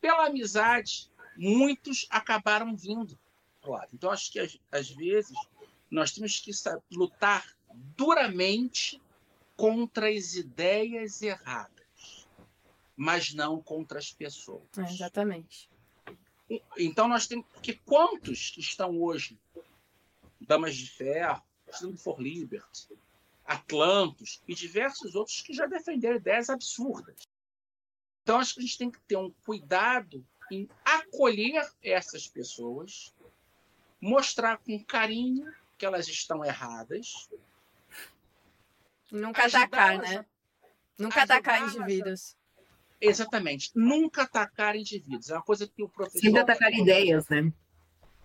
pela 0.00 0.26
amizade. 0.26 1.10
Muitos 1.36 2.06
acabaram 2.10 2.76
vindo. 2.76 3.18
Claro. 3.62 3.88
Então, 3.92 4.10
acho 4.10 4.30
que 4.32 4.38
às, 4.70 4.90
vezes 4.90 5.36
nós 5.90 6.12
temos 6.12 6.38
que 6.40 6.50
lutar 6.92 7.56
duramente 7.96 9.00
contra 9.56 10.08
as 10.08 10.34
ideias 10.34 11.22
erradas, 11.22 12.28
mas 12.96 13.34
não 13.34 13.60
contra 13.60 13.98
as 13.98 14.12
pessoas. 14.12 14.62
É, 14.76 14.82
exatamente. 14.82 15.68
Então 16.78 17.08
nós 17.08 17.26
temos. 17.26 17.44
Porque 17.52 17.74
quantos 17.84 18.54
estão 18.56 19.02
hoje, 19.02 19.36
Damas 20.40 20.76
de 20.76 20.88
Ferro, 20.88 21.42
Estando 21.68 21.98
for 21.98 22.20
Liberty, 22.20 22.88
Atlantos 23.44 24.40
e 24.46 24.54
diversos 24.54 25.14
outros 25.14 25.40
que 25.42 25.52
já 25.52 25.66
defenderam 25.66 26.16
ideias 26.16 26.48
absurdas. 26.48 27.26
Então, 28.22 28.40
acho 28.40 28.54
que 28.54 28.60
a 28.60 28.62
gente 28.62 28.78
tem 28.78 28.90
que 28.90 29.00
ter 29.02 29.16
um 29.16 29.30
cuidado 29.44 30.24
em 30.50 30.68
acolher 30.84 31.68
essas 31.82 32.26
pessoas, 32.26 33.14
mostrar 34.00 34.58
com 34.58 34.82
carinho 34.84 35.52
que 35.76 35.84
elas 35.84 36.08
estão 36.08 36.44
erradas. 36.44 37.28
Nunca 39.10 39.46
atacar, 39.46 39.98
né? 39.98 40.24
Nunca 40.98 41.22
atacar 41.22 41.62
indivíduos. 41.62 42.36
Exatamente. 43.00 43.70
Nunca 43.74 44.22
atacar 44.22 44.74
indivíduos. 44.76 45.30
É 45.30 45.34
uma 45.34 45.42
coisa 45.42 45.66
que 45.66 45.82
o 45.82 45.88
professor. 45.88 46.20
Sempre 46.20 46.40
atacar 46.40 46.72
ideias, 46.72 47.28
né? 47.28 47.52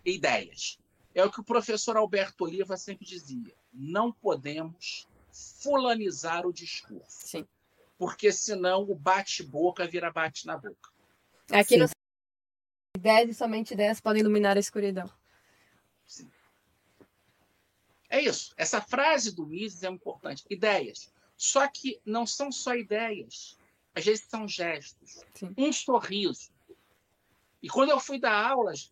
Ideias. 0.05 0.79
É 1.13 1.23
o 1.25 1.31
que 1.31 1.41
o 1.41 1.43
professor 1.43 1.97
Alberto 1.97 2.45
Oliva 2.45 2.77
sempre 2.77 3.05
dizia. 3.05 3.53
Não 3.73 4.11
podemos 4.11 5.07
fulanizar 5.31 6.45
o 6.45 6.53
discurso. 6.53 7.27
Sim. 7.27 7.47
Porque 7.97 8.31
senão 8.31 8.83
o 8.83 8.95
bate-boca 8.95 9.85
vira 9.85 10.11
bate 10.11 10.47
na 10.47 10.57
boca. 10.57 10.89
Aqui 11.51 11.77
no 11.77 11.87
ideias 12.95 13.29
e 13.29 13.33
somente 13.33 13.73
ideias 13.73 13.99
podem 13.99 14.21
iluminar 14.21 14.57
a 14.57 14.59
escuridão. 14.59 15.09
Sim. 16.05 16.29
É 18.09 18.19
isso. 18.21 18.53
Essa 18.57 18.81
frase 18.81 19.33
do 19.35 19.45
Mises 19.45 19.83
é 19.83 19.89
importante. 19.89 20.45
Ideias. 20.49 21.11
Só 21.37 21.67
que 21.67 21.99
não 22.05 22.25
são 22.25 22.51
só 22.51 22.75
ideias. 22.75 23.57
Às 23.95 24.05
vezes 24.05 24.25
são 24.27 24.47
gestos. 24.47 25.23
Sim. 25.33 25.53
Um 25.57 25.71
sorriso. 25.71 26.51
E 27.61 27.69
quando 27.69 27.89
eu 27.89 27.99
fui 27.99 28.19
dar 28.19 28.33
aulas, 28.33 28.91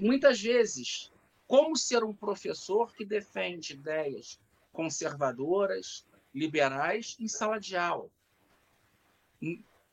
muitas 0.00 0.40
vezes, 0.40 1.12
como 1.46 1.76
ser 1.76 2.04
um 2.04 2.14
professor 2.14 2.92
que 2.94 3.04
defende 3.04 3.72
ideias 3.72 4.38
conservadoras, 4.72 6.06
liberais, 6.34 7.16
em 7.18 7.28
sala 7.28 7.58
de 7.58 7.76
aula. 7.76 8.10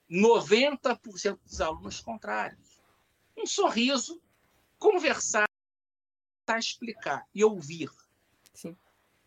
90% 0.10 1.40
dos 1.44 1.62
alunos 1.62 2.02
contrários. 2.02 2.73
Um 3.38 3.46
sorriso, 3.46 4.22
conversar, 4.78 5.48
explicar 6.58 7.28
e 7.34 7.44
ouvir. 7.44 7.90
Sim. 8.54 8.78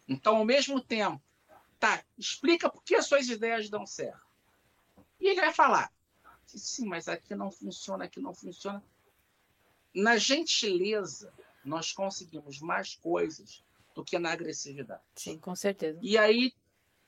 Então, 0.07 0.37
ao 0.37 0.45
mesmo 0.45 0.81
tempo, 0.81 1.21
tá, 1.79 2.05
explica 2.17 2.71
por 2.71 2.83
que 2.83 2.95
as 2.95 3.07
suas 3.07 3.29
ideias 3.29 3.69
dão 3.69 3.87
certo. 3.87 4.27
E 5.19 5.29
ele 5.29 5.41
vai 5.41 5.53
falar, 5.53 5.93
sim, 6.47 6.87
mas 6.87 7.09
aqui 7.09 7.35
não 7.35 7.51
funciona, 7.51 8.05
aqui 8.05 8.21
não 8.21 8.35
funciona. 8.35 8.83
Na 9.95 10.17
gentileza, 10.17 11.33
nós 11.65 11.93
conseguimos 11.93 12.61
mais 12.61 12.95
coisas 12.95 13.65
do 13.95 14.05
que 14.05 14.19
na 14.19 14.33
agressividade. 14.33 15.03
Sim, 15.15 15.39
com 15.39 15.57
certeza. 15.57 15.99
E 16.03 16.19
aí, 16.19 16.53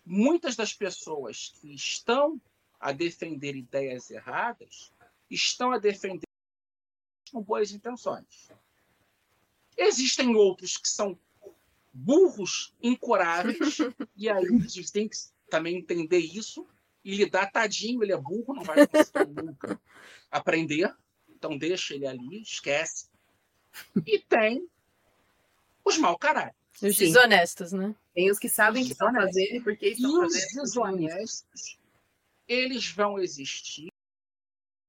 muitas 0.04 0.56
das 0.56 0.72
pessoas 0.72 1.52
que 1.60 1.74
estão 1.74 2.40
a 2.80 2.92
defender 2.92 3.54
ideias 3.54 4.10
erradas 4.10 4.92
estão 5.30 5.72
a 5.72 5.78
defender 5.78 6.27
com 7.28 7.42
boas 7.42 7.70
intenções. 7.72 8.50
Existem 9.76 10.34
outros 10.34 10.76
que 10.76 10.88
são 10.88 11.18
burros 11.92 12.74
incuráveis, 12.82 13.78
e 14.16 14.28
aí 14.28 14.46
a 14.46 14.68
gente 14.68 14.92
tem 14.92 15.08
que 15.08 15.16
também 15.48 15.76
entender 15.76 16.18
isso 16.18 16.66
e 17.04 17.14
lidar 17.14 17.50
tadinho, 17.50 18.02
ele 18.02 18.12
é 18.12 18.16
burro, 18.16 18.54
não 18.54 18.62
vai 18.62 18.86
conseguir 18.86 19.42
nunca 19.42 19.80
aprender, 20.30 20.94
então 21.28 21.56
deixa 21.56 21.94
ele 21.94 22.06
ali, 22.06 22.42
esquece. 22.42 23.08
E 24.06 24.18
tem 24.18 24.68
os 25.84 25.96
mau 25.96 26.18
caráter. 26.18 26.54
Os 26.82 26.96
Sim. 26.96 27.06
desonestos, 27.06 27.72
né? 27.72 27.94
Tem 28.14 28.30
os 28.30 28.38
que 28.38 28.48
sabem 28.48 28.84
que 28.84 28.92
estão 28.92 29.12
fazendo 29.12 29.56
e 29.56 29.60
por 29.60 29.76
que 29.76 29.88
estão 29.88 30.10
e 30.10 30.20
fazendo. 30.20 30.44
Os 30.44 30.72
desonestos, 30.72 31.78
eles 32.46 32.90
vão 32.90 33.18
existir 33.18 33.90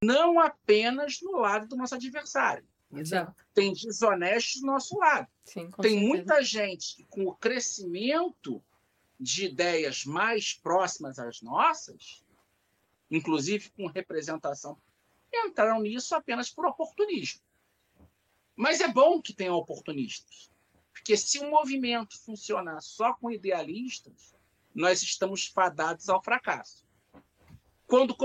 não 0.03 0.39
apenas 0.39 1.19
no 1.21 1.37
lado 1.37 1.67
do 1.67 1.75
nosso 1.75 1.95
adversário. 1.95 2.65
Exato. 2.91 3.45
Tem 3.53 3.71
desonestos 3.73 4.61
do 4.61 4.67
nosso 4.67 4.97
lado. 4.97 5.27
Sim, 5.43 5.69
Tem 5.81 5.91
certeza. 5.91 5.99
muita 5.99 6.43
gente 6.43 6.95
que, 6.95 7.03
com 7.05 7.25
o 7.25 7.35
crescimento 7.35 8.63
de 9.19 9.45
ideias 9.45 10.05
mais 10.05 10.53
próximas 10.53 11.19
às 11.19 11.41
nossas, 11.41 12.23
inclusive 13.11 13.69
com 13.71 13.87
representação, 13.87 14.81
entraram 15.31 15.81
nisso 15.81 16.15
apenas 16.15 16.49
por 16.49 16.65
oportunismo. 16.65 17.41
Mas 18.55 18.81
é 18.81 18.87
bom 18.87 19.21
que 19.21 19.33
tenham 19.33 19.55
oportunistas, 19.55 20.49
porque 20.91 21.15
se 21.15 21.39
um 21.39 21.49
movimento 21.49 22.17
funcionar 22.23 22.81
só 22.81 23.13
com 23.13 23.29
idealistas, 23.29 24.33
nós 24.73 25.01
estamos 25.01 25.45
fadados 25.47 26.09
ao 26.09 26.23
fracasso. 26.23 26.85
Quando 27.85 28.15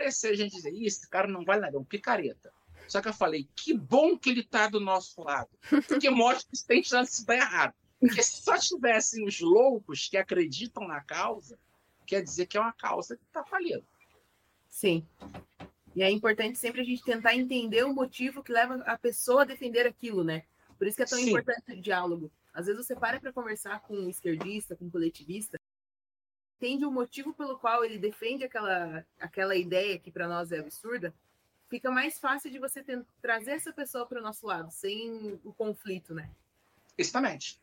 começou 0.00 0.30
a 0.30 0.34
gente 0.34 0.54
dizer, 0.54 0.72
"Ih, 0.72 0.86
esse 0.86 1.08
cara 1.08 1.26
não 1.28 1.44
vale 1.44 1.60
nada, 1.60 1.76
é 1.76 1.80
um 1.80 1.84
picareta. 1.84 2.52
Só 2.88 3.02
que 3.02 3.08
eu 3.08 3.12
falei, 3.12 3.46
que 3.54 3.74
bom 3.74 4.16
que 4.16 4.30
ele 4.30 4.40
está 4.40 4.66
do 4.66 4.80
nosso 4.80 5.22
lado, 5.22 5.50
porque 5.86 6.08
mostra 6.08 6.48
que 6.50 6.66
tem 6.66 6.82
chance 6.82 7.20
de 7.20 7.26
dar 7.26 7.36
errado. 7.36 7.74
Porque 8.00 8.22
se 8.22 8.42
só 8.42 8.56
tivessem 8.56 9.26
os 9.26 9.40
loucos 9.40 10.08
que 10.08 10.16
acreditam 10.16 10.86
na 10.86 11.00
causa, 11.02 11.58
quer 12.06 12.22
dizer 12.22 12.46
que 12.46 12.56
é 12.56 12.60
uma 12.60 12.72
causa 12.72 13.16
que 13.16 13.24
está 13.24 13.44
falindo. 13.44 13.84
Sim. 14.68 15.06
E 15.94 16.02
é 16.02 16.10
importante 16.10 16.56
sempre 16.58 16.80
a 16.80 16.84
gente 16.84 17.02
tentar 17.02 17.34
entender 17.34 17.84
o 17.84 17.92
motivo 17.92 18.42
que 18.42 18.52
leva 18.52 18.76
a 18.86 18.96
pessoa 18.96 19.42
a 19.42 19.44
defender 19.44 19.86
aquilo, 19.86 20.22
né? 20.22 20.44
Por 20.78 20.86
isso 20.86 20.96
que 20.96 21.02
é 21.02 21.06
tão 21.06 21.18
Sim. 21.18 21.30
importante 21.30 21.72
o 21.72 21.82
diálogo. 21.82 22.30
Às 22.54 22.66
vezes 22.66 22.86
você 22.86 22.94
para 22.94 23.20
para 23.20 23.32
conversar 23.32 23.80
com 23.80 23.94
um 23.94 24.08
esquerdista, 24.08 24.76
com 24.76 24.84
um 24.84 24.90
coletivista, 24.90 25.58
entende 26.58 26.84
o 26.84 26.90
motivo 26.90 27.32
pelo 27.32 27.56
qual 27.58 27.84
ele 27.84 27.98
defende 27.98 28.44
aquela, 28.44 29.06
aquela 29.20 29.54
ideia 29.54 29.98
que 29.98 30.10
para 30.10 30.26
nós 30.26 30.50
é 30.50 30.58
absurda, 30.58 31.14
fica 31.70 31.90
mais 31.90 32.18
fácil 32.18 32.50
de 32.50 32.58
você 32.58 32.82
ten- 32.82 33.04
trazer 33.22 33.52
essa 33.52 33.72
pessoa 33.72 34.04
para 34.04 34.18
o 34.18 34.22
nosso 34.22 34.44
lado, 34.46 34.70
sem 34.72 35.38
o 35.44 35.52
conflito, 35.52 36.12
né? 36.14 36.28
Exatamente. 36.96 37.60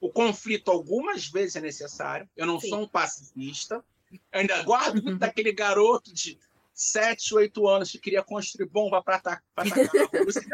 O 0.00 0.10
conflito 0.10 0.70
algumas 0.70 1.26
vezes 1.28 1.56
é 1.56 1.60
necessário. 1.60 2.28
Eu 2.36 2.46
não 2.46 2.60
Sim. 2.60 2.68
sou 2.68 2.82
um 2.82 2.88
pacifista. 2.88 3.82
Eu 4.12 4.40
ainda 4.40 4.62
guardo 4.62 4.96
Uhum. 4.98 5.02
muito 5.04 5.18
daquele 5.18 5.52
garoto 5.52 6.12
de 6.12 6.38
7, 6.74 7.34
8 7.34 7.66
anos 7.66 7.90
que 7.90 7.98
queria 7.98 8.22
construir 8.22 8.66
bomba 8.68 9.02
para 9.02 9.16
atacar, 9.16 9.42
a 9.56 9.62
Rússia. 10.24 10.46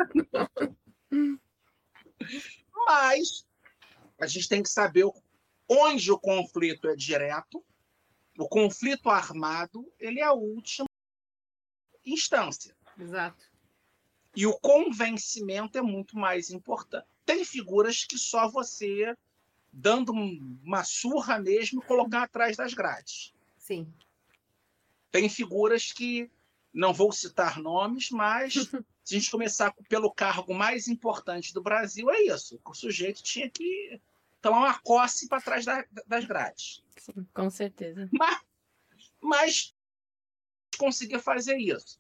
Mas 2.87 3.45
a 4.21 4.27
gente 4.27 4.49
tem 4.49 4.63
que 4.63 4.69
saber 4.71 5.05
onde 5.69 6.11
o 6.13 6.19
conflito 6.19 6.89
é 6.89 6.97
direto. 6.97 7.65
O 8.39 8.49
conflito 8.49 9.09
armado 9.09 9.91
ele 9.99 10.21
é 10.21 10.25
a 10.25 10.33
última 10.33 10.89
instância. 12.05 12.77
Exato. 12.99 13.45
E 14.37 14.47
o 14.47 14.59
convencimento 14.59 15.79
é 15.79 15.83
muito 15.83 16.17
mais 16.19 16.51
importante. 16.51 17.07
Tem 17.25 17.45
figuras 17.45 18.05
que 18.05 18.19
só 18.19 18.49
você, 18.49 19.17
dando 19.73 20.13
um- 20.13 20.59
uma 20.63 20.85
surra 20.85 21.39
mesmo, 21.39 21.81
colocar 21.83 22.25
atrás 22.25 22.57
das 22.57 22.75
grades. 22.75 23.33
Sim. 23.57 23.93
Tem 25.11 25.29
figuras 25.29 25.93
que, 25.93 26.31
não 26.73 26.93
vou 26.93 27.13
citar 27.13 27.59
nomes, 27.61 28.11
mas 28.11 28.55
se 29.05 29.15
a 29.17 29.19
gente 29.19 29.31
começar 29.31 29.73
pelo 29.89 30.11
cargo 30.13 30.53
mais 30.53 30.89
importante 30.89 31.55
do 31.55 31.63
Brasil, 31.63 32.11
é 32.11 32.23
isso. 32.23 32.61
O 32.65 32.75
sujeito 32.75 33.23
tinha 33.23 33.49
que 33.49 34.01
tomar 34.45 34.59
uma 34.59 34.79
coce 34.81 35.27
para 35.27 35.41
trás 35.41 35.65
da- 35.65 35.87
das 36.07 36.27
grades. 36.27 36.85
Sim, 36.99 37.27
com 37.33 37.49
certeza. 37.49 38.11
Mas, 38.13 38.43
mas 39.19 39.75
conseguia 40.77 41.19
fazer 41.19 41.57
isso. 41.57 41.99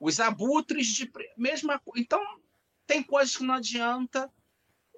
Os 0.00 0.18
abutres 0.18 0.88
de 0.88 1.10
mesma 1.36 1.80
então 1.96 2.20
tem 2.84 3.00
coisas 3.00 3.36
que 3.36 3.44
não 3.44 3.54
adianta. 3.54 4.28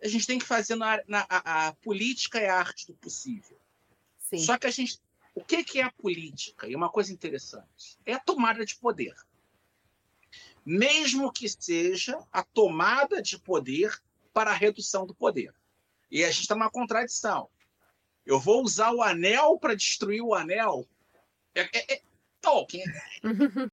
A 0.03 0.09
gente 0.09 0.27
tem 0.27 0.39
que 0.39 0.47
fazer 0.47 0.75
na, 0.75 1.03
na 1.07 1.27
a, 1.29 1.69
a 1.69 1.73
política 1.75 2.39
é 2.39 2.49
a 2.49 2.59
arte 2.59 2.87
do 2.87 2.95
possível. 2.95 3.61
Sim. 4.19 4.39
Só 4.39 4.57
que 4.57 4.67
a 4.67 4.71
gente 4.71 4.99
o 5.35 5.45
que 5.45 5.63
que 5.63 5.81
é 5.81 5.83
a 5.83 5.93
política? 5.93 6.67
E 6.67 6.75
uma 6.75 6.89
coisa 6.89 7.13
interessante 7.13 7.99
é 8.07 8.15
a 8.15 8.21
tomada 8.21 8.65
de 8.65 8.75
poder. 8.77 9.15
Mesmo 10.65 11.31
que 11.31 11.47
seja 11.47 12.27
a 12.33 12.43
tomada 12.43 13.21
de 13.21 13.39
poder 13.39 14.03
para 14.33 14.51
a 14.51 14.55
redução 14.55 15.07
do 15.07 15.15
poder. 15.15 15.55
E 16.11 16.25
a 16.25 16.31
gente 16.31 16.43
está 16.43 16.55
numa 16.55 16.71
contradição. 16.71 17.49
Eu 18.27 18.41
vou 18.41 18.63
usar 18.63 18.93
o 18.93 19.03
anel 19.03 19.59
para 19.59 19.75
destruir 19.75 20.23
o 20.23 20.35
anel. 20.35 20.87
É, 21.55 21.63
é- 21.63 21.95
é- 21.95 22.03
Tolkien. 22.41 22.85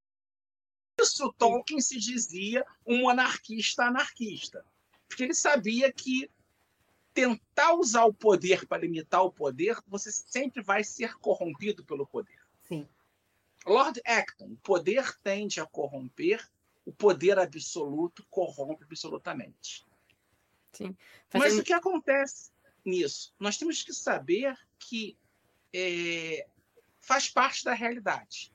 Isso 0.99 1.33
Tolkien 1.37 1.79
se 1.79 1.97
dizia 1.99 2.65
um 2.85 3.01
monarquista 3.01 3.85
anarquista. 3.85 4.65
Porque 5.07 5.23
ele 5.23 5.33
sabia 5.33 5.91
que 5.91 6.29
tentar 7.13 7.73
usar 7.73 8.05
o 8.05 8.13
poder 8.13 8.67
para 8.67 8.81
limitar 8.81 9.23
o 9.23 9.31
poder, 9.31 9.75
você 9.87 10.11
sempre 10.11 10.61
vai 10.61 10.83
ser 10.83 11.15
corrompido 11.15 11.83
pelo 11.83 12.05
poder. 12.05 12.39
Sim. 12.67 12.87
Lord 13.65 13.99
Acton, 14.05 14.45
o 14.51 14.57
poder 14.57 15.17
tende 15.23 15.59
a 15.59 15.65
corromper, 15.65 16.47
o 16.85 16.91
poder 16.93 17.39
absoluto 17.39 18.23
corrompe 18.29 18.83
absolutamente. 18.83 19.86
Sim. 20.77 20.95
Mas 21.33 21.43
Fazendo- 21.43 21.61
o 21.61 21.63
que 21.63 21.73
acontece 21.73 22.51
nisso? 22.85 23.33
Nós 23.39 23.57
temos 23.57 23.81
que 23.83 23.93
saber 23.93 24.57
que 24.79 25.17
é, 25.73 26.47
faz 27.01 27.27
parte 27.29 27.63
da 27.63 27.73
realidade. 27.73 28.51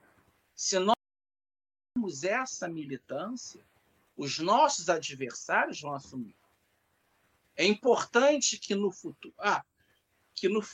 Se 0.55 0.79
nós 0.79 0.97
temos 1.95 2.23
essa 2.25 2.69
militância, 2.69 3.65
os 4.17 4.39
nossos 4.39 4.89
adversários 4.89 5.81
vão 5.81 5.95
assumir. 5.95 6.37
É 7.57 7.67
importante 7.67 8.59
que 8.59 8.75
no 8.75 8.91
futuro. 8.91 9.35
Ah, 9.39 9.65
que 10.35 10.49
no, 10.49 10.65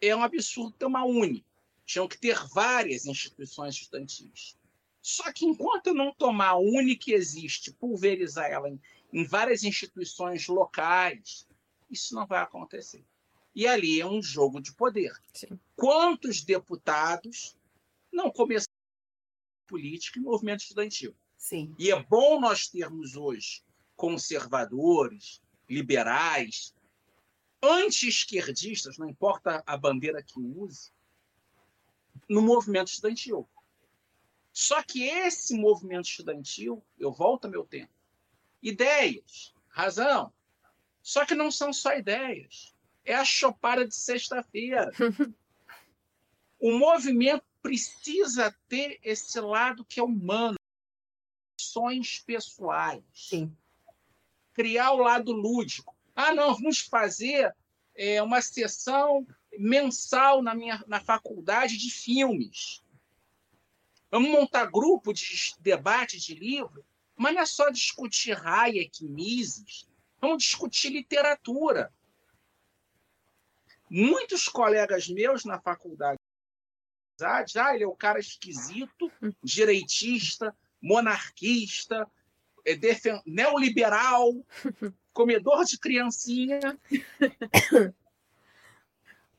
é 0.00 0.14
um 0.14 0.22
absurdo 0.22 0.76
ter 0.76 0.86
uma 0.86 1.04
uni. 1.04 1.44
Tinham 1.84 2.06
que 2.06 2.18
ter 2.18 2.38
várias 2.48 3.06
instituições 3.06 3.74
estudantis. 3.74 4.56
Só 5.00 5.32
que 5.32 5.44
enquanto 5.44 5.88
eu 5.88 5.94
não 5.94 6.12
tomar 6.14 6.50
a 6.50 6.56
uni 6.58 6.94
que 6.96 7.12
existe, 7.12 7.72
pulverizar 7.72 8.46
ela 8.50 8.68
em 8.68 8.80
em 9.12 9.24
várias 9.24 9.62
instituições 9.62 10.48
locais, 10.48 11.46
isso 11.90 12.14
não 12.14 12.26
vai 12.26 12.42
acontecer. 12.42 13.04
E 13.54 13.66
ali 13.66 14.00
é 14.00 14.06
um 14.06 14.22
jogo 14.22 14.60
de 14.60 14.74
poder. 14.74 15.12
Sim. 15.34 15.60
Quantos 15.76 16.42
deputados 16.42 17.56
não 18.10 18.30
começaram 18.30 18.72
política 19.66 20.18
e 20.18 20.22
movimento 20.22 20.60
estudantil? 20.60 21.14
Sim. 21.36 21.74
E 21.78 21.90
é 21.90 22.02
bom 22.02 22.40
nós 22.40 22.68
termos 22.68 23.16
hoje 23.16 23.62
conservadores, 23.94 25.42
liberais, 25.68 26.74
anti-esquerdistas, 27.62 28.98
não 28.98 29.08
importa 29.08 29.62
a 29.66 29.76
bandeira 29.76 30.22
que 30.22 30.40
use, 30.40 30.90
no 32.28 32.42
movimento 32.42 32.88
estudantil. 32.88 33.48
Só 34.52 34.82
que 34.82 35.04
esse 35.04 35.54
movimento 35.54 36.06
estudantil, 36.06 36.84
eu 36.98 37.12
volto 37.12 37.44
ao 37.44 37.50
meu 37.50 37.64
tempo, 37.64 37.92
ideias, 38.62 39.52
razão, 39.68 40.32
só 41.02 41.26
que 41.26 41.34
não 41.34 41.50
são 41.50 41.72
só 41.72 41.94
ideias. 41.94 42.74
É 43.04 43.14
a 43.14 43.24
chopada 43.24 43.86
de 43.86 43.94
sexta-feira. 43.94 44.90
o 46.60 46.78
movimento 46.78 47.44
precisa 47.60 48.54
ter 48.68 49.00
esse 49.02 49.40
lado 49.40 49.84
que 49.84 49.98
é 49.98 50.02
humano, 50.02 50.56
ações 51.58 52.20
pessoais 52.20 53.02
Sim. 53.12 53.56
criar 54.52 54.92
o 54.92 54.98
lado 54.98 55.32
lúdico. 55.32 55.96
Ah, 56.14 56.34
não, 56.34 56.54
vamos 56.54 56.80
fazer 56.80 57.54
é, 57.94 58.22
uma 58.22 58.40
sessão 58.40 59.26
mensal 59.58 60.42
na 60.42 60.54
minha 60.54 60.82
na 60.86 61.00
faculdade 61.00 61.76
de 61.76 61.90
filmes. 61.90 62.82
Vamos 64.10 64.30
montar 64.30 64.66
grupo 64.66 65.12
de 65.12 65.54
debate 65.60 66.18
de 66.18 66.34
livro, 66.34 66.84
mas 67.22 67.34
não 67.36 67.42
é 67.42 67.46
só 67.46 67.70
discutir 67.70 68.36
Hayek, 68.36 69.04
Mises. 69.04 69.88
Vamos 70.20 70.42
discutir 70.42 70.90
literatura. 70.90 71.92
Muitos 73.88 74.48
colegas 74.48 75.08
meus 75.08 75.44
na 75.44 75.60
faculdade, 75.60 76.18
ah, 77.22 77.74
ele 77.74 77.84
é 77.84 77.86
o 77.86 77.94
cara 77.94 78.18
esquisito, 78.18 79.12
direitista, 79.40 80.56
monarquista, 80.80 82.10
é 82.64 82.76
neoliberal, 83.24 84.32
comedor 85.12 85.64
de 85.64 85.78
criancinha. 85.78 86.58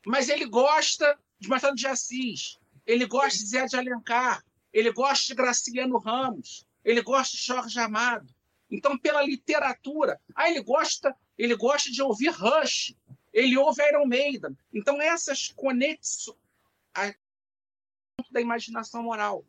Mas 0.06 0.30
ele 0.30 0.46
gosta 0.46 1.18
de 1.38 1.48
Machado 1.48 1.76
de 1.76 1.86
Assis, 1.86 2.58
ele 2.86 3.04
gosta 3.04 3.38
de 3.38 3.46
Zé 3.46 3.66
de 3.66 3.76
Alencar, 3.76 4.42
ele 4.72 4.90
gosta 4.90 5.26
de 5.26 5.34
Graciliano 5.34 5.98
Ramos, 5.98 6.63
ele 6.84 7.02
gosta 7.02 7.36
de 7.36 7.42
Jorge 7.42 7.78
Amado. 7.80 8.32
Então, 8.70 8.98
pela 8.98 9.22
literatura, 9.22 10.20
ah, 10.34 10.48
ele 10.50 10.62
gosta, 10.62 11.16
ele 11.38 11.54
gosta 11.56 11.90
de 11.90 12.02
ouvir 12.02 12.30
Rush, 12.30 12.94
ele 13.32 13.56
ouve 13.56 13.82
Iron 13.88 14.06
Maiden. 14.06 14.56
Então, 14.72 15.00
essas 15.00 15.48
conexões 15.48 16.36
a- 16.94 17.14
da 18.30 18.40
imaginação 18.40 19.02
moral. 19.02 19.44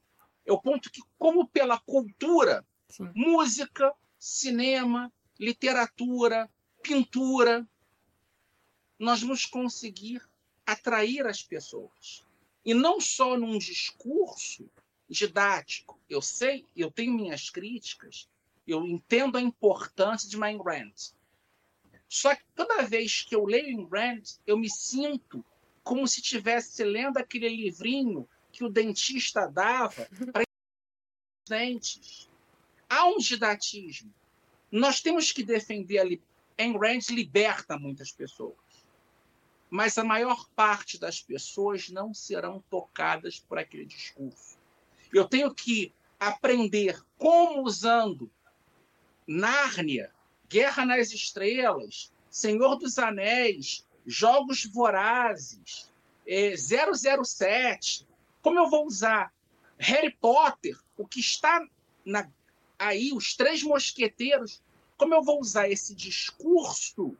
É 0.45 0.51
o 0.51 0.61
ponto 0.61 0.91
que, 0.91 1.01
como 1.17 1.47
pela 1.47 1.79
cultura, 1.79 2.65
Sim. 2.89 3.09
música, 3.15 3.93
cinema, 4.19 5.11
literatura, 5.39 6.49
pintura, 6.81 7.67
nós 8.97 9.21
vamos 9.21 9.45
conseguir 9.45 10.21
atrair 10.65 11.25
as 11.25 11.43
pessoas. 11.43 12.25
E 12.63 12.73
não 12.73 12.99
só 12.99 13.37
num 13.37 13.57
discurso 13.57 14.69
didático. 15.09 15.99
Eu 16.09 16.21
sei, 16.21 16.65
eu 16.75 16.91
tenho 16.91 17.13
minhas 17.13 17.49
críticas, 17.49 18.27
eu 18.67 18.85
entendo 18.85 19.37
a 19.37 19.41
importância 19.41 20.29
de 20.29 20.41
Ayn 20.41 20.57
Rand. 20.61 21.13
Só 22.07 22.35
que 22.35 22.43
toda 22.55 22.85
vez 22.85 23.23
que 23.23 23.35
eu 23.35 23.45
leio 23.45 23.67
Ayn 23.67 23.87
Rand, 23.91 24.23
eu 24.45 24.57
me 24.57 24.69
sinto 24.69 25.43
como 25.83 26.07
se 26.07 26.19
estivesse 26.19 26.83
lendo 26.83 27.17
aquele 27.17 27.49
livrinho 27.49 28.27
que 28.51 28.63
o 28.63 28.69
dentista 28.69 29.47
dava 29.47 30.07
para 30.31 30.41
os 30.41 30.45
dentes. 31.47 32.29
Há 32.89 33.07
um 33.07 33.17
didatismo. 33.17 34.13
Nós 34.71 35.01
temos 35.01 35.31
que 35.31 35.43
defender 35.43 35.99
a 35.99 36.03
li... 36.03 36.21
Rand 36.57 37.09
liberta 37.09 37.77
muitas 37.77 38.11
pessoas. 38.11 38.55
Mas 39.69 39.97
a 39.97 40.03
maior 40.03 40.47
parte 40.55 40.97
das 40.97 41.21
pessoas 41.21 41.89
não 41.89 42.13
serão 42.13 42.63
tocadas 42.69 43.39
por 43.39 43.57
aquele 43.57 43.85
discurso. 43.85 44.57
Eu 45.13 45.25
tenho 45.25 45.53
que 45.53 45.93
aprender 46.19 47.01
como 47.17 47.63
usando 47.63 48.31
Nárnia, 49.27 50.11
Guerra 50.47 50.85
nas 50.85 51.11
Estrelas, 51.11 52.11
Senhor 52.29 52.75
dos 52.75 52.99
Anéis, 52.99 53.85
Jogos 54.05 54.65
Vorazes, 54.65 55.91
é, 56.27 56.55
007. 56.55 58.07
Como 58.41 58.59
eu 58.59 58.69
vou 58.69 58.85
usar 58.85 59.33
Harry 59.77 60.15
Potter, 60.19 60.77
o 60.97 61.07
que 61.07 61.19
está 61.19 61.65
na, 62.05 62.29
aí, 62.77 63.11
os 63.13 63.35
Três 63.35 63.63
Mosqueteiros, 63.63 64.61
como 64.97 65.13
eu 65.13 65.23
vou 65.23 65.39
usar 65.39 65.69
esse 65.69 65.95
discurso 65.95 67.17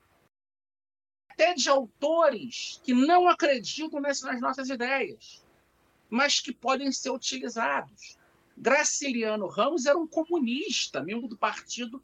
até 1.30 1.54
de 1.54 1.70
autores 1.70 2.80
que 2.84 2.94
não 2.94 3.28
acreditam 3.28 4.00
nas, 4.00 4.22
nas 4.22 4.40
nossas 4.40 4.70
ideias, 4.70 5.45
mas 6.10 6.39
que 6.39 6.53
podem 6.53 6.91
ser 6.91 7.10
utilizados. 7.10 8.18
Graciliano 8.58 9.47
Ramos 9.47 9.86
era 9.86 9.97
um 9.97 10.08
comunista, 10.08 11.03
membro 11.03 11.28
do 11.28 11.38
partido 11.38 12.01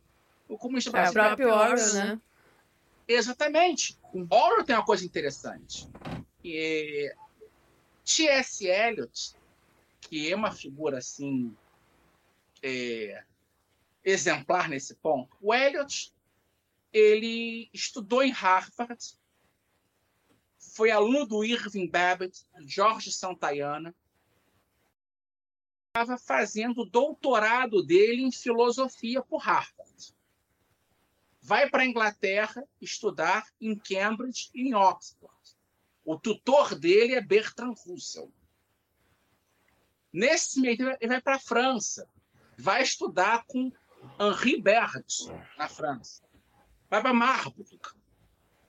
o 0.51 0.57
comunista 0.57 0.97
É, 0.97 1.09
o 1.09 1.13
próprio 1.13 1.49
Orwell, 1.49 1.93
né? 1.93 2.21
Exatamente. 3.07 3.97
O 4.13 4.27
Orwell 4.29 4.65
tem 4.65 4.75
uma 4.75 4.85
coisa 4.85 5.05
interessante. 5.05 5.87
É... 6.45 7.15
T.S. 8.03 8.67
Eliot, 8.67 9.33
que 10.01 10.29
é 10.29 10.35
uma 10.35 10.51
figura 10.51 10.97
assim 10.97 11.55
é... 12.61 13.23
exemplar 14.03 14.67
nesse 14.67 14.95
ponto, 14.95 15.37
o 15.41 15.53
Eliot 15.53 16.13
ele 16.91 17.69
estudou 17.73 18.21
em 18.21 18.31
Harvard, 18.31 19.01
foi 20.81 20.89
aluno 20.89 21.27
do 21.27 21.43
Irving 21.43 21.87
Babbitt, 21.87 22.43
do 22.57 22.67
George 22.67 23.11
Santayana, 23.11 23.93
estava 25.89 26.17
fazendo 26.17 26.81
o 26.81 26.89
doutorado 26.89 27.85
dele 27.85 28.23
em 28.23 28.31
filosofia 28.31 29.21
por 29.21 29.43
Harvard. 29.43 30.15
Vai 31.39 31.69
para 31.69 31.83
a 31.83 31.85
Inglaterra 31.85 32.67
estudar 32.81 33.45
em 33.61 33.77
Cambridge 33.77 34.49
e 34.55 34.69
em 34.69 34.73
Oxford. 34.73 35.55
O 36.03 36.17
tutor 36.17 36.73
dele 36.73 37.13
é 37.13 37.21
Bertrand 37.21 37.75
Russell. 37.85 38.33
Nesse 40.11 40.59
meio 40.59 40.97
ele 40.99 41.07
vai 41.07 41.21
para 41.21 41.35
a 41.35 41.39
França, 41.39 42.09
vai 42.57 42.81
estudar 42.81 43.45
com 43.45 43.71
Henri 44.19 44.59
Bergson 44.59 45.39
na 45.59 45.69
França. 45.69 46.23
Vai 46.89 47.03
para 47.03 47.13
Marburg, 47.13 47.79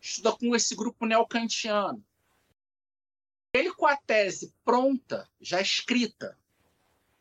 estuda 0.02 0.32
com 0.32 0.54
esse 0.54 0.74
grupo 0.74 1.06
neocantiano. 1.06 2.04
Ele 3.52 3.72
com 3.72 3.86
a 3.86 3.96
tese 3.96 4.52
pronta, 4.64 5.30
já 5.40 5.60
escrita, 5.60 6.36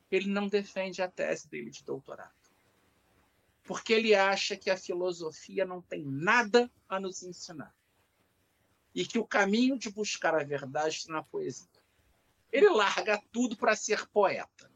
ele 0.09 0.27
não 0.27 0.47
defende 0.47 1.01
a 1.01 1.07
tese 1.07 1.47
dele 1.47 1.69
de 1.69 1.83
doutorado. 1.83 2.33
Porque 3.63 3.93
ele 3.93 4.15
acha 4.15 4.57
que 4.57 4.69
a 4.69 4.75
filosofia 4.75 5.63
não 5.63 5.81
tem 5.81 6.03
nada 6.03 6.69
a 6.89 6.99
nos 6.99 7.21
ensinar. 7.21 7.73
E 8.95 9.05
que 9.05 9.19
o 9.19 9.27
caminho 9.27 9.77
de 9.77 9.89
buscar 9.89 10.33
a 10.33 10.43
verdade 10.43 10.95
está 10.95 11.13
na 11.13 11.23
poesia. 11.23 11.69
Ele 12.51 12.67
larga 12.69 13.21
tudo 13.31 13.55
para 13.55 13.75
ser 13.75 14.07
poeta. 14.07 14.69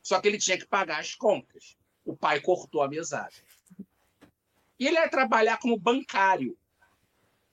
Só 0.00 0.20
que 0.20 0.28
ele 0.28 0.38
tinha 0.38 0.56
que 0.56 0.64
pagar 0.64 1.00
as 1.00 1.14
contas. 1.14 1.76
O 2.04 2.16
pai 2.16 2.40
cortou 2.40 2.82
a 2.82 2.88
mesada. 2.88 3.34
E 4.78 4.86
ele 4.86 4.96
ia 4.96 5.10
trabalhar 5.10 5.58
como 5.58 5.76
bancário 5.76 6.56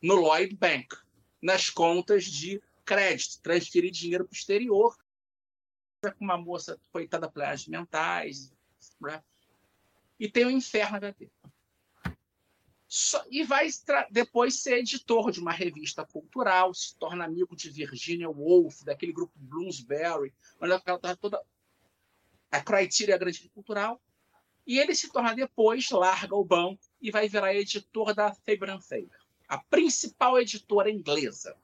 no 0.01 0.15
Lloyd 0.15 0.55
Bank, 0.55 0.95
nas 1.41 1.69
contas 1.69 2.25
de 2.25 2.61
crédito, 2.85 3.41
transferir 3.41 3.91
dinheiro 3.91 4.25
para 4.25 4.33
o 4.33 4.37
exterior 4.37 4.97
com 6.01 6.23
uma 6.23 6.37
moça 6.37 6.79
coitada 6.91 7.29
problemas 7.29 7.67
mentais. 7.67 8.53
Né? 8.99 9.21
E 10.19 10.29
tem 10.29 10.45
o 10.45 10.51
inferno 10.51 10.97
HT. 10.99 11.29
Só, 12.87 13.25
e 13.29 13.43
vai 13.43 13.67
depois 14.09 14.61
ser 14.61 14.77
editor 14.77 15.31
de 15.31 15.41
uma 15.41 15.51
revista 15.51 16.05
cultural, 16.05 16.73
se 16.73 16.95
torna 16.95 17.25
amigo 17.25 17.53
de 17.53 17.69
Virginia 17.69 18.29
Woolf, 18.29 18.83
daquele 18.83 19.11
grupo 19.11 19.33
Bloomsbury, 19.35 20.33
onde 20.61 20.71
ela 20.71 20.77
estava 20.77 21.17
toda. 21.17 21.41
A 22.49 22.61
Criteria 22.61 23.17
Grande 23.17 23.49
Cultural. 23.49 24.01
E 24.65 24.79
ele 24.79 24.95
se 24.95 25.11
torna 25.11 25.35
depois, 25.35 25.89
larga 25.89 26.33
o 26.33 26.45
banco 26.45 26.81
e 27.01 27.11
vai 27.11 27.27
virar 27.27 27.53
editor 27.53 28.13
da 28.13 28.33
Faber, 28.33 28.79
a 29.47 29.57
principal 29.57 30.39
editora 30.39 30.91
inglesa. 30.91 31.55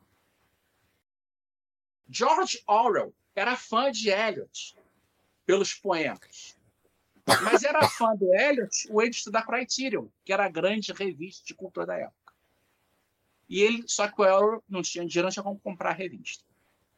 George 2.10 2.64
Orwell 2.68 3.14
era 3.36 3.56
fã 3.56 3.92
de 3.92 4.10
Eliot 4.10 4.76
pelos 5.46 5.74
poemas. 5.74 6.58
Mas 7.26 7.64
era 7.64 7.88
fã 7.88 8.16
do 8.16 8.34
Eliot 8.36 8.88
o 8.90 9.02
editor 9.02 9.32
da 9.32 9.42
Criterion, 9.42 10.08
que 10.24 10.34
era 10.34 10.46
a 10.46 10.50
grande 10.50 10.92
revista 10.92 11.46
de 11.46 11.54
cultura 11.54 11.86
da 11.86 11.96
época. 11.96 12.34
E 13.48 13.62
ele, 13.62 13.84
só 13.88 14.08
que 14.08 14.22
o 14.22 14.26
Orwell 14.26 14.64
não 14.68 14.82
tinha 14.82 15.06
dinheiro, 15.06 15.28
não 15.28 15.32
tinha 15.32 15.44
como 15.44 15.60
comprar 15.60 15.92
a 15.92 15.94
revista. 15.94 16.44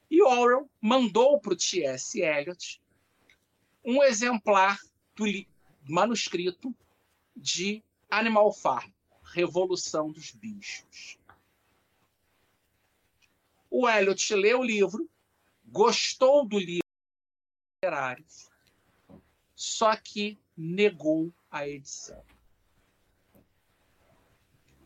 E 0.09 0.21
Orwell 0.21 0.69
mandou 0.79 1.39
para 1.39 1.53
o 1.53 1.55
T.S. 1.55 2.21
Eliot 2.21 2.81
um 3.83 4.03
exemplar 4.03 4.79
do 5.15 5.25
manuscrito 5.87 6.75
de 7.35 7.83
Animal 8.09 8.51
Farm, 8.51 8.89
Revolução 9.35 10.13
dos 10.13 10.31
Bichos. 10.31 11.17
O 13.69 13.89
Eliot 13.89 14.33
leu 14.33 14.61
o 14.61 14.63
livro, 14.63 15.09
gostou 15.65 16.47
do 16.47 16.57
livro 16.57 16.85
só 19.53 19.93
que 19.97 20.39
negou 20.55 21.33
a 21.51 21.67
edição. 21.67 22.23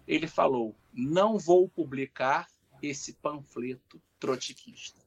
Ele 0.08 0.28
falou: 0.28 0.76
não 0.92 1.38
vou 1.38 1.70
publicar 1.70 2.50
esse 2.82 3.14
panfleto 3.14 4.02
trotskista. 4.20 5.00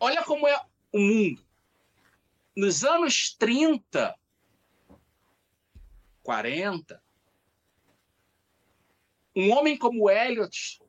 Olha 0.00 0.24
como 0.24 0.48
é 0.48 0.60
o 0.90 0.98
mundo. 0.98 1.46
Nos 2.56 2.82
anos 2.82 3.32
30, 3.32 4.18
40, 6.24 7.00
um 9.36 9.52
homem 9.52 9.78
como 9.78 10.10
Eliot 10.10 10.82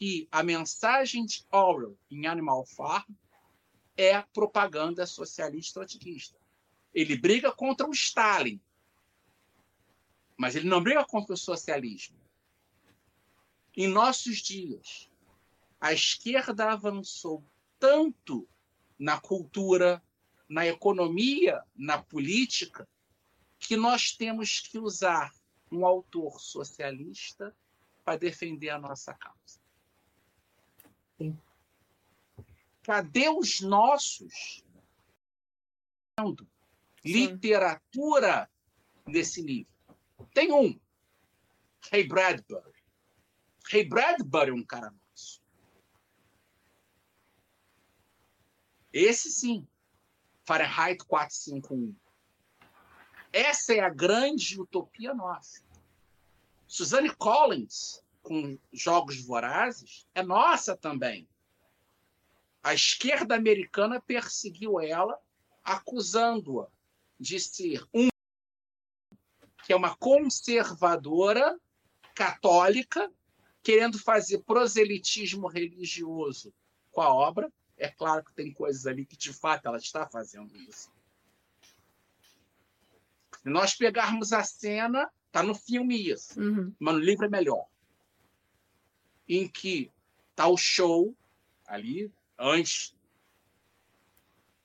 que 0.00 0.26
a 0.32 0.42
mensagem 0.42 1.26
de 1.26 1.44
Orwell 1.52 1.94
em 2.10 2.26
Animal 2.26 2.64
Farm 2.64 3.12
é 3.94 4.22
propaganda 4.32 5.04
socialista 5.04 5.80
trotskista. 5.80 6.40
Ele 6.94 7.18
briga 7.18 7.52
contra 7.52 7.86
o 7.86 7.92
Stalin, 7.92 8.58
mas 10.38 10.56
ele 10.56 10.66
não 10.66 10.82
briga 10.82 11.04
contra 11.04 11.34
o 11.34 11.36
socialismo. 11.36 12.16
Em 13.76 13.86
nossos 13.86 14.38
dias, 14.38 15.10
a 15.78 15.92
esquerda 15.92 16.72
avançou 16.72 17.44
tanto 17.78 18.48
na 18.98 19.20
cultura, 19.20 20.02
na 20.48 20.66
economia, 20.66 21.62
na 21.76 22.02
política, 22.02 22.88
que 23.60 23.76
nós 23.76 24.12
temos 24.12 24.58
que 24.60 24.78
usar 24.78 25.32
um 25.70 25.86
autor 25.86 26.40
socialista 26.40 27.54
para 28.02 28.18
defender 28.18 28.70
a 28.70 28.78
nossa 28.78 29.14
causa. 29.14 29.60
Sim. 31.18 31.38
Cadê 32.82 33.28
os 33.28 33.60
nossos 33.60 34.64
literatura 37.04 38.50
nesse 39.06 39.42
nível? 39.42 39.70
Tem 40.32 40.50
um, 40.50 40.80
Ray 41.92 42.08
Bradbury. 42.08 42.82
Ray 43.70 43.84
Bradbury 43.84 44.50
é 44.50 44.54
um 44.54 44.64
cara 44.64 44.90
nosso. 44.90 45.42
Esse 48.92 49.30
sim. 49.30 49.68
Fahrenheit 50.44 51.04
451. 51.04 51.94
Essa 53.32 53.74
é 53.74 53.80
a 53.80 53.88
grande 53.88 54.60
utopia 54.60 55.14
nossa. 55.14 55.62
Suzanne 56.66 57.14
Collins, 57.14 58.02
com 58.22 58.58
Jogos 58.72 59.20
Vorazes, 59.20 60.06
é 60.14 60.22
nossa 60.22 60.76
também. 60.76 61.28
A 62.62 62.74
esquerda 62.74 63.34
americana 63.34 64.00
perseguiu 64.00 64.80
ela, 64.80 65.18
acusando-a 65.64 66.68
de 67.18 67.38
ser 67.40 67.84
um 67.94 68.08
que 69.64 69.72
é 69.72 69.76
uma 69.76 69.94
conservadora 69.96 71.58
católica 72.14 73.10
querendo 73.62 73.98
fazer 73.98 74.42
proselitismo 74.42 75.46
religioso 75.46 76.52
com 76.90 77.00
a 77.00 77.12
obra. 77.12 77.52
É 77.76 77.88
claro 77.88 78.24
que 78.24 78.34
tem 78.34 78.52
coisas 78.52 78.86
ali 78.86 79.06
que 79.06 79.16
de 79.16 79.32
fato 79.32 79.66
ela 79.66 79.78
está 79.78 80.06
fazendo 80.06 80.54
isso. 80.56 80.90
Se 83.42 83.48
nós 83.48 83.74
pegarmos 83.74 84.32
a 84.32 84.42
cena, 84.44 85.10
tá 85.32 85.42
no 85.42 85.54
filme 85.54 86.10
isso, 86.10 86.38
Uhum. 86.40 86.74
mas 86.78 86.94
no 86.94 87.00
livro 87.00 87.24
é 87.24 87.28
melhor. 87.28 87.66
Em 89.28 89.48
que 89.48 89.90
tá 90.34 90.46
o 90.46 90.56
show 90.56 91.16
ali 91.66 92.12
antes 92.38 92.94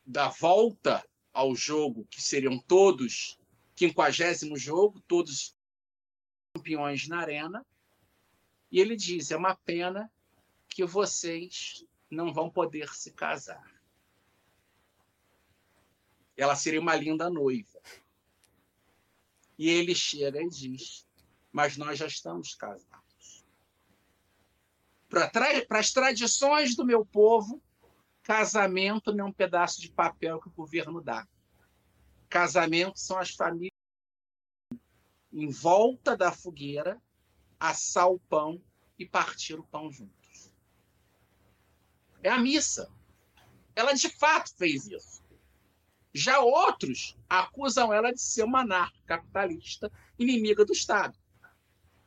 da 0.05 0.27
volta 0.27 1.07
ao 1.33 1.55
jogo, 1.55 2.05
que 2.09 2.21
seriam 2.21 2.59
todos 2.59 3.39
quinquagésimo 3.75 4.57
jogo, 4.57 5.01
todos 5.01 5.55
campeões 6.53 7.07
na 7.07 7.19
arena. 7.19 7.65
E 8.71 8.79
ele 8.79 8.95
diz: 8.95 9.31
é 9.31 9.37
uma 9.37 9.55
pena 9.55 10.11
que 10.67 10.83
vocês 10.85 11.85
não 12.09 12.33
vão 12.33 12.49
poder 12.49 12.89
se 12.93 13.11
casar. 13.11 13.63
Ela 16.35 16.55
seria 16.55 16.81
uma 16.81 16.95
linda 16.95 17.29
noiva. 17.29 17.79
E 19.57 19.69
ele 19.69 19.95
chega 19.95 20.41
e 20.41 20.49
diz: 20.49 21.07
Mas 21.51 21.77
nós 21.77 21.97
já 21.97 22.07
estamos 22.07 22.55
casados. 22.55 23.45
Para 25.09 25.79
as 25.79 25.91
tradições 25.91 26.75
do 26.75 26.85
meu 26.85 27.05
povo, 27.05 27.61
casamento 28.21 29.13
não 29.13 29.25
é 29.25 29.29
um 29.29 29.33
pedaço 29.33 29.79
de 29.79 29.89
papel 29.89 30.41
que 30.41 30.47
o 30.47 30.51
governo 30.51 31.01
dá. 31.01 31.27
Casamento 32.27 32.99
são 32.99 33.17
as 33.17 33.29
famílias 33.29 33.71
em 35.31 35.49
volta 35.49 36.15
da 36.15 36.31
fogueira, 36.31 37.01
assar 37.59 38.09
o 38.09 38.19
pão 38.19 38.61
e 38.97 39.05
partir 39.05 39.59
o 39.59 39.63
pão 39.63 39.91
juntos. 39.91 40.53
É 42.23 42.29
a 42.29 42.39
missa. 42.39 42.89
Ela 43.75 43.93
de 43.93 44.09
fato 44.09 44.55
fez 44.55 44.87
isso. 44.87 45.24
Já 46.17 46.39
outros 46.39 47.17
acusam 47.29 47.91
ela 47.91 48.13
de 48.13 48.21
ser 48.21 48.43
uma 48.43 48.61
anarcocapitalista 48.61 49.91
inimiga 50.17 50.63
do 50.63 50.71
Estado. 50.71 51.19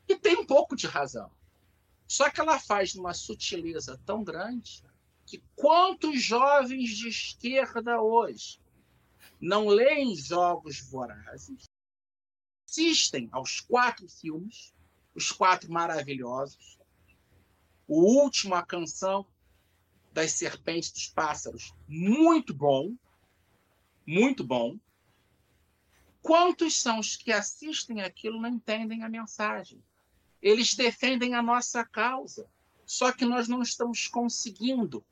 E 0.09 0.17
tem 0.17 0.39
um 0.39 0.47
pouco 0.47 0.75
de 0.75 0.87
razão. 0.87 1.31
Só 2.07 2.31
que 2.31 2.41
ela 2.41 2.59
faz 2.59 2.95
uma 2.95 3.13
sutileza 3.13 4.01
tão 4.07 4.25
grande 4.25 4.83
que 5.27 5.45
quantos 5.55 6.23
jovens 6.23 6.97
de 6.97 7.09
esquerda 7.09 8.01
hoje 8.01 8.59
não 9.39 9.69
leem 9.69 10.17
jogos 10.17 10.81
vorazes, 10.81 11.65
assistem 12.67 13.29
aos 13.31 13.61
quatro 13.61 14.09
filmes, 14.09 14.73
os 15.15 15.31
quatro 15.31 15.71
maravilhosos, 15.71 16.79
o 17.87 18.23
último, 18.23 18.55
a 18.55 18.65
canção 18.65 19.27
das 20.15 20.33
serpentes 20.33 20.91
dos 20.93 21.09
pássaros, 21.09 21.75
muito 21.87 22.55
bom, 22.55 22.97
muito 24.09 24.43
bom. 24.43 24.79
Quantos 26.23 26.81
são 26.81 26.99
os 26.99 27.15
que 27.15 27.31
assistem 27.31 28.01
aquilo 28.01 28.41
não 28.41 28.49
entendem 28.49 29.03
a 29.03 29.09
mensagem? 29.09 29.85
Eles 30.41 30.75
defendem 30.75 31.35
a 31.35 31.43
nossa 31.43 31.85
causa, 31.85 32.49
só 32.87 33.13
que 33.13 33.27
nós 33.27 33.49
não 33.49 33.61
estamos 33.61 34.09
conseguindo 34.09 35.05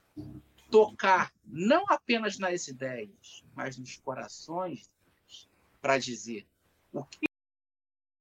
tocar 0.71 1.31
não 1.45 1.85
apenas 1.91 2.39
nas 2.39 2.69
ideias, 2.69 3.45
mas 3.55 3.77
nos 3.77 3.99
corações 3.99 4.91
para 5.83 5.99
dizer 5.99 6.47
o 6.91 7.05
que 7.05 7.27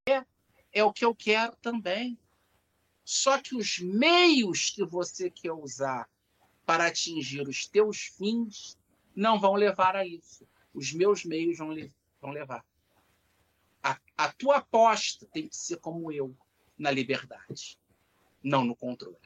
é, 0.09 0.25
é 0.73 0.83
o 0.83 0.91
que 0.91 1.05
eu 1.05 1.15
quero 1.15 1.55
também. 1.61 2.19
Só 3.05 3.37
que 3.37 3.55
os 3.55 3.79
meios 3.79 4.71
que 4.71 4.83
você 4.83 5.29
quer 5.29 5.53
usar 5.53 6.09
para 6.65 6.87
atingir 6.87 7.47
os 7.47 7.65
teus 7.65 8.07
fins 8.17 8.77
não 9.15 9.39
vão 9.39 9.53
levar 9.53 9.95
a 9.95 10.05
isso. 10.05 10.45
Os 10.75 10.91
meus 10.91 11.23
meios 11.23 11.57
vão, 11.57 11.73
vão 12.21 12.31
levar. 12.31 12.63
A, 13.81 13.97
a 14.17 14.31
tua 14.33 14.57
aposta 14.57 15.25
tem 15.31 15.47
que 15.47 15.55
ser 15.55 15.77
como 15.77 16.11
eu, 16.11 16.35
na 16.77 16.91
liberdade, 16.91 17.79
não 18.43 18.65
no 18.65 18.75
controle. 18.75 19.17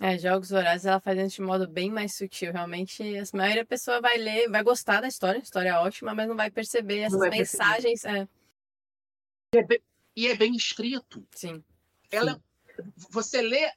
É, 0.00 0.18
Jogos 0.18 0.50
Vorazes 0.50 0.84
ela 0.84 1.00
faz 1.00 1.18
isso 1.18 1.36
de 1.36 1.42
modo 1.42 1.66
bem 1.66 1.90
mais 1.90 2.14
sutil. 2.14 2.52
Realmente, 2.52 3.02
a 3.02 3.36
maioria 3.36 3.62
da 3.62 3.68
pessoa 3.68 4.00
vai 4.00 4.18
ler, 4.18 4.50
vai 4.50 4.62
gostar 4.62 5.00
da 5.00 5.08
história, 5.08 5.38
a 5.38 5.42
história 5.42 5.68
é 5.70 5.74
ótima, 5.74 6.14
mas 6.14 6.28
não 6.28 6.36
vai 6.36 6.50
perceber 6.50 7.00
essas 7.00 7.18
vai 7.18 7.30
mensagens. 7.30 8.04
É, 8.04 8.28
E 9.54 9.58
é 9.58 9.64
bem, 9.64 9.82
e 10.16 10.26
é 10.26 10.36
bem 10.36 10.54
escrito. 10.54 11.26
sim. 11.30 11.62
Ela, 12.10 12.42
você 13.08 13.40
lê 13.40 13.70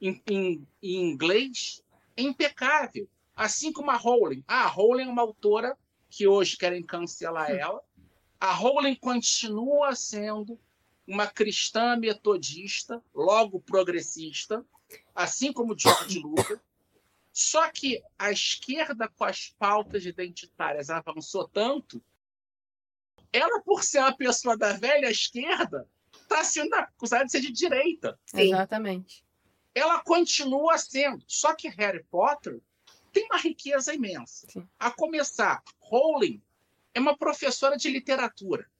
em, 0.00 0.20
em, 0.28 0.66
em 0.82 1.10
inglês, 1.10 1.82
é 2.16 2.22
impecável. 2.22 3.08
Assim 3.38 3.72
como 3.72 3.88
a 3.92 3.94
Rowling. 3.94 4.42
Ah, 4.48 4.64
a 4.64 4.66
Rowling 4.66 5.04
é 5.04 5.12
uma 5.12 5.22
autora 5.22 5.78
que 6.10 6.26
hoje 6.26 6.56
querem 6.56 6.82
cancelar 6.82 7.52
ela. 7.52 7.80
A 8.40 8.52
Rowling 8.52 8.96
continua 8.96 9.94
sendo 9.94 10.58
uma 11.06 11.24
cristã 11.28 11.96
metodista, 11.96 13.00
logo 13.14 13.60
progressista, 13.60 14.66
assim 15.14 15.52
como 15.52 15.78
George 15.78 16.18
Lucas. 16.20 16.58
Só 17.32 17.70
que 17.70 18.02
a 18.18 18.32
esquerda, 18.32 19.06
com 19.06 19.22
as 19.22 19.50
pautas 19.56 20.04
identitárias, 20.04 20.90
avançou 20.90 21.46
tanto. 21.46 22.02
Ela, 23.32 23.62
por 23.62 23.84
ser 23.84 24.00
uma 24.00 24.16
pessoa 24.16 24.56
da 24.56 24.72
velha 24.72 25.08
esquerda, 25.08 25.88
está 26.12 26.42
sendo 26.42 26.74
acusada 26.74 27.24
de 27.24 27.30
ser 27.30 27.40
de 27.40 27.52
direita. 27.52 28.18
Sim. 28.26 28.48
Exatamente. 28.48 29.24
Ela 29.72 30.02
continua 30.02 30.76
sendo. 30.76 31.22
Só 31.28 31.54
que 31.54 31.68
Harry 31.68 32.02
Potter 32.10 32.60
tem 33.12 33.24
uma 33.26 33.38
riqueza 33.38 33.94
imensa. 33.94 34.46
Sim. 34.50 34.68
A 34.78 34.90
começar, 34.90 35.62
Rowling 35.80 36.42
é 36.94 37.00
uma 37.00 37.16
professora 37.16 37.76
de 37.76 37.88
literatura, 37.88 38.70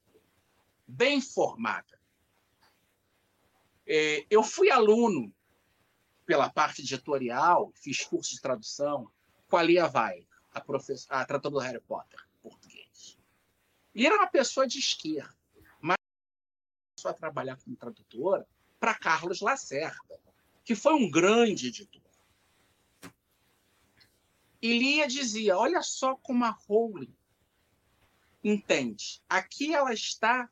bem 0.87 1.20
formada. 1.20 1.99
É, 3.87 4.26
eu 4.29 4.43
fui 4.43 4.70
aluno 4.70 5.33
pela 6.26 6.51
parte 6.51 6.83
editorial, 6.83 7.72
fiz 7.74 8.05
curso 8.05 8.35
de 8.35 8.41
tradução 8.41 9.11
com 9.49 9.57
a 9.57 9.62
Lia 9.62 9.89
Vai, 9.89 10.26
a, 10.53 10.59
a 10.59 11.24
tradutora 11.24 11.53
do 11.53 11.59
Harry 11.59 11.81
Potter, 11.81 12.20
português. 12.43 13.18
E 13.95 14.07
era 14.07 14.16
uma 14.16 14.26
pessoa 14.26 14.66
de 14.66 14.79
esquerda, 14.79 15.35
mas 15.81 15.97
começou 16.95 17.11
a 17.11 17.14
trabalhar 17.14 17.57
como 17.57 17.76
tradutora 17.76 18.47
para 18.79 18.95
Carlos 18.95 19.41
Lacerda, 19.41 20.20
que 20.64 20.74
foi 20.74 20.93
um 20.93 21.11
grande 21.11 21.68
editor. 21.68 22.07
E 24.61 24.78
Lia 24.78 25.06
dizia: 25.06 25.56
olha 25.56 25.82
só 25.82 26.16
como 26.16 26.44
a 26.44 26.50
Rowling 26.50 27.14
entende. 28.42 29.22
Aqui 29.28 29.74
ela 29.74 29.92
está 29.92 30.50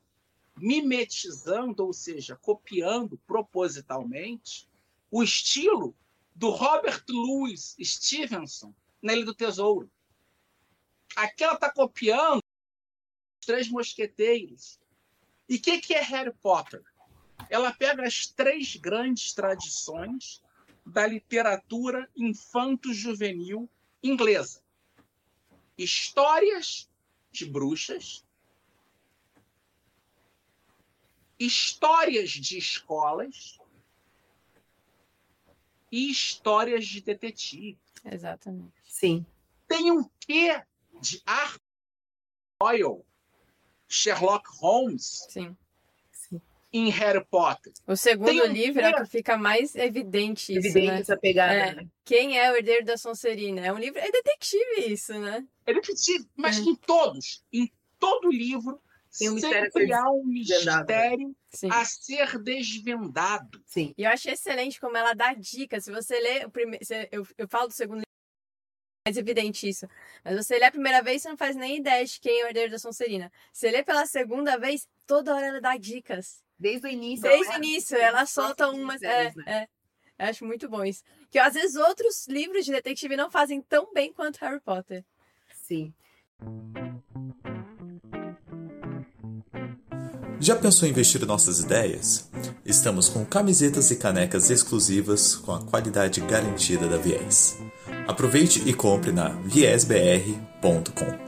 mimetizando, 0.57 1.85
ou 1.85 1.93
seja, 1.93 2.37
copiando 2.37 3.19
propositalmente 3.27 4.69
o 5.11 5.23
estilo 5.23 5.95
do 6.35 6.51
Robert 6.51 7.05
Louis 7.09 7.77
Stevenson 7.83 8.75
na 9.03 9.13
Ilha 9.13 9.25
do 9.25 9.35
Tesouro. 9.35 9.91
Aqui 11.15 11.45
ela 11.45 11.55
está 11.55 11.73
copiando 11.73 12.39
os 12.39 13.47
Três 13.47 13.69
Mosqueteiros. 13.69 14.79
E 15.49 15.57
o 15.57 15.61
que, 15.61 15.79
que 15.79 15.95
é 15.95 16.01
Harry 16.03 16.33
Potter? 16.43 16.83
Ela 17.49 17.73
pega 17.73 18.05
as 18.05 18.27
três 18.27 18.77
grandes 18.77 19.33
tradições 19.33 20.43
da 20.85 21.07
literatura 21.07 22.11
infanto-juvenil 22.17 23.71
inglesa: 24.09 24.63
histórias 25.77 26.89
de 27.31 27.47
bruxas, 27.47 28.25
histórias 31.39 32.31
de 32.31 32.59
escolas 32.59 33.59
e 35.91 36.11
histórias 36.11 36.87
de 36.87 37.01
detetive. 37.01 37.79
Exatamente. 38.05 38.73
Sim. 38.85 39.27
Tem 39.69 39.91
um 39.91 40.09
quê 40.21 40.63
de 41.01 41.23
Arthur 41.27 41.61
Doyle, 42.61 43.05
Sherlock 43.89 44.49
Holmes, 44.59 45.27
Sim. 45.29 45.57
Em 46.73 46.91
Harry 46.91 47.25
Potter. 47.31 47.73
O 47.87 47.97
segundo 47.97 48.31
um 48.43 48.47
livro 48.47 48.81
é 48.83 48.91
o 48.91 48.95
que 48.97 49.07
fica 49.11 49.37
mais 49.39 49.75
evidente 49.75 50.53
isso, 50.53 50.67
Evidente 50.67 50.87
né? 50.93 51.01
essa 51.01 51.17
pegada, 51.17 51.55
É. 51.55 51.75
né? 51.77 51.87
Quem 52.05 52.39
é 52.39 52.51
o 52.51 52.57
herdeiro 52.57 52.85
da 52.85 52.97
Sonserina? 52.97 53.65
É 53.65 53.73
um 53.73 53.79
livro... 53.79 53.99
É 53.99 54.11
detetive 54.11 54.93
isso, 54.93 55.19
né? 55.19 55.45
É 55.65 55.73
detetive, 55.73 56.27
mas 56.37 56.59
É. 56.59 56.63
em 56.63 56.75
todos, 56.75 57.45
em 57.53 57.71
todo 57.99 58.31
livro, 58.31 58.81
Tem 59.19 59.31
um 59.31 59.39
sempre 59.39 59.93
há 59.93 60.11
um 60.11 60.29
desvendado. 60.29 60.81
mistério 60.87 61.37
Sim. 61.51 61.69
a 61.71 61.85
ser 61.85 62.39
desvendado. 62.43 63.63
Sim. 63.65 63.95
E 63.97 64.03
eu 64.03 64.11
achei 64.11 64.33
excelente 64.35 64.79
como 64.79 64.97
ela 64.97 65.15
dá 65.15 65.33
dicas. 65.33 65.85
Se 65.85 65.91
você 65.91 66.19
lê 66.21 66.45
o 66.45 66.51
primeiro. 66.51 66.85
Eu, 67.11 67.27
eu 67.39 67.49
falo 67.49 67.69
do 67.69 67.73
segundo 67.73 67.97
livro, 68.01 68.06
mais 69.07 69.17
evidente 69.17 69.69
isso. 69.69 69.87
Mas 70.25 70.35
você 70.45 70.59
lê 70.59 70.65
a 70.65 70.71
primeira 70.71 71.01
vez, 71.01 71.23
você 71.23 71.29
não 71.29 71.37
faz 71.37 71.55
nem 71.55 71.77
ideia 71.79 72.05
de 72.05 72.19
quem 72.21 72.41
é 72.41 72.45
o 72.45 72.49
herdeiro 72.49 72.73
da 72.73 72.79
Sonserina. 72.79 73.31
Você 73.53 73.71
lê 73.71 73.85
pela 73.85 74.05
segunda 74.05 74.59
vez, 74.59 74.89
toda 75.07 75.33
hora 75.35 75.47
ela 75.47 75.61
dá 75.61 75.77
dicas. 75.77 76.43
Desde 76.59 76.87
o 76.87 76.91
início. 76.91 77.23
Desde 77.23 77.47
o 77.47 77.53
ela- 77.53 77.59
início, 77.65 77.97
ela 77.97 78.27
solta 78.27 78.69
umas. 78.69 79.01
É, 79.03 79.33
né? 79.37 79.45
é. 79.47 79.69
Eu 80.19 80.31
acho 80.31 80.45
muito 80.45 80.69
bom 80.69 80.83
isso. 80.85 81.05
Que 81.31 81.39
às 81.39 81.55
vezes 81.55 81.77
outros 81.77 82.27
livros 82.27 82.65
de 82.65 82.73
detetive 82.73 83.17
não 83.17 83.31
fazem 83.31 83.61
tão 83.61 83.93
bem 83.93 84.13
quanto 84.13 84.39
Harry 84.39 84.61
Potter. 84.61 85.05
Sim. 85.55 85.93
Já 90.41 90.57
pensou 90.57 90.89
em 90.89 90.91
investir 90.91 91.25
nossas 91.27 91.61
ideias? 91.61 92.31
Estamos 92.65 93.09
com 93.09 93.25
camisetas 93.25 93.91
e 93.91 93.97
canecas 93.97 94.51
exclusivas 94.51 95.35
com 95.37 95.53
a 95.53 95.65
qualidade 95.65 96.21
garantida 96.23 96.87
da 96.89 96.97
Viés. 96.97 97.59
Aproveite 98.09 98.61
e 98.69 98.73
compre 98.73 99.11
na 99.11 99.31
viesbr.com. 99.41 101.27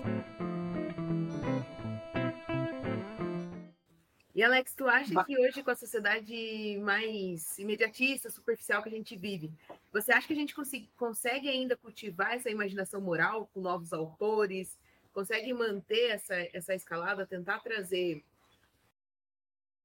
E 4.33 4.43
Alex, 4.45 4.75
tu 4.77 4.87
acha 4.87 5.25
que 5.25 5.37
hoje, 5.37 5.65
com 5.65 5.73
a 5.73 5.75
sociedade 5.75 6.79
mais 6.81 7.59
imediatista, 7.59 8.31
superficial 8.31 8.81
que 8.81 8.89
a 8.89 8.93
gente 8.93 9.17
vive, 9.17 9.53
você 9.93 10.13
acha 10.13 10.29
que 10.29 10.33
a 10.33 10.37
gente 10.37 10.55
consegue 10.97 11.49
ainda 11.49 11.77
cultivar 11.77 12.35
essa 12.35 12.49
imaginação 12.49 13.01
moral 13.01 13.51
com 13.53 13.61
novos 13.61 13.93
autores? 13.93 14.79
Consegue 15.13 15.53
manter 15.53 16.11
essa, 16.11 16.37
essa 16.53 16.73
escalada, 16.77 17.27
tentar 17.27 17.59
trazer 17.59 18.23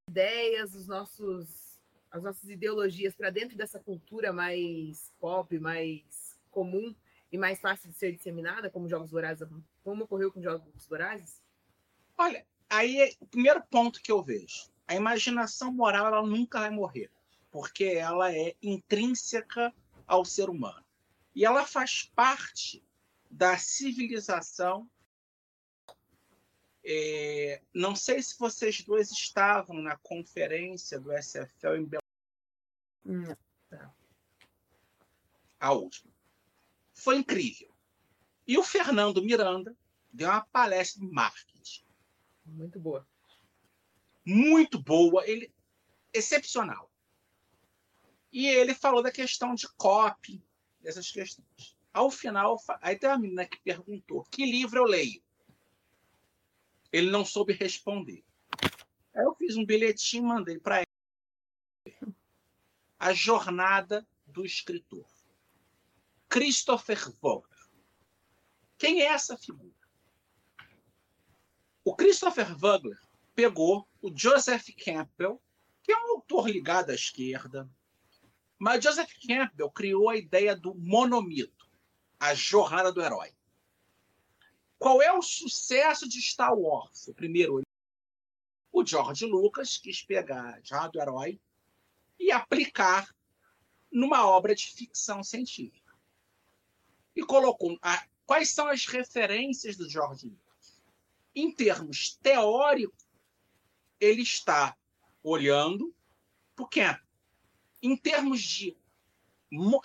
ideias, 0.08 0.76
os 0.76 0.88
nossos, 0.88 1.80
as 2.12 2.22
nossas 2.22 2.48
ideologias 2.48 3.16
para 3.16 3.32
dentro 3.32 3.58
dessa 3.58 3.80
cultura 3.80 4.32
mais 4.32 5.12
pop, 5.20 5.58
mais 5.58 6.23
comum 6.54 6.96
e 7.32 7.38
mais 7.38 7.60
fácil 7.60 7.90
de 7.90 7.98
ser 7.98 8.16
disseminada, 8.16 8.70
como 8.70 8.88
Jogos 8.88 9.12
Vorazes, 9.12 9.48
como 9.84 10.04
ocorreu 10.04 10.32
com 10.32 10.42
Jogos 10.42 10.86
Vorazes? 10.88 11.42
Olha, 12.18 12.46
aí 12.70 13.02
é 13.02 13.12
o 13.20 13.26
primeiro 13.26 13.62
ponto 13.64 14.02
que 14.02 14.12
eu 14.12 14.22
vejo. 14.22 14.72
A 14.88 14.96
imaginação 14.96 15.74
moral 15.74 16.08
ela 16.08 16.22
nunca 16.22 16.60
vai 16.60 16.70
morrer, 16.70 17.10
porque 17.50 17.86
ela 17.86 18.32
é 18.32 18.56
intrínseca 18.62 19.74
ao 20.06 20.24
ser 20.24 20.50
humano. 20.50 20.86
E 21.36 21.44
ela 21.44 21.66
faz 21.66 22.12
parte 22.16 22.84
da 23.30 23.58
civilização. 23.58 24.88
É, 26.86 27.62
não 27.74 27.96
sei 27.96 28.22
se 28.22 28.38
vocês 28.38 28.84
dois 28.84 29.12
estavam 29.12 29.82
na 29.82 29.98
conferência 29.98 31.00
do 31.00 31.12
SFL 31.12 31.76
em 31.78 31.86
Belo 31.86 32.04
Hum, 33.06 33.36
a 35.60 35.72
última. 35.72 36.13
Foi 37.04 37.18
incrível. 37.18 37.70
E 38.48 38.58
o 38.58 38.64
Fernando 38.64 39.22
Miranda 39.22 39.76
deu 40.12 40.30
uma 40.30 40.46
palestra 40.46 41.02
de 41.02 41.12
marketing. 41.12 41.84
Muito 42.46 42.80
boa. 42.80 43.06
muito 44.26 44.80
boa, 44.82 45.28
ele 45.28 45.54
excepcional. 46.14 46.90
E 48.32 48.48
ele 48.48 48.74
falou 48.74 49.04
da 49.04 49.12
questão 49.12 49.54
de 49.54 49.68
copy, 49.76 50.42
dessas 50.80 51.12
questões. 51.12 51.78
Ao 51.92 52.10
final, 52.10 52.58
aí 52.82 52.98
tem 52.98 53.10
uma 53.10 53.20
menina 53.20 53.46
que 53.46 53.60
perguntou: 53.62 54.24
que 54.32 54.46
livro 54.46 54.80
eu 54.80 54.86
leio? 54.86 55.22
Ele 56.90 57.12
não 57.12 57.26
soube 57.26 57.52
responder. 57.52 58.24
Aí 59.14 59.26
eu 59.26 59.36
fiz 59.36 59.58
um 59.58 59.66
bilhetinho 59.66 60.24
e 60.24 60.28
mandei 60.28 60.58
para 60.58 60.82
ele. 60.82 62.16
A 62.98 63.14
Jornada 63.14 64.08
do 64.26 64.46
Escritor. 64.46 65.13
Christopher 66.34 66.98
Vogler. 67.22 67.60
Quem 68.76 69.02
é 69.02 69.06
essa 69.06 69.38
figura? 69.38 69.76
O 71.86 71.96
Christopher 71.96 72.58
Vogler 72.58 73.00
pegou 73.36 73.88
o 74.02 74.12
Joseph 74.12 74.66
Campbell, 74.84 75.40
que 75.84 75.92
é 75.92 75.96
um 75.96 76.16
autor 76.16 76.50
ligado 76.50 76.90
à 76.90 76.96
esquerda, 76.96 77.70
mas 78.58 78.84
Joseph 78.84 79.14
Campbell 79.28 79.70
criou 79.70 80.10
a 80.10 80.18
ideia 80.18 80.56
do 80.56 80.74
monomito, 80.74 81.70
a 82.20 82.34
jornada 82.34 82.92
do 82.92 83.04
herói. 83.04 83.32
Qual 84.80 85.04
é 85.04 85.14
o 85.14 85.22
sucesso 85.22 86.10
de 86.10 86.20
Star 86.20 86.58
Wars? 86.58 87.08
O 87.10 87.14
primeiro, 87.14 87.62
o 88.72 88.84
George 88.84 89.28
Lucas 89.28 89.78
quis 89.78 90.02
pegar 90.02 90.56
a 90.56 90.62
jornada 90.64 90.94
do 90.94 91.00
herói 91.00 91.40
e 92.18 92.32
aplicar 92.32 93.08
numa 93.92 94.28
obra 94.28 94.56
de 94.56 94.66
ficção 94.74 95.24
científica. 95.24 95.83
E 97.16 97.24
colocou 97.24 97.78
a- 97.82 98.06
quais 98.26 98.50
são 98.50 98.68
as 98.68 98.86
referências 98.86 99.76
do 99.76 99.90
George 99.90 100.28
Lucas. 100.28 100.82
Em 101.36 101.52
termos 101.52 102.18
teóricos, 102.22 103.06
ele 104.00 104.22
está 104.22 104.76
olhando 105.24 105.94
para 106.56 106.66
o. 106.66 106.68
Em 107.82 107.96
termos 107.98 108.42
de 108.42 108.78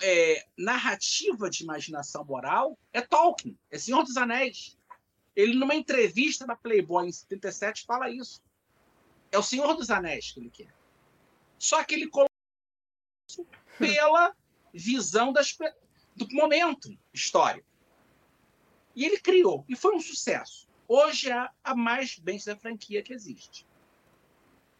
é, 0.01 0.47
narrativa 0.57 1.49
de 1.49 1.63
imaginação 1.63 2.25
moral, 2.25 2.77
é 2.91 3.01
Tolkien, 3.01 3.57
é 3.69 3.77
Senhor 3.77 4.03
dos 4.03 4.17
Anéis. 4.17 4.77
Ele, 5.35 5.53
numa 5.53 5.75
entrevista 5.75 6.45
da 6.45 6.55
Playboy 6.55 7.07
em 7.07 7.11
77, 7.11 7.85
fala 7.85 8.09
isso. 8.09 8.41
É 9.31 9.37
o 9.37 9.43
Senhor 9.43 9.75
dos 9.75 9.89
Anéis 9.89 10.31
que 10.31 10.39
ele 10.39 10.49
quer. 10.49 10.73
Só 11.57 11.83
que 11.83 11.93
ele 11.93 12.09
colocou 12.09 12.29
isso 13.29 13.45
pela 13.77 14.35
visão 14.73 15.31
das, 15.31 15.55
do 16.25 16.35
momento 16.35 16.97
histórico. 17.13 17.67
E 18.95 19.05
ele 19.05 19.19
criou, 19.19 19.63
e 19.67 19.75
foi 19.75 19.95
um 19.95 20.01
sucesso. 20.01 20.67
Hoje 20.87 21.31
é 21.31 21.49
a 21.63 21.75
mais 21.75 22.17
bem 22.17 22.39
da 22.45 22.55
franquia 22.55 23.01
que 23.01 23.13
existe. 23.13 23.65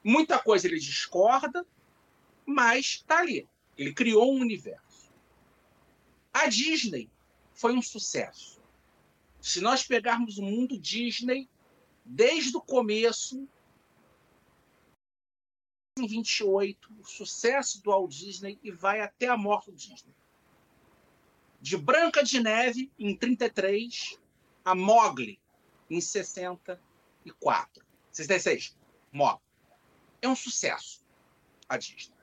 Muita 0.04 0.40
coisa 0.40 0.68
ele 0.68 0.80
discorda, 0.80 1.66
mas 2.46 2.86
está 2.86 3.20
ali. 3.20 3.48
Ele 3.78 3.94
criou 3.94 4.34
um 4.34 4.40
universo. 4.40 5.12
A 6.34 6.48
Disney 6.48 7.10
foi 7.54 7.74
um 7.74 7.82
sucesso. 7.82 8.60
Se 9.42 9.62
nós 9.62 9.84
pegarmos 9.84 10.38
o 10.38 10.44
mundo 10.44 10.80
Disney, 10.80 11.50
desde 12.04 12.56
o 12.58 12.62
começo, 12.62 13.48
em 15.98 16.08
28, 16.08 16.94
o 17.00 17.06
sucesso 17.06 17.82
do 17.84 17.92
Walt 17.92 18.12
Disney 18.12 18.60
e 18.64 18.72
vai 18.72 19.02
até 19.02 19.28
a 19.28 19.38
morte 19.38 19.72
do 19.72 19.78
Disney. 19.78 20.14
De 21.62 21.78
Branca 21.78 22.24
de 22.24 22.40
Neve, 22.40 22.92
em 22.98 23.16
33, 23.16 24.20
a 24.64 24.74
Mogli, 24.74 25.40
em 25.90 26.00
64. 26.00 27.86
66, 28.12 28.78
Mogli. 29.12 29.42
É 30.22 30.28
um 30.28 30.36
sucesso 30.36 31.04
a 31.68 31.78
Disney. 31.78 32.16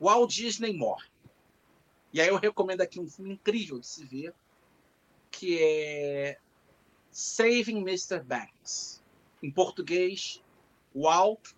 Walt 0.00 0.30
Disney 0.30 0.72
morre. 0.72 1.08
E 2.12 2.20
aí 2.20 2.28
eu 2.28 2.36
recomendo 2.36 2.80
aqui 2.80 3.00
um 3.00 3.08
filme 3.08 3.34
incrível 3.34 3.78
de 3.78 3.86
se 3.86 4.04
ver, 4.04 4.34
que 5.30 5.58
é 5.60 6.38
Saving 7.10 7.78
Mr. 7.78 8.20
Banks. 8.20 9.02
Em 9.42 9.50
português, 9.50 10.42
Walt 10.94 11.52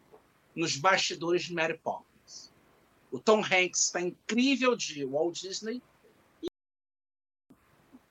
nos 0.55 0.77
bastidores 0.77 1.45
de 1.45 1.55
Mary 1.55 1.79
Poppins. 1.79 2.53
O 3.11 3.19
Tom 3.19 3.41
Hanks 3.41 3.85
está 3.85 4.01
incrível 4.01 4.77
de 4.77 5.05
Walt 5.05 5.41
Disney. 5.41 5.83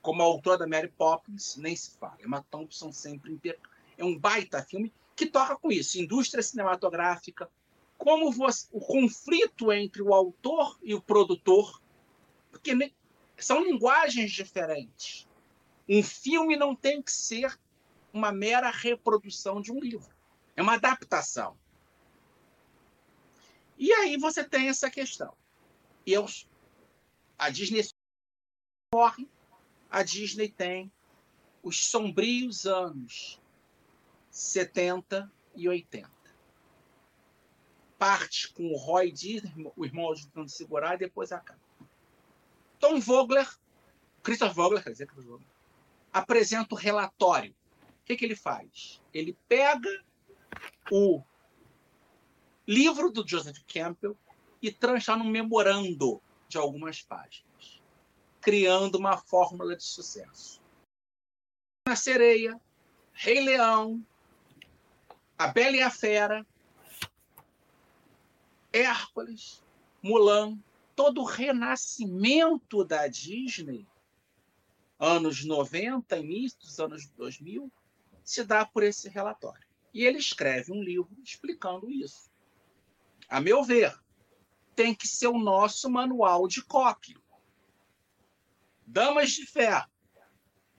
Como 0.02 0.22
autor 0.22 0.56
da 0.56 0.66
Mary 0.66 0.88
Poppins, 0.88 1.56
nem 1.56 1.76
se 1.76 1.96
fala. 1.98 2.16
Emma 2.24 2.44
Thompson 2.50 2.92
sempre 2.92 3.32
impecável. 3.32 3.70
É 3.98 4.04
um 4.04 4.18
baita 4.18 4.62
filme 4.62 4.92
que 5.14 5.26
toca 5.26 5.56
com 5.56 5.70
isso. 5.70 5.98
Indústria 5.98 6.42
cinematográfica, 6.42 7.50
como 7.98 8.32
você, 8.32 8.66
o 8.72 8.80
conflito 8.80 9.70
entre 9.70 10.00
o 10.00 10.14
autor 10.14 10.78
e 10.82 10.94
o 10.94 11.02
produtor, 11.02 11.82
porque 12.50 12.94
são 13.36 13.62
linguagens 13.62 14.32
diferentes. 14.32 15.28
Um 15.86 16.02
filme 16.02 16.56
não 16.56 16.74
tem 16.74 17.02
que 17.02 17.12
ser 17.12 17.58
uma 18.12 18.32
mera 18.32 18.70
reprodução 18.70 19.60
de 19.60 19.70
um 19.70 19.78
livro. 19.78 20.14
É 20.56 20.62
uma 20.62 20.74
adaptação. 20.74 21.56
E 23.78 23.92
aí 23.92 24.16
você 24.16 24.44
tem 24.44 24.68
essa 24.68 24.90
questão. 24.90 25.34
Eu, 26.06 26.26
a 27.38 27.50
Disney 27.50 27.86
morre, 28.94 29.28
a 29.90 30.02
Disney 30.02 30.48
tem 30.48 30.90
os 31.62 31.84
sombrios 31.84 32.66
anos 32.66 33.40
70 34.30 35.30
e 35.54 35.68
80. 35.68 36.08
parte 37.98 38.50
com 38.54 38.72
o 38.72 38.78
Roy 38.78 39.12
Disney, 39.12 39.70
o 39.76 39.84
irmão 39.84 40.14
tentando 40.14 40.48
segurar, 40.48 40.94
e 40.94 40.98
depois 41.00 41.32
acaba. 41.32 41.60
Tom 42.78 42.98
Vogler, 42.98 43.46
Christopher 44.22 44.54
Vogler, 44.54 44.82
quer 44.82 44.92
dizer, 44.92 45.06
Vogler, 45.14 45.46
apresenta 46.10 46.74
o 46.74 46.78
relatório. 46.78 47.54
O 48.00 48.04
que, 48.06 48.16
que 48.16 48.24
ele 48.24 48.34
faz? 48.34 49.02
Ele 49.12 49.36
pega 49.46 49.90
o 50.90 51.22
livro 52.66 53.10
do 53.10 53.26
Joseph 53.26 53.58
Campbell 53.66 54.16
e 54.62 54.72
transforma 54.72 55.22
num 55.22 55.30
memorando 55.30 56.22
de 56.48 56.56
algumas 56.56 57.02
páginas, 57.02 57.44
criando 58.40 58.96
uma 58.96 59.16
fórmula 59.16 59.76
de 59.76 59.84
sucesso. 59.84 60.60
Na 61.86 61.96
sereia, 61.96 62.60
Rei 63.12 63.40
Leão, 63.40 64.04
A 65.36 65.48
Bela 65.48 65.76
e 65.76 65.82
a 65.82 65.90
Fera, 65.90 66.46
Hércules, 68.72 69.62
Mulan, 70.02 70.58
todo 70.94 71.20
o 71.20 71.24
renascimento 71.24 72.84
da 72.84 73.06
Disney, 73.08 73.86
anos 74.98 75.44
90, 75.44 76.16
início 76.18 76.58
dos 76.60 76.78
anos 76.78 77.06
2000, 77.10 77.70
se 78.22 78.44
dá 78.44 78.64
por 78.64 78.82
esse 78.82 79.08
relatório. 79.08 79.66
E 79.92 80.04
ele 80.04 80.18
escreve 80.18 80.72
um 80.72 80.82
livro 80.82 81.10
explicando 81.22 81.90
isso. 81.90 82.30
A 83.28 83.40
meu 83.40 83.64
ver, 83.64 83.98
tem 84.74 84.94
que 84.94 85.06
ser 85.06 85.26
o 85.26 85.38
nosso 85.38 85.90
manual 85.90 86.46
de 86.46 86.62
cópia. 86.62 87.16
Damas 88.90 89.30
de 89.30 89.46
ferro, 89.46 89.88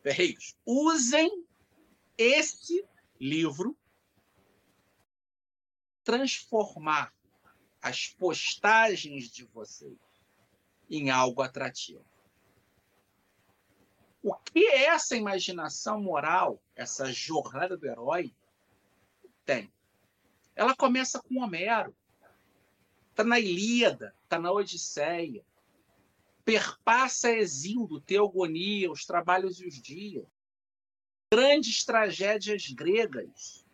ferreiros, 0.03 0.57
usem 0.65 1.45
esse 2.17 2.85
livro 3.17 3.73
transformar 6.03 7.13
as 7.81 8.09
postagens 8.09 9.31
de 9.31 9.45
vocês 9.45 9.97
em 10.89 11.09
algo 11.09 11.41
atrativo. 11.41 12.05
O 14.21 14.35
que 14.35 14.59
é 14.59 14.87
essa 14.87 15.15
imaginação 15.15 16.01
moral, 16.01 16.61
essa 16.75 17.13
jornada 17.13 17.77
do 17.77 17.87
herói 17.87 18.35
tem? 19.45 19.71
Ela 20.53 20.75
começa 20.75 21.21
com 21.21 21.41
Homero. 21.41 21.95
Está 23.11 23.23
na 23.23 23.39
Ilíada, 23.39 24.13
está 24.25 24.37
na 24.37 24.51
Odisseia. 24.51 25.45
Perpassa 26.43 27.31
Exildo, 27.31 28.01
Teogonia, 28.01 28.91
os 28.91 29.05
trabalhos 29.05 29.59
e 29.61 29.67
os 29.67 29.81
dias. 29.81 30.25
Grandes 31.33 31.83
tragédias 31.85 32.67
gregas. 32.69 33.65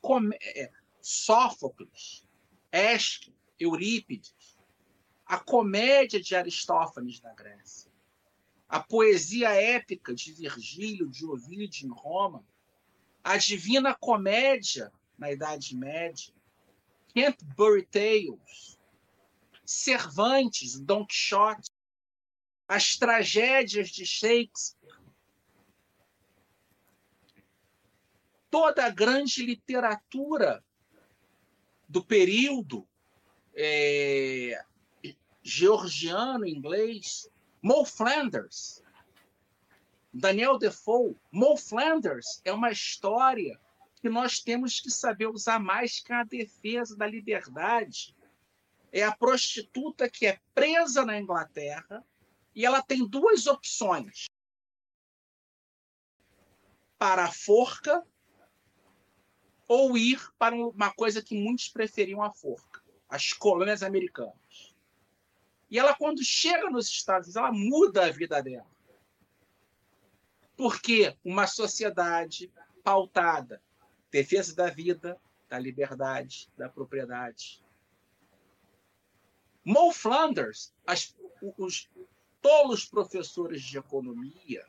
Com... 0.00 0.30
É, 0.32 0.70
Sófocles, 1.00 2.26
Esquilo, 2.72 3.36
Eurípides. 3.58 4.58
A 5.26 5.38
comédia 5.38 6.20
de 6.20 6.34
Aristófanes 6.34 7.20
na 7.20 7.32
Grécia. 7.34 7.90
A 8.68 8.80
poesia 8.80 9.50
épica 9.50 10.14
de 10.14 10.32
Virgílio, 10.32 11.08
de 11.08 11.24
Ovídio 11.24 11.86
em 11.86 11.90
Roma. 11.90 12.44
A 13.22 13.36
Divina 13.36 13.94
Comédia 13.94 14.92
na 15.18 15.30
Idade 15.30 15.76
Média 15.76 16.32
Canterbury 17.14 17.86
Tales, 17.86 18.78
Cervantes, 19.72 20.80
Don 20.80 21.06
Quixote, 21.06 21.70
as 22.66 22.96
tragédias 22.96 23.88
de 23.90 24.04
Shakespeare, 24.04 24.98
toda 28.50 28.84
a 28.84 28.90
grande 28.90 29.46
literatura 29.46 30.64
do 31.88 32.04
período 32.04 32.84
é, 33.54 34.60
georgiano, 35.40 36.44
inglês, 36.44 37.30
Mo 37.62 37.84
Flanders, 37.84 38.82
Daniel 40.12 40.58
Defoe, 40.58 41.16
Mo 41.30 41.56
Flanders 41.56 42.40
é 42.44 42.52
uma 42.52 42.72
história 42.72 43.56
que 44.00 44.08
nós 44.08 44.40
temos 44.40 44.80
que 44.80 44.90
saber 44.90 45.28
usar 45.28 45.60
mais 45.60 46.00
que 46.00 46.12
a 46.12 46.24
defesa 46.24 46.96
da 46.96 47.06
liberdade. 47.06 48.16
É 48.92 49.02
a 49.02 49.16
prostituta 49.16 50.08
que 50.08 50.26
é 50.26 50.40
presa 50.54 51.04
na 51.04 51.18
Inglaterra 51.18 52.04
e 52.54 52.66
ela 52.66 52.82
tem 52.82 53.06
duas 53.06 53.46
opções: 53.46 54.26
para 56.98 57.24
a 57.24 57.32
forca 57.32 58.04
ou 59.68 59.96
ir 59.96 60.20
para 60.36 60.54
uma 60.54 60.92
coisa 60.92 61.22
que 61.22 61.40
muitos 61.40 61.68
preferiam 61.68 62.22
a 62.22 62.32
forca, 62.32 62.82
as 63.08 63.32
colônias 63.32 63.82
americanas. 63.82 64.74
E 65.70 65.78
ela, 65.78 65.94
quando 65.94 66.24
chega 66.24 66.68
nos 66.68 66.88
Estados 66.88 67.28
Unidos, 67.28 67.36
ela 67.36 67.52
muda 67.52 68.06
a 68.06 68.10
vida 68.10 68.42
dela. 68.42 68.68
Porque 70.56 71.16
uma 71.24 71.46
sociedade 71.46 72.52
pautada 72.82 73.62
defesa 74.10 74.54
da 74.54 74.68
vida, 74.68 75.20
da 75.48 75.58
liberdade, 75.58 76.50
da 76.56 76.68
propriedade. 76.68 77.62
Mo 79.64 79.92
Flanders, 79.92 80.72
as, 80.86 81.14
os 81.58 81.88
tolos 82.40 82.84
professores 82.84 83.62
de 83.62 83.78
economia, 83.78 84.64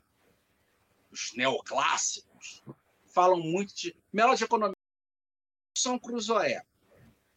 os 1.11 1.34
neoclássicos, 1.34 2.63
falam 3.05 3.39
muito 3.39 3.76
de 3.76 3.95
melhor 4.11 4.35
de 4.35 4.43
economia. 4.43 4.76
Robson 5.76 5.99
Crusoe. 5.99 6.61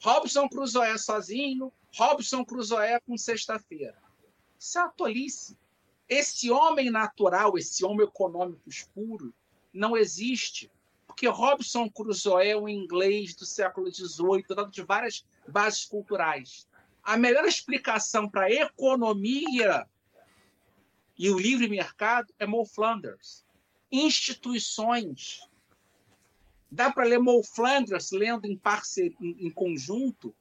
Robson 0.03 0.49
Crusoe 0.49 0.99
sozinho, 0.99 1.73
Robson 1.97 2.45
Crusoe 2.45 3.01
com 3.07 3.17
sexta-feira. 3.17 3.97
Isso 4.59 4.79
é 4.79 4.83
a 4.83 4.89
tolice. 4.89 5.59
Esse 6.09 6.51
homem 6.51 6.91
natural, 6.91 7.57
esse 7.57 7.85
homem 7.85 8.07
econômico 8.07 8.69
puro, 8.95 9.33
não 9.73 9.97
existe 9.97 10.71
porque 11.15 11.29
Robson 11.29 11.89
Crusoe 11.89 12.49
é 12.49 12.57
um 12.57 12.69
inglês 12.69 13.37
do 13.37 13.47
século 13.47 13.89
XVIII, 13.89 14.45
dado 14.49 14.71
de 14.73 14.83
várias 14.83 15.25
bases 15.47 15.85
culturais. 15.85 16.67
A 17.05 17.17
melhor 17.17 17.45
explicação 17.45 18.29
para 18.29 18.47
a 18.47 18.53
economia 18.53 19.87
e 21.17 21.31
o 21.31 21.39
livre 21.39 21.69
mercado 21.69 22.33
é 22.39 22.47
Mo 22.47 22.65
Flanders. 22.65 23.45
Instituições. 23.93 25.49
Dá 26.71 26.91
para 26.93 27.05
ler 27.05 27.19
Mo 27.19 27.43
Flanders 27.45 28.11
lendo 28.11 28.47
em, 28.47 28.57
parceria, 28.57 29.17
em, 29.21 29.47
em 29.47 29.51
conjunto 29.51 30.35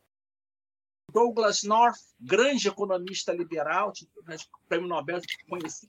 Douglas 1.12 1.64
North, 1.64 2.00
grande 2.20 2.68
economista 2.68 3.32
liberal, 3.34 3.94
né, 4.26 4.38
prêmio 4.68 4.88
Nobel, 4.88 5.22
conheci. 5.48 5.88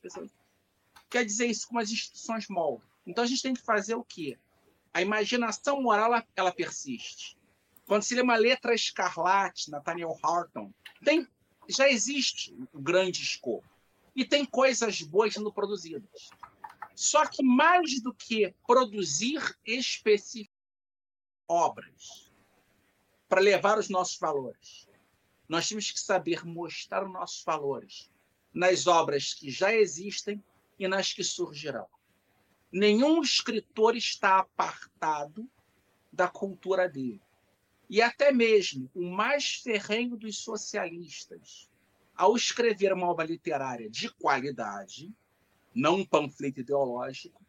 Quer 1.09 1.25
dizer 1.25 1.47
isso 1.47 1.69
como 1.69 1.81
as 1.81 1.91
instituições 1.91 2.47
moldam. 2.49 2.87
Então 3.07 3.25
a 3.25 3.27
gente 3.27 3.43
tem 3.43 3.55
que 3.55 3.63
fazer 3.63 3.95
o 3.95 4.05
quê? 4.05 4.37
a 4.95 5.03
imaginação 5.03 5.83
moral 5.83 6.07
ela, 6.07 6.25
ela 6.37 6.53
persiste. 6.53 7.37
Quando 7.87 8.03
se 8.03 8.15
lê 8.15 8.23
uma 8.23 8.37
letra 8.37 8.75
escarlate, 8.75 9.71
Nathaniel 9.71 10.19
Harton, 10.23 10.73
tem, 11.05 11.29
já 11.69 11.89
existe 11.89 12.57
o 12.73 12.81
grande 12.81 13.23
escopo. 13.23 13.69
E 14.17 14.25
tem 14.25 14.45
coisas 14.45 15.03
boas 15.03 15.35
sendo 15.35 15.53
produzidas. 15.53 16.31
Só 16.95 17.27
que 17.27 17.43
mais 17.43 18.01
do 18.01 18.15
que 18.15 18.55
produzir 18.67 19.43
específicas 19.67 20.55
obras 21.49 22.33
para 23.29 23.41
levar 23.41 23.79
os 23.79 23.89
nossos 23.89 24.19
valores, 24.19 24.89
nós 25.49 25.69
temos 25.69 25.91
que 25.91 26.01
saber 26.01 26.45
mostrar 26.47 27.05
os 27.05 27.13
nossos 27.13 27.43
valores 27.45 28.11
nas 28.53 28.87
obras 28.87 29.35
que 29.35 29.51
já 29.51 29.75
existem 29.75 30.43
e 30.79 30.87
nas 30.87 31.13
que 31.13 31.25
surgirão 31.25 31.89
nenhum 32.75 33.23
escritor 33.23 33.95
está 33.95 34.39
apartado 34.39 35.49
da 36.13 36.27
cultura 36.27 36.89
dele. 36.89 37.23
E 37.89 38.01
até 38.01 38.33
mesmo 38.33 38.91
o 38.95 39.03
mais 39.11 39.57
ferrenho 39.57 40.17
dos 40.17 40.39
socialistas, 40.39 41.69
ao 42.15 42.37
escrever 42.37 42.93
uma 42.93 43.09
obra 43.09 43.27
literária 43.27 43.91
de 43.91 44.09
qualidade, 44.09 45.13
não 45.75 45.97
um 45.97 46.07
panfleto 46.07 46.61
ideológico, 46.61 47.45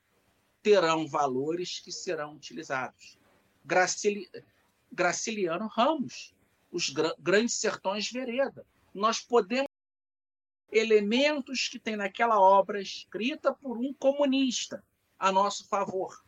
terão 0.62 1.07
valores 1.07 1.80
que 1.80 1.91
serão 1.91 2.36
utilizados. 2.36 3.18
Gracili... 3.64 4.30
Graciliano 4.91 5.68
Ramos, 5.68 6.34
os 6.72 6.90
Grandes 7.20 7.56
Sertões 7.56 8.12
Vereda. 8.12 8.66
Nós 8.94 9.20
podemos 9.20 9.70
elementos 10.72 11.68
que 11.68 11.80
tem 11.80 11.95
naquela 11.95 12.40
obra 12.40 12.82
escrita 12.82 13.53
por 13.53 13.78
um 13.78 13.94
comunista, 13.94 14.84
a 15.18 15.32
nosso 15.32 15.68
favor. 15.68 16.24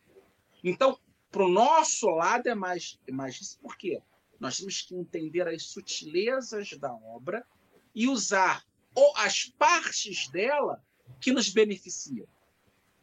Então, 0.64 1.00
para 1.32 1.46
o 1.46 1.50
nosso 1.50 2.08
lado 2.10 2.48
é 2.48 2.56
mais, 2.56 3.00
é 3.08 3.12
mais 3.12 3.40
isso, 3.40 3.60
por 3.60 3.78
quê? 3.78 4.02
Nós 4.40 4.58
temos 4.58 4.82
que 4.82 4.96
entender 4.96 5.48
as 5.48 5.64
sutilezas 5.64 6.72
da 6.78 6.94
obra 6.94 7.46
e 7.94 8.08
usar 8.08 8.64
ou 8.94 9.16
as 9.18 9.46
partes 9.46 10.30
dela 10.30 10.84
que 11.20 11.32
nos 11.32 11.50
beneficiam. 11.50 12.28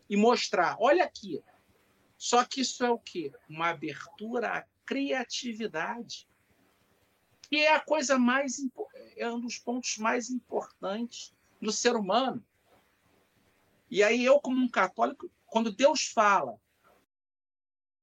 E 0.09 0.17
mostrar, 0.17 0.77
olha 0.79 1.05
aqui. 1.05 1.43
Só 2.17 2.45
que 2.45 2.61
isso 2.61 2.85
é 2.85 2.91
o 2.91 2.99
quê? 2.99 3.33
Uma 3.49 3.69
abertura 3.71 4.59
à 4.59 4.65
criatividade. 4.85 6.29
que 7.49 7.57
é 7.59 7.75
a 7.75 7.81
coisa 7.81 8.19
mais 8.19 8.57
é 9.17 9.31
um 9.31 9.41
dos 9.41 9.59
pontos 9.59 9.99
mais 9.99 10.31
importantes 10.31 11.35
no 11.61 11.71
ser 11.71 11.95
humano. 11.95 12.45
E 13.91 14.03
aí 14.03 14.25
eu 14.25 14.41
como 14.41 14.61
um 14.61 14.69
católico, 14.69 15.31
quando 15.47 15.71
Deus 15.71 16.07
fala 16.07 16.59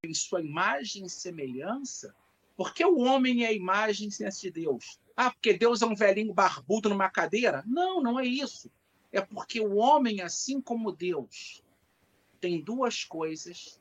em 0.03 0.13
sua 0.13 0.41
imagem 0.41 1.05
e 1.05 1.09
semelhança, 1.09 2.15
por 2.57 2.73
que 2.73 2.83
o 2.83 2.99
homem 2.99 3.43
é 3.43 3.47
a 3.47 3.53
imagem 3.53 4.07
e 4.07 4.11
semelhança 4.11 4.41
de 4.41 4.51
Deus? 4.51 4.99
Ah, 5.15 5.31
porque 5.31 5.53
Deus 5.53 5.81
é 5.81 5.85
um 5.85 5.95
velhinho 5.95 6.33
barbudo 6.33 6.89
numa 6.89 7.09
cadeira? 7.09 7.63
Não, 7.67 8.01
não 8.01 8.19
é 8.19 8.25
isso. 8.25 8.71
É 9.11 9.21
porque 9.21 9.59
o 9.59 9.75
homem, 9.75 10.21
assim 10.21 10.59
como 10.59 10.91
Deus, 10.91 11.63
tem 12.39 12.61
duas 12.61 13.03
coisas 13.03 13.79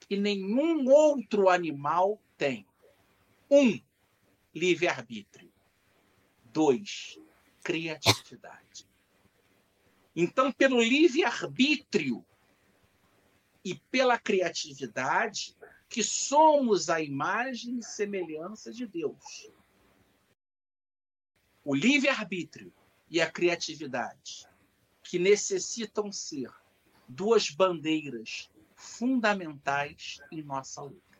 que 0.00 0.16
nenhum 0.16 0.88
outro 0.88 1.48
animal 1.48 2.20
tem. 2.36 2.64
Um, 3.50 3.80
livre-arbítrio. 4.54 5.52
Dois, 6.44 7.18
criatividade. 7.64 8.86
Então, 10.14 10.52
pelo 10.52 10.80
livre-arbítrio 10.80 12.24
e 13.66 13.74
pela 13.90 14.16
criatividade, 14.16 15.55
que 15.96 16.04
somos 16.04 16.90
a 16.90 17.00
imagem 17.00 17.78
e 17.78 17.82
semelhança 17.82 18.70
de 18.70 18.86
Deus. 18.86 19.50
O 21.64 21.74
livre-arbítrio 21.74 22.70
e 23.08 23.18
a 23.18 23.30
criatividade, 23.30 24.46
que 25.02 25.18
necessitam 25.18 26.12
ser 26.12 26.50
duas 27.08 27.48
bandeiras 27.48 28.50
fundamentais 28.74 30.20
em 30.30 30.42
nossa 30.42 30.82
luta. 30.82 31.18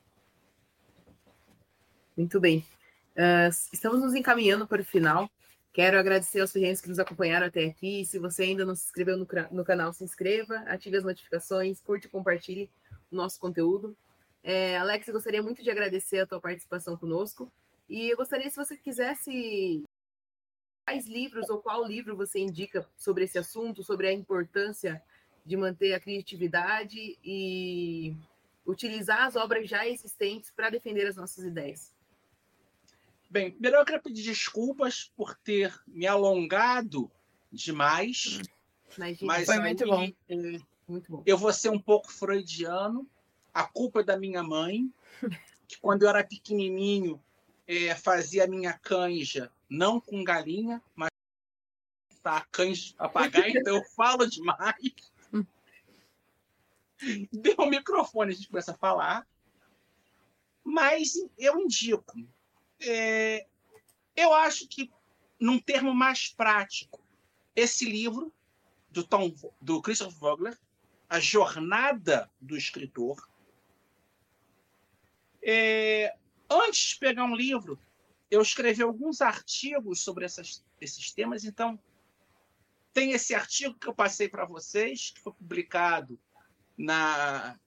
Muito 2.15 2.39
bem. 2.39 2.59
Uh, 3.13 3.49
estamos 3.73 4.03
nos 4.03 4.15
encaminhando 4.15 4.69
para 4.69 4.83
o 4.83 4.85
final. 4.85 5.31
Quero 5.73 5.99
agradecer 5.99 6.43
aos 6.43 6.53
clientes 6.53 6.83
que 6.83 6.89
nos 6.91 6.99
acompanharam 6.99 7.47
até 7.47 7.65
aqui. 7.65 8.05
Se 8.05 8.19
você 8.19 8.43
ainda 8.43 8.67
não 8.67 8.77
se 8.77 8.85
inscreveu 8.85 9.17
no, 9.17 9.27
no 9.53 9.65
canal, 9.65 9.91
se 9.95 10.05
inscreva, 10.05 10.59
ative 10.67 10.99
as 10.99 11.05
notificações, 11.05 11.81
curte 11.81 12.09
e 12.09 12.11
compartilhe 12.11 12.71
o 13.11 13.17
nosso 13.17 13.41
conteúdo. 13.41 13.97
É, 14.49 14.77
Alex, 14.77 15.09
eu 15.09 15.15
gostaria 15.15 15.43
muito 15.43 15.61
de 15.61 15.69
agradecer 15.69 16.21
a 16.21 16.27
tua 16.27 16.41
participação 16.41 16.97
conosco. 16.97 17.51
E 17.89 18.09
eu 18.09 18.17
gostaria, 18.17 18.49
se 18.49 18.55
você 18.55 18.77
quisesse, 18.77 19.83
quais 20.85 21.09
livros 21.09 21.51
ou 21.51 21.59
qual 21.61 21.85
livro 21.85 22.17
você 22.17 22.39
indica 22.39 22.89
sobre 22.97 23.25
esse 23.25 23.37
assunto, 23.37 23.83
sobre 23.83 24.07
a 24.07 24.13
importância 24.13 25.03
de 25.45 25.57
manter 25.57 25.95
a 25.95 26.01
criatividade 26.01 27.19
e 27.25 28.17
utilizar 28.65 29.23
as 29.23 29.35
obras 29.35 29.69
já 29.69 29.85
existentes 29.85 30.53
para 30.53 30.71
defender 30.71 31.09
as 31.09 31.17
nossas 31.17 31.43
ideias. 31.45 31.93
Bem, 33.29 33.51
primeiro 33.51 33.79
eu 33.79 33.85
quero 33.85 34.01
pedir 34.01 34.23
desculpas 34.23 35.11
por 35.17 35.35
ter 35.35 35.75
me 35.89 36.07
alongado 36.07 37.11
demais. 37.51 38.41
Mas, 38.97 39.21
mas 39.23 39.45
foi 39.45 39.59
muito 39.59 39.85
bom. 39.85 40.09
É, 40.29 40.37
muito 40.87 41.11
bom. 41.11 41.23
Eu 41.27 41.37
vou 41.37 41.53
ser 41.53 41.71
um 41.71 41.81
pouco 41.81 42.13
freudiano. 42.13 43.09
A 43.57 43.65
culpa 43.65 44.01
é 44.01 44.03
da 44.03 44.19
minha 44.19 44.43
mãe, 44.43 44.93
que 45.67 45.79
quando 45.81 46.03
eu 46.03 46.11
era 46.11 46.23
pequenininho 46.23 47.19
é, 47.67 47.95
fazia 47.95 48.45
a 48.45 48.47
minha 48.47 48.75
canja 48.75 49.51
não 49.67 49.99
com 49.99 50.23
galinha, 50.23 50.83
mas 50.95 51.09
tá 52.23 52.37
a 52.37 52.45
canja 52.45 52.95
apagar, 52.99 53.49
então 53.49 53.77
eu 53.77 53.83
falo 53.97 54.27
demais. 54.27 54.93
Deu 57.33 57.55
o 57.57 57.71
microfone, 57.71 58.33
a 58.33 58.35
gente 58.35 58.49
começa 58.49 58.73
a 58.73 58.77
falar. 58.77 59.27
Mas 60.63 61.15
eu 61.39 61.59
indico. 61.59 62.15
É, 62.79 63.47
eu 64.15 64.35
acho 64.35 64.69
que, 64.69 64.93
num 65.41 65.59
termo 65.59 65.95
mais 65.95 66.29
prático, 66.29 67.03
esse 67.55 67.87
livro 67.87 68.31
do, 68.91 69.03
Tom, 69.03 69.35
do 69.63 69.81
Christopher 69.81 70.19
Vogler, 70.19 70.59
A 71.09 71.19
Jornada 71.19 72.31
do 72.39 72.55
Escritor. 72.55 73.27
É, 75.43 76.15
antes 76.51 76.91
de 76.91 76.99
pegar 76.99 77.25
um 77.25 77.35
livro, 77.35 77.79
eu 78.31 78.43
escrevi 78.43 78.83
alguns 78.83 79.21
artigos 79.21 80.01
sobre 80.01 80.25
essas, 80.25 80.65
esses 80.81 81.13
temas, 81.13 81.45
então 81.45 81.79
tem 82.93 83.13
esse 83.13 83.35
artigo 83.35 83.79
que 83.79 83.87
eu 83.87 83.95
passei 83.95 84.29
para 84.29 84.47
vocês, 84.47 85.11
que 85.11 85.21
foi 85.21 85.33
publicado 85.35 86.19
na 86.77 87.59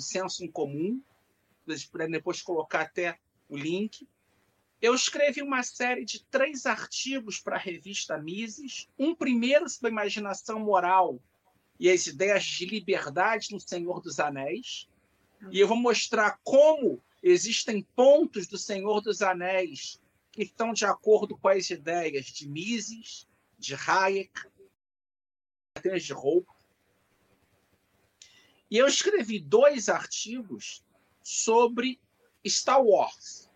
senso 0.00 0.44
em 0.44 0.50
comum. 0.50 1.02
Depois 2.10 2.40
colocar 2.40 2.82
até 2.82 3.18
o 3.48 3.56
link. 3.56 4.08
Eu 4.80 4.94
escrevi 4.94 5.42
uma 5.42 5.62
série 5.62 6.04
de 6.04 6.24
três 6.26 6.64
artigos 6.64 7.40
para 7.40 7.56
a 7.56 7.58
revista 7.58 8.16
Mises. 8.16 8.88
Um 8.98 9.14
primeiro 9.14 9.68
sobre 9.68 9.88
a 9.88 9.92
imaginação 9.92 10.60
moral 10.60 11.20
e 11.78 11.90
as 11.90 12.06
ideias 12.06 12.44
de 12.44 12.66
liberdade 12.66 13.48
no 13.50 13.60
Senhor 13.60 14.00
dos 14.00 14.20
Anéis. 14.20 14.88
E 15.50 15.60
eu 15.60 15.68
vou 15.68 15.76
mostrar 15.76 16.38
como 16.42 17.02
existem 17.22 17.82
pontos 17.94 18.46
do 18.46 18.58
Senhor 18.58 19.00
dos 19.00 19.22
Anéis 19.22 20.00
que 20.30 20.42
estão 20.42 20.72
de 20.72 20.84
acordo 20.84 21.36
com 21.36 21.48
as 21.48 21.68
ideias 21.70 22.26
de 22.26 22.48
Mises, 22.48 23.26
de 23.58 23.74
Hayek, 23.74 24.32
de 25.82 26.12
Hope. 26.12 26.48
E 28.70 28.76
eu 28.76 28.86
escrevi 28.86 29.40
dois 29.40 29.88
artigos 29.88 30.84
sobre 31.22 32.00
Star 32.46 32.82
Wars. 32.82 33.50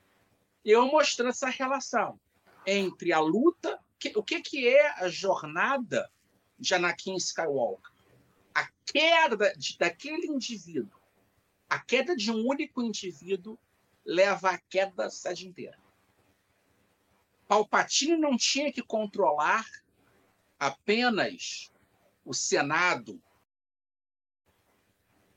Eu 0.65 0.87
mostrando 0.87 1.31
essa 1.31 1.49
relação 1.49 2.19
entre 2.67 3.13
a 3.13 3.21
luta, 3.21 3.79
que, 3.99 4.13
o 4.17 4.23
que, 4.23 4.41
que 4.41 4.69
é 4.69 5.05
a 5.05 5.09
jornada 5.09 6.11
de 6.59 6.75
Anakin 6.75 7.17
Skywalker? 7.17 7.93
A 8.55 8.69
queda 8.87 9.55
de, 9.57 9.79
daquele 9.79 10.27
indivíduo, 10.27 11.01
a 11.73 11.79
queda 11.79 12.15
de 12.15 12.31
um 12.31 12.47
único 12.47 12.83
indivíduo 12.83 13.59
leva 14.05 14.51
à 14.51 14.59
queda 14.59 14.95
da 14.95 15.11
cidade 15.11 15.49
inteira. 15.49 15.79
Palpatine 17.49 18.15
não 18.15 18.37
tinha 18.37 18.71
que 18.71 18.83
controlar 18.83 19.67
apenas 20.59 21.73
o 22.27 22.35
Senado, 22.35 23.19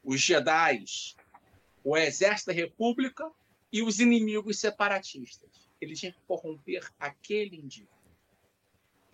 os 0.03 0.19
Jedi, 0.19 0.83
o 1.85 1.95
exército 1.95 2.47
da 2.47 2.53
República 2.53 3.31
e 3.71 3.81
os 3.81 4.01
inimigos 4.01 4.59
separatistas. 4.59 5.69
Ele 5.79 5.95
tinha 5.95 6.11
que 6.11 6.19
corromper 6.27 6.85
aquele 6.99 7.55
indivíduo. 7.55 7.95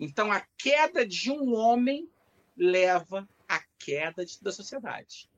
Então, 0.00 0.32
a 0.32 0.40
queda 0.58 1.06
de 1.06 1.30
um 1.30 1.54
homem 1.54 2.10
leva 2.56 3.28
à 3.48 3.62
queda 3.78 4.24
da 4.40 4.50
sociedade. 4.50 5.30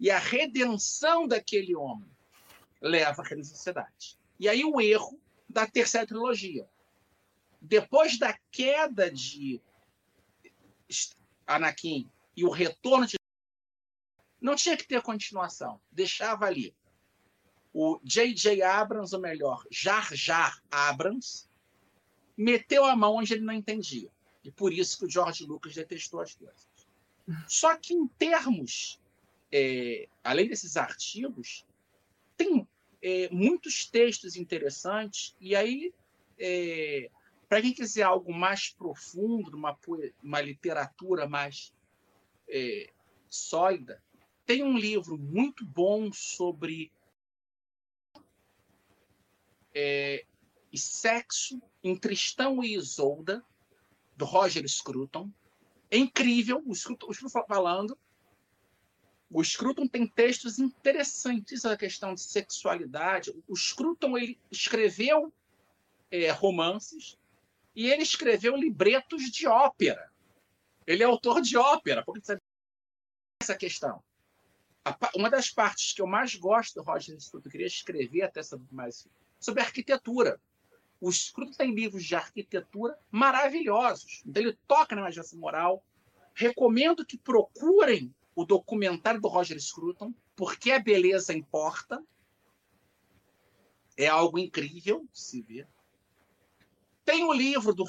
E 0.00 0.10
a 0.10 0.18
redenção 0.18 1.28
daquele 1.28 1.76
homem 1.76 2.10
leva 2.80 3.22
à 3.22 3.24
redenção 3.24 3.52
da 3.52 3.56
sociedade. 3.58 4.18
E 4.38 4.48
aí 4.48 4.64
o 4.64 4.80
erro 4.80 5.20
da 5.46 5.66
terceira 5.66 6.06
trilogia. 6.06 6.66
Depois 7.60 8.18
da 8.18 8.36
queda 8.50 9.10
de 9.10 9.60
Anakin 11.46 12.10
e 12.34 12.44
o 12.44 12.50
retorno 12.50 13.06
de 13.06 13.20
não 14.40 14.56
tinha 14.56 14.76
que 14.76 14.86
ter 14.86 15.02
continuação, 15.02 15.78
deixava 15.92 16.46
ali. 16.46 16.74
O 17.72 18.00
J.J. 18.02 18.62
Abrams, 18.62 19.14
ou 19.14 19.20
melhor, 19.20 19.64
Jar 19.70 20.14
Jar 20.14 20.62
Abrams, 20.70 21.46
meteu 22.36 22.84
a 22.86 22.96
mão 22.96 23.16
onde 23.16 23.34
ele 23.34 23.44
não 23.44 23.52
entendia. 23.52 24.10
E 24.42 24.50
por 24.50 24.72
isso 24.72 24.98
que 24.98 25.04
o 25.04 25.10
George 25.10 25.44
Lucas 25.44 25.74
detestou 25.74 26.20
as 26.20 26.34
coisas. 26.34 26.66
Só 27.46 27.76
que 27.76 27.92
em 27.92 28.06
termos, 28.08 28.99
é, 29.52 30.08
além 30.22 30.48
desses 30.48 30.76
artigos, 30.76 31.64
tem 32.36 32.66
é, 33.02 33.28
muitos 33.30 33.86
textos 33.86 34.36
interessantes, 34.36 35.34
e 35.40 35.56
aí, 35.56 35.92
é, 36.38 37.10
para 37.48 37.62
quem 37.62 37.74
quiser 37.74 38.02
algo 38.02 38.32
mais 38.32 38.70
profundo, 38.70 39.56
uma, 39.56 39.76
uma 40.22 40.40
literatura 40.40 41.28
mais 41.28 41.72
é, 42.48 42.90
sólida, 43.28 44.02
tem 44.46 44.62
um 44.62 44.76
livro 44.76 45.16
muito 45.16 45.64
bom 45.64 46.12
sobre 46.12 46.92
é, 49.74 50.24
sexo 50.74 51.60
em 51.82 51.96
Tristão 51.96 52.62
e 52.62 52.74
Isolda, 52.74 53.44
do 54.16 54.24
Roger 54.24 54.68
Scruton. 54.68 55.30
É 55.90 55.96
incrível, 55.96 56.62
o 56.66 56.74
o 57.08 57.14
Scruton 57.14 57.44
falando. 57.48 57.96
O 59.30 59.44
Scruton 59.44 59.86
tem 59.86 60.06
textos 60.06 60.58
interessantes 60.58 61.64
a 61.64 61.76
questão 61.76 62.14
de 62.14 62.20
sexualidade. 62.20 63.32
O 63.48 63.56
Scruton 63.56 64.18
ele 64.18 64.38
escreveu 64.50 65.32
é, 66.10 66.30
romances 66.30 67.16
e 67.74 67.88
ele 67.88 68.02
escreveu 68.02 68.56
libretos 68.56 69.30
de 69.30 69.46
ópera. 69.46 70.10
Ele 70.86 71.02
é 71.02 71.06
autor 71.06 71.40
de 71.40 71.56
ópera, 71.56 72.02
porque 72.04 72.24
sabe 72.24 72.40
essa 73.40 73.54
questão 73.54 74.02
uma 75.14 75.30
das 75.30 75.50
partes 75.50 75.92
que 75.92 76.00
eu 76.00 76.06
mais 76.06 76.34
gosto 76.34 76.74
do 76.74 76.82
Roger 76.82 77.14
Instituto, 77.14 77.46
eu 77.46 77.52
queria 77.52 77.66
escrever 77.66 78.22
até 78.22 78.42
sobre 78.42 78.66
mais 78.70 79.06
sobre 79.38 79.62
arquitetura. 79.62 80.40
O 81.00 81.10
Scruton 81.10 81.52
tem 81.52 81.74
livros 81.74 82.04
de 82.04 82.14
arquitetura 82.14 82.98
maravilhosos. 83.10 84.22
Então 84.26 84.42
ele 84.42 84.58
toca 84.66 84.94
na 84.94 85.02
imaginação 85.02 85.38
moral. 85.38 85.82
Recomendo 86.34 87.06
que 87.06 87.16
procurem 87.16 88.14
o 88.34 88.44
documentário 88.44 89.20
do 89.20 89.28
Roger 89.28 89.60
Scruton, 89.60 90.14
porque 90.36 90.72
a 90.72 90.78
beleza 90.78 91.32
importa. 91.32 92.02
É 93.96 94.06
algo 94.06 94.38
incrível 94.38 95.06
de 95.12 95.20
se 95.20 95.42
ver. 95.42 95.68
Tem 97.04 97.24
o 97.24 97.32
livro 97.32 97.74
do 97.74 97.84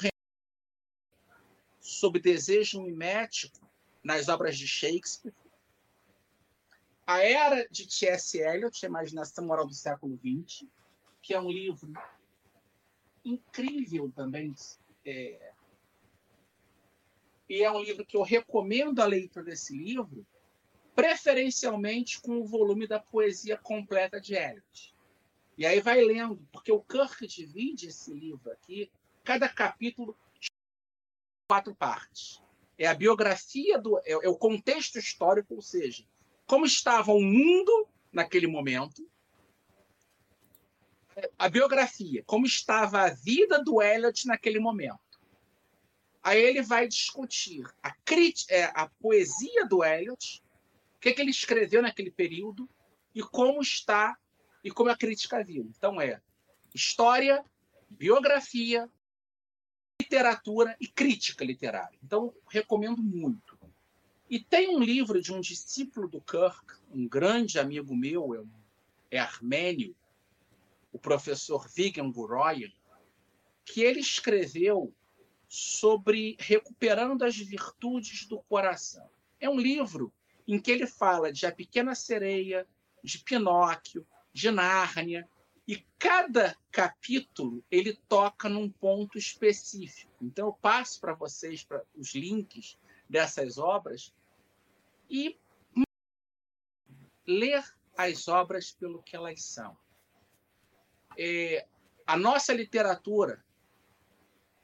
sobre 1.79 2.21
desejo 2.21 2.81
mimético 2.81 3.59
nas 4.03 4.29
obras 4.29 4.57
de 4.57 4.67
Shakespeare. 4.67 5.33
A 7.05 7.19
Era 7.19 7.67
de 7.69 7.87
T.S. 7.87 8.37
Eliot, 8.37 8.85
Imaginação 8.85 9.45
Moral 9.45 9.67
do 9.67 9.73
Século 9.73 10.17
XX, 10.17 10.67
que 11.21 11.33
é 11.33 11.39
um 11.39 11.49
livro 11.49 11.91
incrível 13.23 14.11
também. 14.15 14.53
É... 15.05 15.53
E 17.51 17.63
é 17.63 17.69
um 17.69 17.81
livro 17.81 18.05
que 18.05 18.15
eu 18.15 18.21
recomendo 18.21 19.01
a 19.01 19.05
leitura 19.05 19.43
desse 19.43 19.77
livro, 19.77 20.25
preferencialmente 20.95 22.21
com 22.21 22.39
o 22.39 22.45
volume 22.45 22.87
da 22.87 22.97
poesia 22.97 23.57
completa 23.57 24.21
de 24.21 24.35
Eliot. 24.35 24.95
E 25.57 25.65
aí 25.65 25.81
vai 25.81 25.99
lendo, 25.99 26.47
porque 26.49 26.71
o 26.71 26.79
Kirk 26.79 27.27
divide 27.27 27.87
esse 27.87 28.13
livro 28.13 28.49
aqui, 28.53 28.89
cada 29.21 29.49
capítulo 29.49 30.17
quatro 31.45 31.75
partes. 31.75 32.41
É 32.77 32.87
a 32.87 32.93
biografia 32.93 33.77
do 33.77 33.99
é, 33.99 34.11
é 34.11 34.29
o 34.29 34.37
contexto 34.37 34.97
histórico, 34.97 35.55
ou 35.55 35.61
seja, 35.61 36.05
como 36.47 36.65
estava 36.65 37.11
o 37.11 37.21
mundo 37.21 37.85
naquele 38.13 38.47
momento, 38.47 39.05
a 41.37 41.49
biografia, 41.49 42.23
como 42.25 42.45
estava 42.45 43.01
a 43.01 43.09
vida 43.09 43.61
do 43.61 43.81
Eliot 43.81 44.25
naquele 44.25 44.57
momento. 44.57 45.10
Aí 46.23 46.39
ele 46.39 46.61
vai 46.61 46.87
discutir 46.87 47.65
a, 47.81 47.93
é, 48.49 48.65
a 48.65 48.87
poesia 48.99 49.65
do 49.65 49.83
Eliot, 49.83 50.43
o 50.95 50.99
que, 50.99 51.13
que 51.13 51.21
ele 51.21 51.31
escreveu 51.31 51.81
naquele 51.81 52.11
período 52.11 52.69
e 53.13 53.23
como 53.23 53.61
está 53.61 54.15
e 54.63 54.69
como 54.69 54.91
a 54.91 54.97
crítica 54.97 55.43
viu. 55.43 55.71
Então 55.75 55.99
é 55.99 56.21
história, 56.73 57.43
biografia, 57.89 58.87
literatura 59.99 60.75
e 60.79 60.87
crítica 60.87 61.43
literária. 61.43 61.97
Então 62.03 62.33
recomendo 62.49 63.01
muito. 63.01 63.57
E 64.29 64.39
tem 64.39 64.75
um 64.75 64.79
livro 64.79 65.21
de 65.21 65.33
um 65.33 65.41
discípulo 65.41 66.07
do 66.07 66.21
Kirk, 66.21 66.75
um 66.93 67.07
grande 67.07 67.59
amigo 67.59 67.95
meu, 67.95 68.33
é, 69.09 69.17
é 69.17 69.19
armênio, 69.19 69.95
o 70.93 70.99
professor 70.99 71.67
Vigan 71.67 72.11
Guroyan, 72.11 72.71
que 73.65 73.81
ele 73.81 73.99
escreveu 73.99 74.93
sobre 75.51 76.37
recuperando 76.39 77.23
as 77.23 77.35
virtudes 77.35 78.25
do 78.25 78.39
coração. 78.43 79.09
É 79.37 79.49
um 79.49 79.59
livro 79.59 80.13
em 80.47 80.57
que 80.57 80.71
ele 80.71 80.87
fala 80.87 81.31
de 81.31 81.45
A 81.45 81.51
Pequena 81.51 81.93
Sereia, 81.93 82.65
de 83.03 83.19
Pinóquio, 83.19 84.07
de 84.31 84.49
Nárnia, 84.49 85.27
e 85.67 85.85
cada 85.99 86.55
capítulo 86.71 87.63
ele 87.69 87.99
toca 88.07 88.47
num 88.47 88.69
ponto 88.69 89.17
específico. 89.17 90.13
Então 90.21 90.47
eu 90.47 90.53
passo 90.53 91.01
para 91.01 91.13
vocês 91.13 91.63
para 91.63 91.83
os 91.95 92.15
links 92.15 92.77
dessas 93.09 93.57
obras 93.57 94.13
e 95.09 95.37
ler 97.27 97.63
as 97.97 98.29
obras 98.29 98.71
pelo 98.71 99.03
que 99.03 99.17
elas 99.17 99.43
são 99.43 99.77
é, 101.17 101.67
a 102.05 102.17
nossa 102.17 102.53
literatura, 102.53 103.43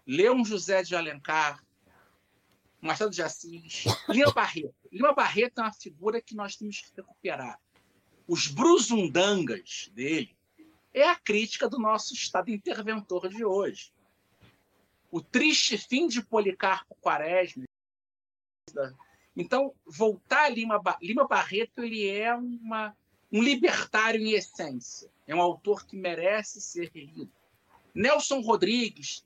Leão 0.08 0.46
José 0.46 0.82
de 0.84 0.96
Alencar, 0.96 1.62
Machado 2.80 3.12
de 3.12 3.22
Assis, 3.22 3.84
Lima 4.08 4.32
Barreto. 4.32 4.76
Lima 4.92 5.14
Barreto 5.14 5.60
é 5.60 5.64
uma 5.64 5.74
figura 5.74 6.22
que 6.22 6.34
nós 6.34 6.56
temos 6.56 6.80
que 6.80 6.96
recuperar. 6.96 7.60
Os 8.26 8.48
brusundangas 8.48 9.90
dele 9.94 10.38
é 10.94 11.10
a 11.10 11.16
crítica 11.16 11.68
do 11.68 11.78
nosso 11.78 12.14
Estado 12.14 12.50
interventor 12.50 13.28
de 13.28 13.44
hoje. 13.44 13.92
O 15.12 15.22
triste 15.22 15.78
fim 15.78 16.08
de 16.08 16.22
Policarpo 16.22 16.96
Quaresma. 17.02 17.66
Então, 19.36 19.74
voltar 19.86 20.46
a 20.46 20.50
Lima, 20.50 20.82
Lima 21.02 21.28
Barreto 21.28 21.84
ele 21.84 22.10
é 22.10 22.34
uma, 22.34 22.96
um 23.32 23.42
libertário 23.42 24.22
em 24.22 24.32
essência. 24.32 25.10
É 25.28 25.36
um 25.36 25.42
autor 25.42 25.86
que 25.86 25.96
merece 25.96 26.62
ser 26.62 26.92
lido. 26.94 27.32
Nelson 27.94 28.40
Rodrigues. 28.42 29.26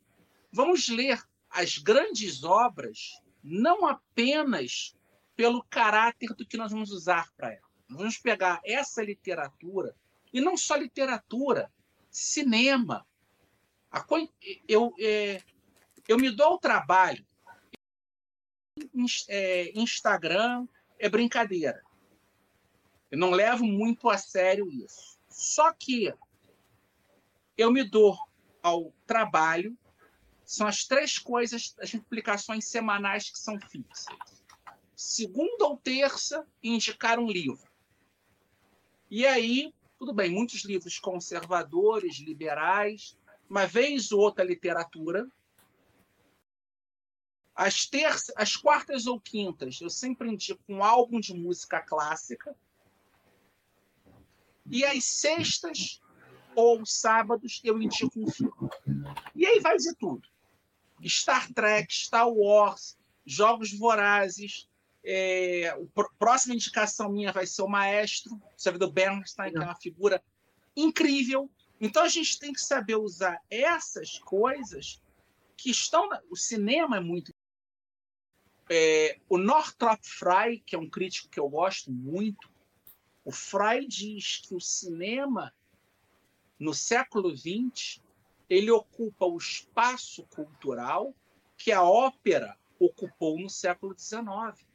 Vamos 0.52 0.90
ler 0.90 1.22
as 1.49 1.78
grandes 1.78 2.44
obras 2.44 3.22
não 3.44 3.88
apenas 3.88 4.95
pelo 5.36 5.64
caráter 5.64 6.34
do 6.36 6.45
que 6.45 6.57
nós 6.57 6.72
vamos 6.72 6.91
usar 6.91 7.32
para 7.36 7.53
ela. 7.53 7.68
Nós 7.88 7.99
vamos 7.99 8.18
pegar 8.18 8.61
essa 8.64 9.03
literatura, 9.03 9.95
e 10.32 10.40
não 10.40 10.56
só 10.56 10.76
literatura, 10.76 11.72
cinema. 12.10 13.06
Eu, 14.68 14.94
é, 14.99 15.41
eu 16.07 16.18
me 16.18 16.30
dou 16.30 16.53
o 16.53 16.60
trabalho. 16.60 17.26
É, 19.28 19.78
Instagram 19.78 20.68
é 20.98 21.10
brincadeira. 21.10 21.84
Eu 23.10 23.18
não 23.18 23.32
levo 23.32 23.65
muito 23.65 24.10
a 24.10 24.18
sério 24.18 24.69
isso. 24.72 25.19
Só 25.28 25.73
que 25.73 26.14
eu 27.57 27.72
me 27.72 27.84
dou 27.84 28.18
ao 28.64 28.94
trabalho, 29.06 29.78
são 30.52 30.68
as 30.68 30.84
três 30.84 31.18
coisas, 31.18 31.73
as 31.80 31.94
implicações 31.94 32.65
semanais 32.65 33.30
que 33.30 33.40
são 33.40 33.57
fixas. 33.57 34.06
Segunda 34.94 35.65
ou 35.65 35.78
terça, 35.78 36.45
indicar 36.61 37.19
um 37.19 37.28
livro. 37.28 37.72
E 39.10 39.26
aí, 39.26 39.73
tudo 39.98 40.14
bem, 40.14 40.30
muitos 40.30 40.65
livros 40.65 40.99
conservadores, 40.99 42.19
liberais, 42.19 43.18
uma 43.49 43.65
vez 43.65 44.11
ou 44.11 44.19
outra 44.19 44.44
literatura. 44.44 45.26
As, 47.56 47.86
terças, 47.86 48.36
as 48.36 48.53
quartas 48.53 49.07
ou 49.07 49.22
quintas, 49.22 49.80
eu 49.80 49.90
sempre 49.90 50.30
indico 50.30 50.61
um 50.68 50.84
álbum 50.84 51.22
de 51.22 51.34
música 51.34 51.80
clássica 51.80 52.53
e 54.69 54.84
às 54.84 55.06
sextas 55.06 56.02
ou 56.53 56.86
sábados 56.86 57.61
eu 57.64 57.82
indico 57.82 58.19
um 58.19 58.30
filme. 58.30 58.69
E 59.34 59.45
aí 59.45 59.61
vai 59.61 59.78
de 59.78 59.95
tudo. 59.95 60.31
Star 61.10 61.52
Trek, 61.53 61.94
Star 61.94 62.30
Wars, 62.30 62.98
Jogos 63.26 63.73
Vorazes. 63.78 64.68
É, 65.03 65.69
a 65.69 66.03
próxima 66.19 66.53
indicação 66.53 67.11
minha 67.11 67.32
vai 67.32 67.48
ser 67.48 67.64
o 67.64 67.68
Maestro, 67.68 68.40
sabe, 68.56 68.78
do 68.78 68.91
Bernstein, 68.91 69.52
que 69.52 69.57
é 69.57 69.61
uma 69.61 69.76
figura 69.76 70.23
incrível. 70.76 71.49
Então 71.80 72.03
a 72.03 72.07
gente 72.07 72.38
tem 72.38 72.53
que 72.53 72.61
saber 72.61 72.95
usar 72.95 73.41
essas 73.49 74.19
coisas 74.19 75.02
que 75.57 75.72
estão. 75.72 76.07
Na... 76.07 76.22
O 76.30 76.36
cinema 76.36 76.98
é 76.98 76.99
muito. 76.99 77.34
É, 78.69 79.19
o 79.28 79.38
Northrop 79.38 79.99
Frye, 80.03 80.60
que 80.65 80.76
é 80.76 80.80
um 80.80 80.90
crítico 80.90 81.30
que 81.30 81.40
eu 81.40 81.49
gosto 81.49 81.91
muito, 81.91 82.49
o 83.23 83.32
Freud 83.32 83.88
diz 83.88 84.38
que 84.38 84.56
o 84.56 84.61
cinema, 84.61 85.53
no 86.57 86.73
século 86.73 87.36
XX, 87.36 88.02
ele 88.52 88.69
ocupa 88.69 89.26
o 89.26 89.38
espaço 89.38 90.26
cultural 90.26 91.15
que 91.57 91.72
a 91.72 91.82
ópera 91.82 92.57
ocupou 92.78 93.40
no 93.40 93.49
século 93.49 93.98
XIX. 93.98 94.68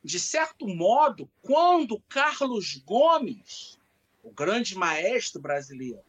De 0.00 0.20
certo 0.20 0.64
modo, 0.68 1.28
quando 1.42 2.00
Carlos 2.02 2.76
Gomes, 2.76 3.80
o 4.22 4.30
grande 4.30 4.76
maestro 4.76 5.42
brasileiro, 5.42 6.04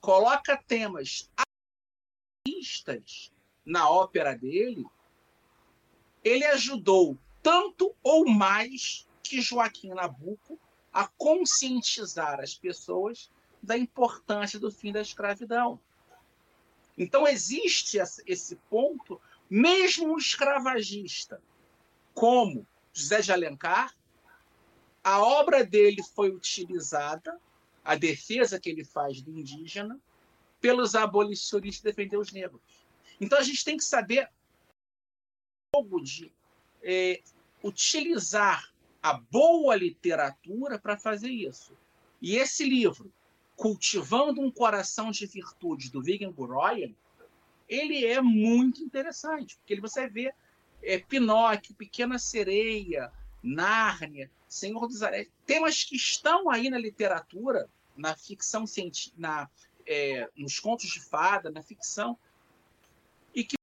coloca 0.00 0.56
temas 0.56 1.30
artistas 2.44 3.32
na 3.64 3.88
ópera 3.88 4.34
dele, 4.34 4.84
ele 6.24 6.44
ajudou 6.46 7.16
tanto 7.40 7.94
ou 8.02 8.28
mais 8.28 9.06
que 9.22 9.40
Joaquim 9.40 9.90
Nabuco 9.90 10.58
a 10.92 11.06
conscientizar 11.06 12.40
as 12.40 12.56
pessoas 12.56 13.30
da 13.62 13.78
importância 13.78 14.58
do 14.58 14.72
fim 14.72 14.90
da 14.90 15.00
escravidão. 15.00 15.78
Então, 16.98 17.26
existe 17.26 17.98
esse 18.26 18.56
ponto, 18.68 19.20
mesmo 19.48 20.14
o 20.14 20.18
escravagista, 20.18 21.40
como 22.12 22.66
José 22.92 23.20
de 23.20 23.32
Alencar, 23.32 23.96
a 25.02 25.22
obra 25.22 25.64
dele 25.64 26.02
foi 26.14 26.30
utilizada, 26.30 27.40
a 27.84 27.94
defesa 27.94 28.60
que 28.60 28.68
ele 28.68 28.84
faz 28.84 29.22
do 29.22 29.30
indígena, 29.30 29.98
pelos 30.60 30.96
abolicionistas 30.96 31.82
defender 31.82 32.16
os 32.16 32.32
negros. 32.32 32.60
Então, 33.20 33.38
a 33.38 33.42
gente 33.42 33.64
tem 33.64 33.76
que 33.76 33.84
saber 33.84 34.28
de 36.02 36.32
é, 36.82 37.22
utilizar 37.62 38.72
a 39.00 39.14
boa 39.14 39.76
literatura 39.76 40.78
para 40.78 40.98
fazer 40.98 41.30
isso. 41.30 41.76
E 42.20 42.36
esse 42.36 42.64
livro, 42.64 43.12
cultivando 43.58 44.40
um 44.40 44.52
coração 44.52 45.10
de 45.10 45.26
virtude 45.26 45.90
do 45.90 46.00
Vigan 46.00 46.30
Guroyan, 46.30 46.94
ele 47.68 48.06
é 48.06 48.22
muito 48.22 48.80
interessante, 48.80 49.56
porque 49.56 49.74
ele 49.74 49.80
você 49.80 50.08
vê 50.08 50.32
é, 50.80 50.98
Pinóquio, 50.98 51.74
Pequena 51.74 52.20
Sereia, 52.20 53.12
Nárnia, 53.42 54.30
Senhor 54.46 54.86
dos 54.86 55.02
Anéis, 55.02 55.28
temas 55.44 55.82
que 55.82 55.96
estão 55.96 56.48
aí 56.48 56.70
na 56.70 56.78
literatura, 56.78 57.68
na 57.96 58.16
ficção 58.16 58.64
científica, 58.64 59.16
na, 59.18 59.50
é, 59.84 60.30
nos 60.36 60.60
contos 60.60 60.88
de 60.88 61.00
fada, 61.00 61.50
na 61.50 61.60
ficção, 61.60 62.16
e 63.34 63.42
que 63.42 63.56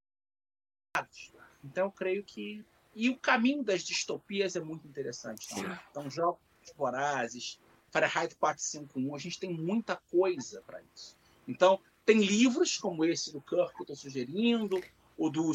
então 1.64 1.86
eu 1.86 1.92
creio 1.92 2.22
que 2.22 2.66
e 2.94 3.10
o 3.10 3.18
caminho 3.18 3.64
das 3.64 3.82
distopias 3.82 4.58
é 4.58 4.60
muito 4.60 4.86
interessante 4.88 5.48
também. 5.48 5.80
Então 5.90 6.10
jogos 6.10 6.42
vorazes, 6.76 7.60
Fahrenheit 7.96 8.36
451, 8.36 9.16
a 9.16 9.18
gente 9.18 9.40
tem 9.40 9.54
muita 9.54 9.96
coisa 10.12 10.62
para 10.68 10.82
isso. 10.94 11.16
Então 11.48 11.80
tem 12.06 12.18
livros 12.18 12.78
como 12.78 13.06
esse 13.06 13.32
do 13.32 13.40
Kirk 13.40 13.74
que 13.74 13.80
eu 13.80 13.84
estou 13.84 13.96
sugerindo, 13.96 14.84
o 15.18 15.30
do 15.30 15.54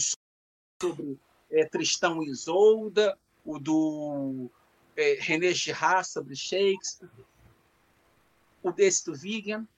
sobre 0.80 1.20
é, 1.50 1.66
Tristão 1.66 2.22
e 2.22 2.30
Isolda, 2.30 3.18
o 3.44 3.58
do 3.58 4.50
é, 4.96 5.18
René 5.20 5.52
Girard 5.52 6.08
sobre 6.08 6.34
Shakespeare, 6.34 7.10
o 8.62 8.72
desse 8.72 9.04
do 9.04 9.14
Vigan, 9.14 9.68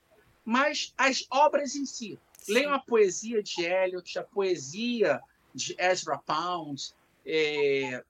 mas 0.45 0.95
as 0.97 1.27
obras 1.31 1.75
em 1.75 1.85
si. 1.85 2.17
Leiam 2.49 2.73
a 2.73 2.79
poesia 2.79 3.43
de 3.43 3.61
Eliot, 3.65 4.21
a 4.21 4.23
poesia 4.23 5.21
de 5.53 5.75
Ezra 5.81 6.17
Pound, 6.17 6.95
é, 7.27 8.05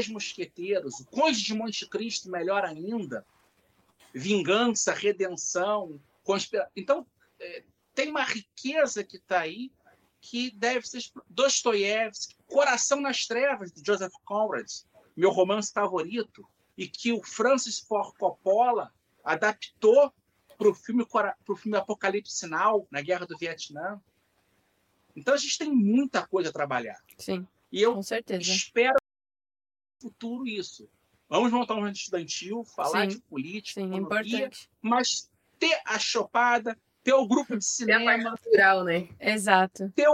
Os 0.00 0.08
Mosqueteiros, 0.08 1.00
o 1.00 1.06
Conde 1.06 1.42
de 1.42 1.54
Monte 1.54 1.88
Cristo, 1.88 2.30
melhor 2.30 2.64
ainda, 2.64 3.24
Vingança, 4.14 4.92
Redenção, 4.92 6.00
conspiração. 6.24 6.72
Então, 6.76 7.06
é, 7.38 7.64
tem 7.94 8.10
uma 8.10 8.24
riqueza 8.24 9.04
que 9.04 9.16
está 9.16 9.40
aí 9.40 9.70
que 10.20 10.50
deve 10.50 10.86
ser 10.86 11.02
Dostoiévski, 11.28 12.36
Coração 12.46 13.00
nas 13.00 13.26
Trevas, 13.26 13.72
de 13.72 13.82
Joseph 13.84 14.12
Conrad, 14.24 14.66
meu 15.16 15.30
romance 15.30 15.72
favorito, 15.72 16.46
e 16.76 16.86
que 16.86 17.12
o 17.12 17.22
Francis 17.22 17.78
Ford 17.78 18.14
Coppola 18.18 18.92
adaptou 19.24 20.12
para 20.58 20.68
o 20.68 20.74
filme, 20.74 21.06
filme 21.56 21.76
Apocalipse 21.76 22.46
Now, 22.46 22.86
na 22.90 23.00
Guerra 23.00 23.26
do 23.26 23.36
Vietnã. 23.38 24.00
Então 25.16 25.34
a 25.34 25.36
gente 25.36 25.58
tem 25.58 25.72
muita 25.72 26.26
coisa 26.26 26.50
a 26.50 26.52
trabalhar. 26.52 26.98
Sim. 27.18 27.46
E 27.72 27.80
eu 27.80 27.94
com 27.94 28.02
certeza. 28.02 28.42
espero 28.42 28.99
futuro 30.00 30.46
isso. 30.46 30.88
Vamos 31.28 31.52
montar 31.52 31.74
um 31.74 31.86
estudantil, 31.88 32.64
falar 32.64 33.02
Sim. 33.02 33.08
de 33.16 33.20
política, 33.22 33.80
Sim, 33.80 33.92
é 33.92 33.96
economia, 33.98 34.36
importante. 34.38 34.70
mas 34.82 35.30
ter 35.58 35.80
a 35.86 35.98
chopada, 35.98 36.76
ter 37.04 37.12
o 37.14 37.26
grupo 37.26 37.56
de 37.56 37.64
É 37.88 37.94
a 37.94 38.04
parte 38.04 38.14
cinema, 38.16 38.36
cultural, 38.36 38.84
né? 38.84 39.08
Exato. 39.20 39.92
ter, 39.94 40.08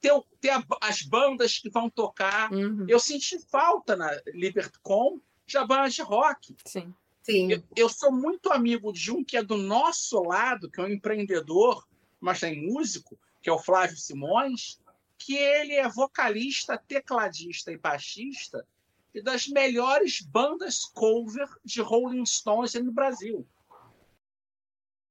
ter, 0.00 0.22
ter 0.40 0.50
a- 0.50 0.64
as 0.80 1.02
bandas 1.02 1.58
que 1.58 1.68
vão 1.68 1.90
tocar. 1.90 2.50
Uhum. 2.52 2.86
Eu 2.88 2.98
senti 2.98 3.38
falta 3.38 3.94
na 3.96 4.10
Libertcom 4.28 5.20
de 5.46 5.58
bandas 5.66 5.94
de 5.94 6.02
rock. 6.02 6.56
Sim. 6.64 6.94
Sim. 7.22 7.52
Eu, 7.52 7.62
eu 7.76 7.88
sou 7.90 8.10
muito 8.10 8.50
amigo 8.50 8.90
de 8.90 9.10
um 9.12 9.22
que 9.22 9.36
é 9.36 9.42
do 9.42 9.56
nosso 9.58 10.18
lado, 10.22 10.70
que 10.70 10.80
é 10.80 10.84
um 10.84 10.88
empreendedor, 10.88 11.86
mas 12.18 12.40
tem 12.40 12.66
músico, 12.72 13.18
que 13.42 13.50
é 13.50 13.52
o 13.52 13.58
Flávio 13.58 13.98
Simões, 13.98 14.80
que 15.18 15.36
ele 15.36 15.74
é 15.74 15.86
vocalista, 15.88 16.78
tecladista 16.78 17.70
e 17.70 17.76
baixista 17.76 18.66
e 19.18 19.22
das 19.22 19.48
melhores 19.48 20.20
bandas 20.20 20.84
cover 20.84 21.48
de 21.64 21.80
Rolling 21.80 22.24
Stones 22.24 22.74
no 22.74 22.92
Brasil. 22.92 23.46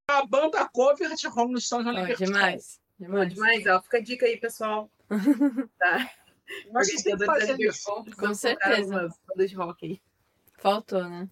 A 0.10 0.26
banda 0.26 0.68
cover 0.70 1.14
de 1.16 1.28
Rolling 1.28 1.60
Stones 1.60 1.86
na 1.86 1.92
Ó, 1.92 1.96
Libertcom. 1.96 2.26
demais. 2.26 2.80
Demais. 3.00 3.34
demais, 3.34 3.68
ó. 3.68 3.82
Fica 3.82 3.98
a 3.98 4.02
dica 4.02 4.26
aí, 4.26 4.38
pessoal. 4.38 4.90
Tá. 5.78 6.12
Nós 6.72 6.88
temos 6.88 7.04
que 7.20 7.26
fazer 7.26 7.60
isso. 7.60 7.86
Com 7.86 8.04
colocar 8.06 8.34
certeza. 8.36 8.90
umas 8.90 9.20
bandas 9.28 9.50
de 9.50 9.56
rock 9.58 9.86
aí. 9.86 10.02
Faltou, 10.60 11.04
né? 11.08 11.30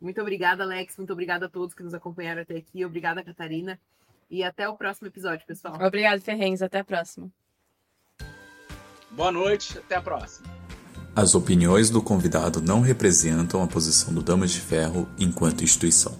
Muito 0.00 0.20
obrigada, 0.20 0.62
Alex. 0.62 0.96
Muito 0.96 1.12
obrigada 1.12 1.46
a 1.46 1.48
todos 1.48 1.74
que 1.74 1.82
nos 1.82 1.92
acompanharam 1.92 2.42
até 2.42 2.56
aqui. 2.56 2.84
Obrigada, 2.84 3.24
Catarina. 3.24 3.80
E 4.30 4.44
até 4.44 4.68
o 4.68 4.76
próximo 4.76 5.08
episódio, 5.08 5.44
pessoal. 5.44 5.74
Obrigado, 5.80 6.20
Ferrenz. 6.20 6.62
Até 6.62 6.78
a 6.78 6.84
próxima. 6.84 7.28
Boa 9.10 9.32
noite, 9.32 9.76
até 9.78 9.96
a 9.96 10.02
próxima. 10.02 10.55
As 11.16 11.34
opiniões 11.34 11.88
do 11.88 12.02
convidado 12.02 12.60
não 12.60 12.82
representam 12.82 13.62
a 13.62 13.66
posição 13.66 14.12
do 14.12 14.20
Damas 14.22 14.50
de 14.50 14.60
Ferro 14.60 15.08
enquanto 15.18 15.64
instituição. 15.64 16.14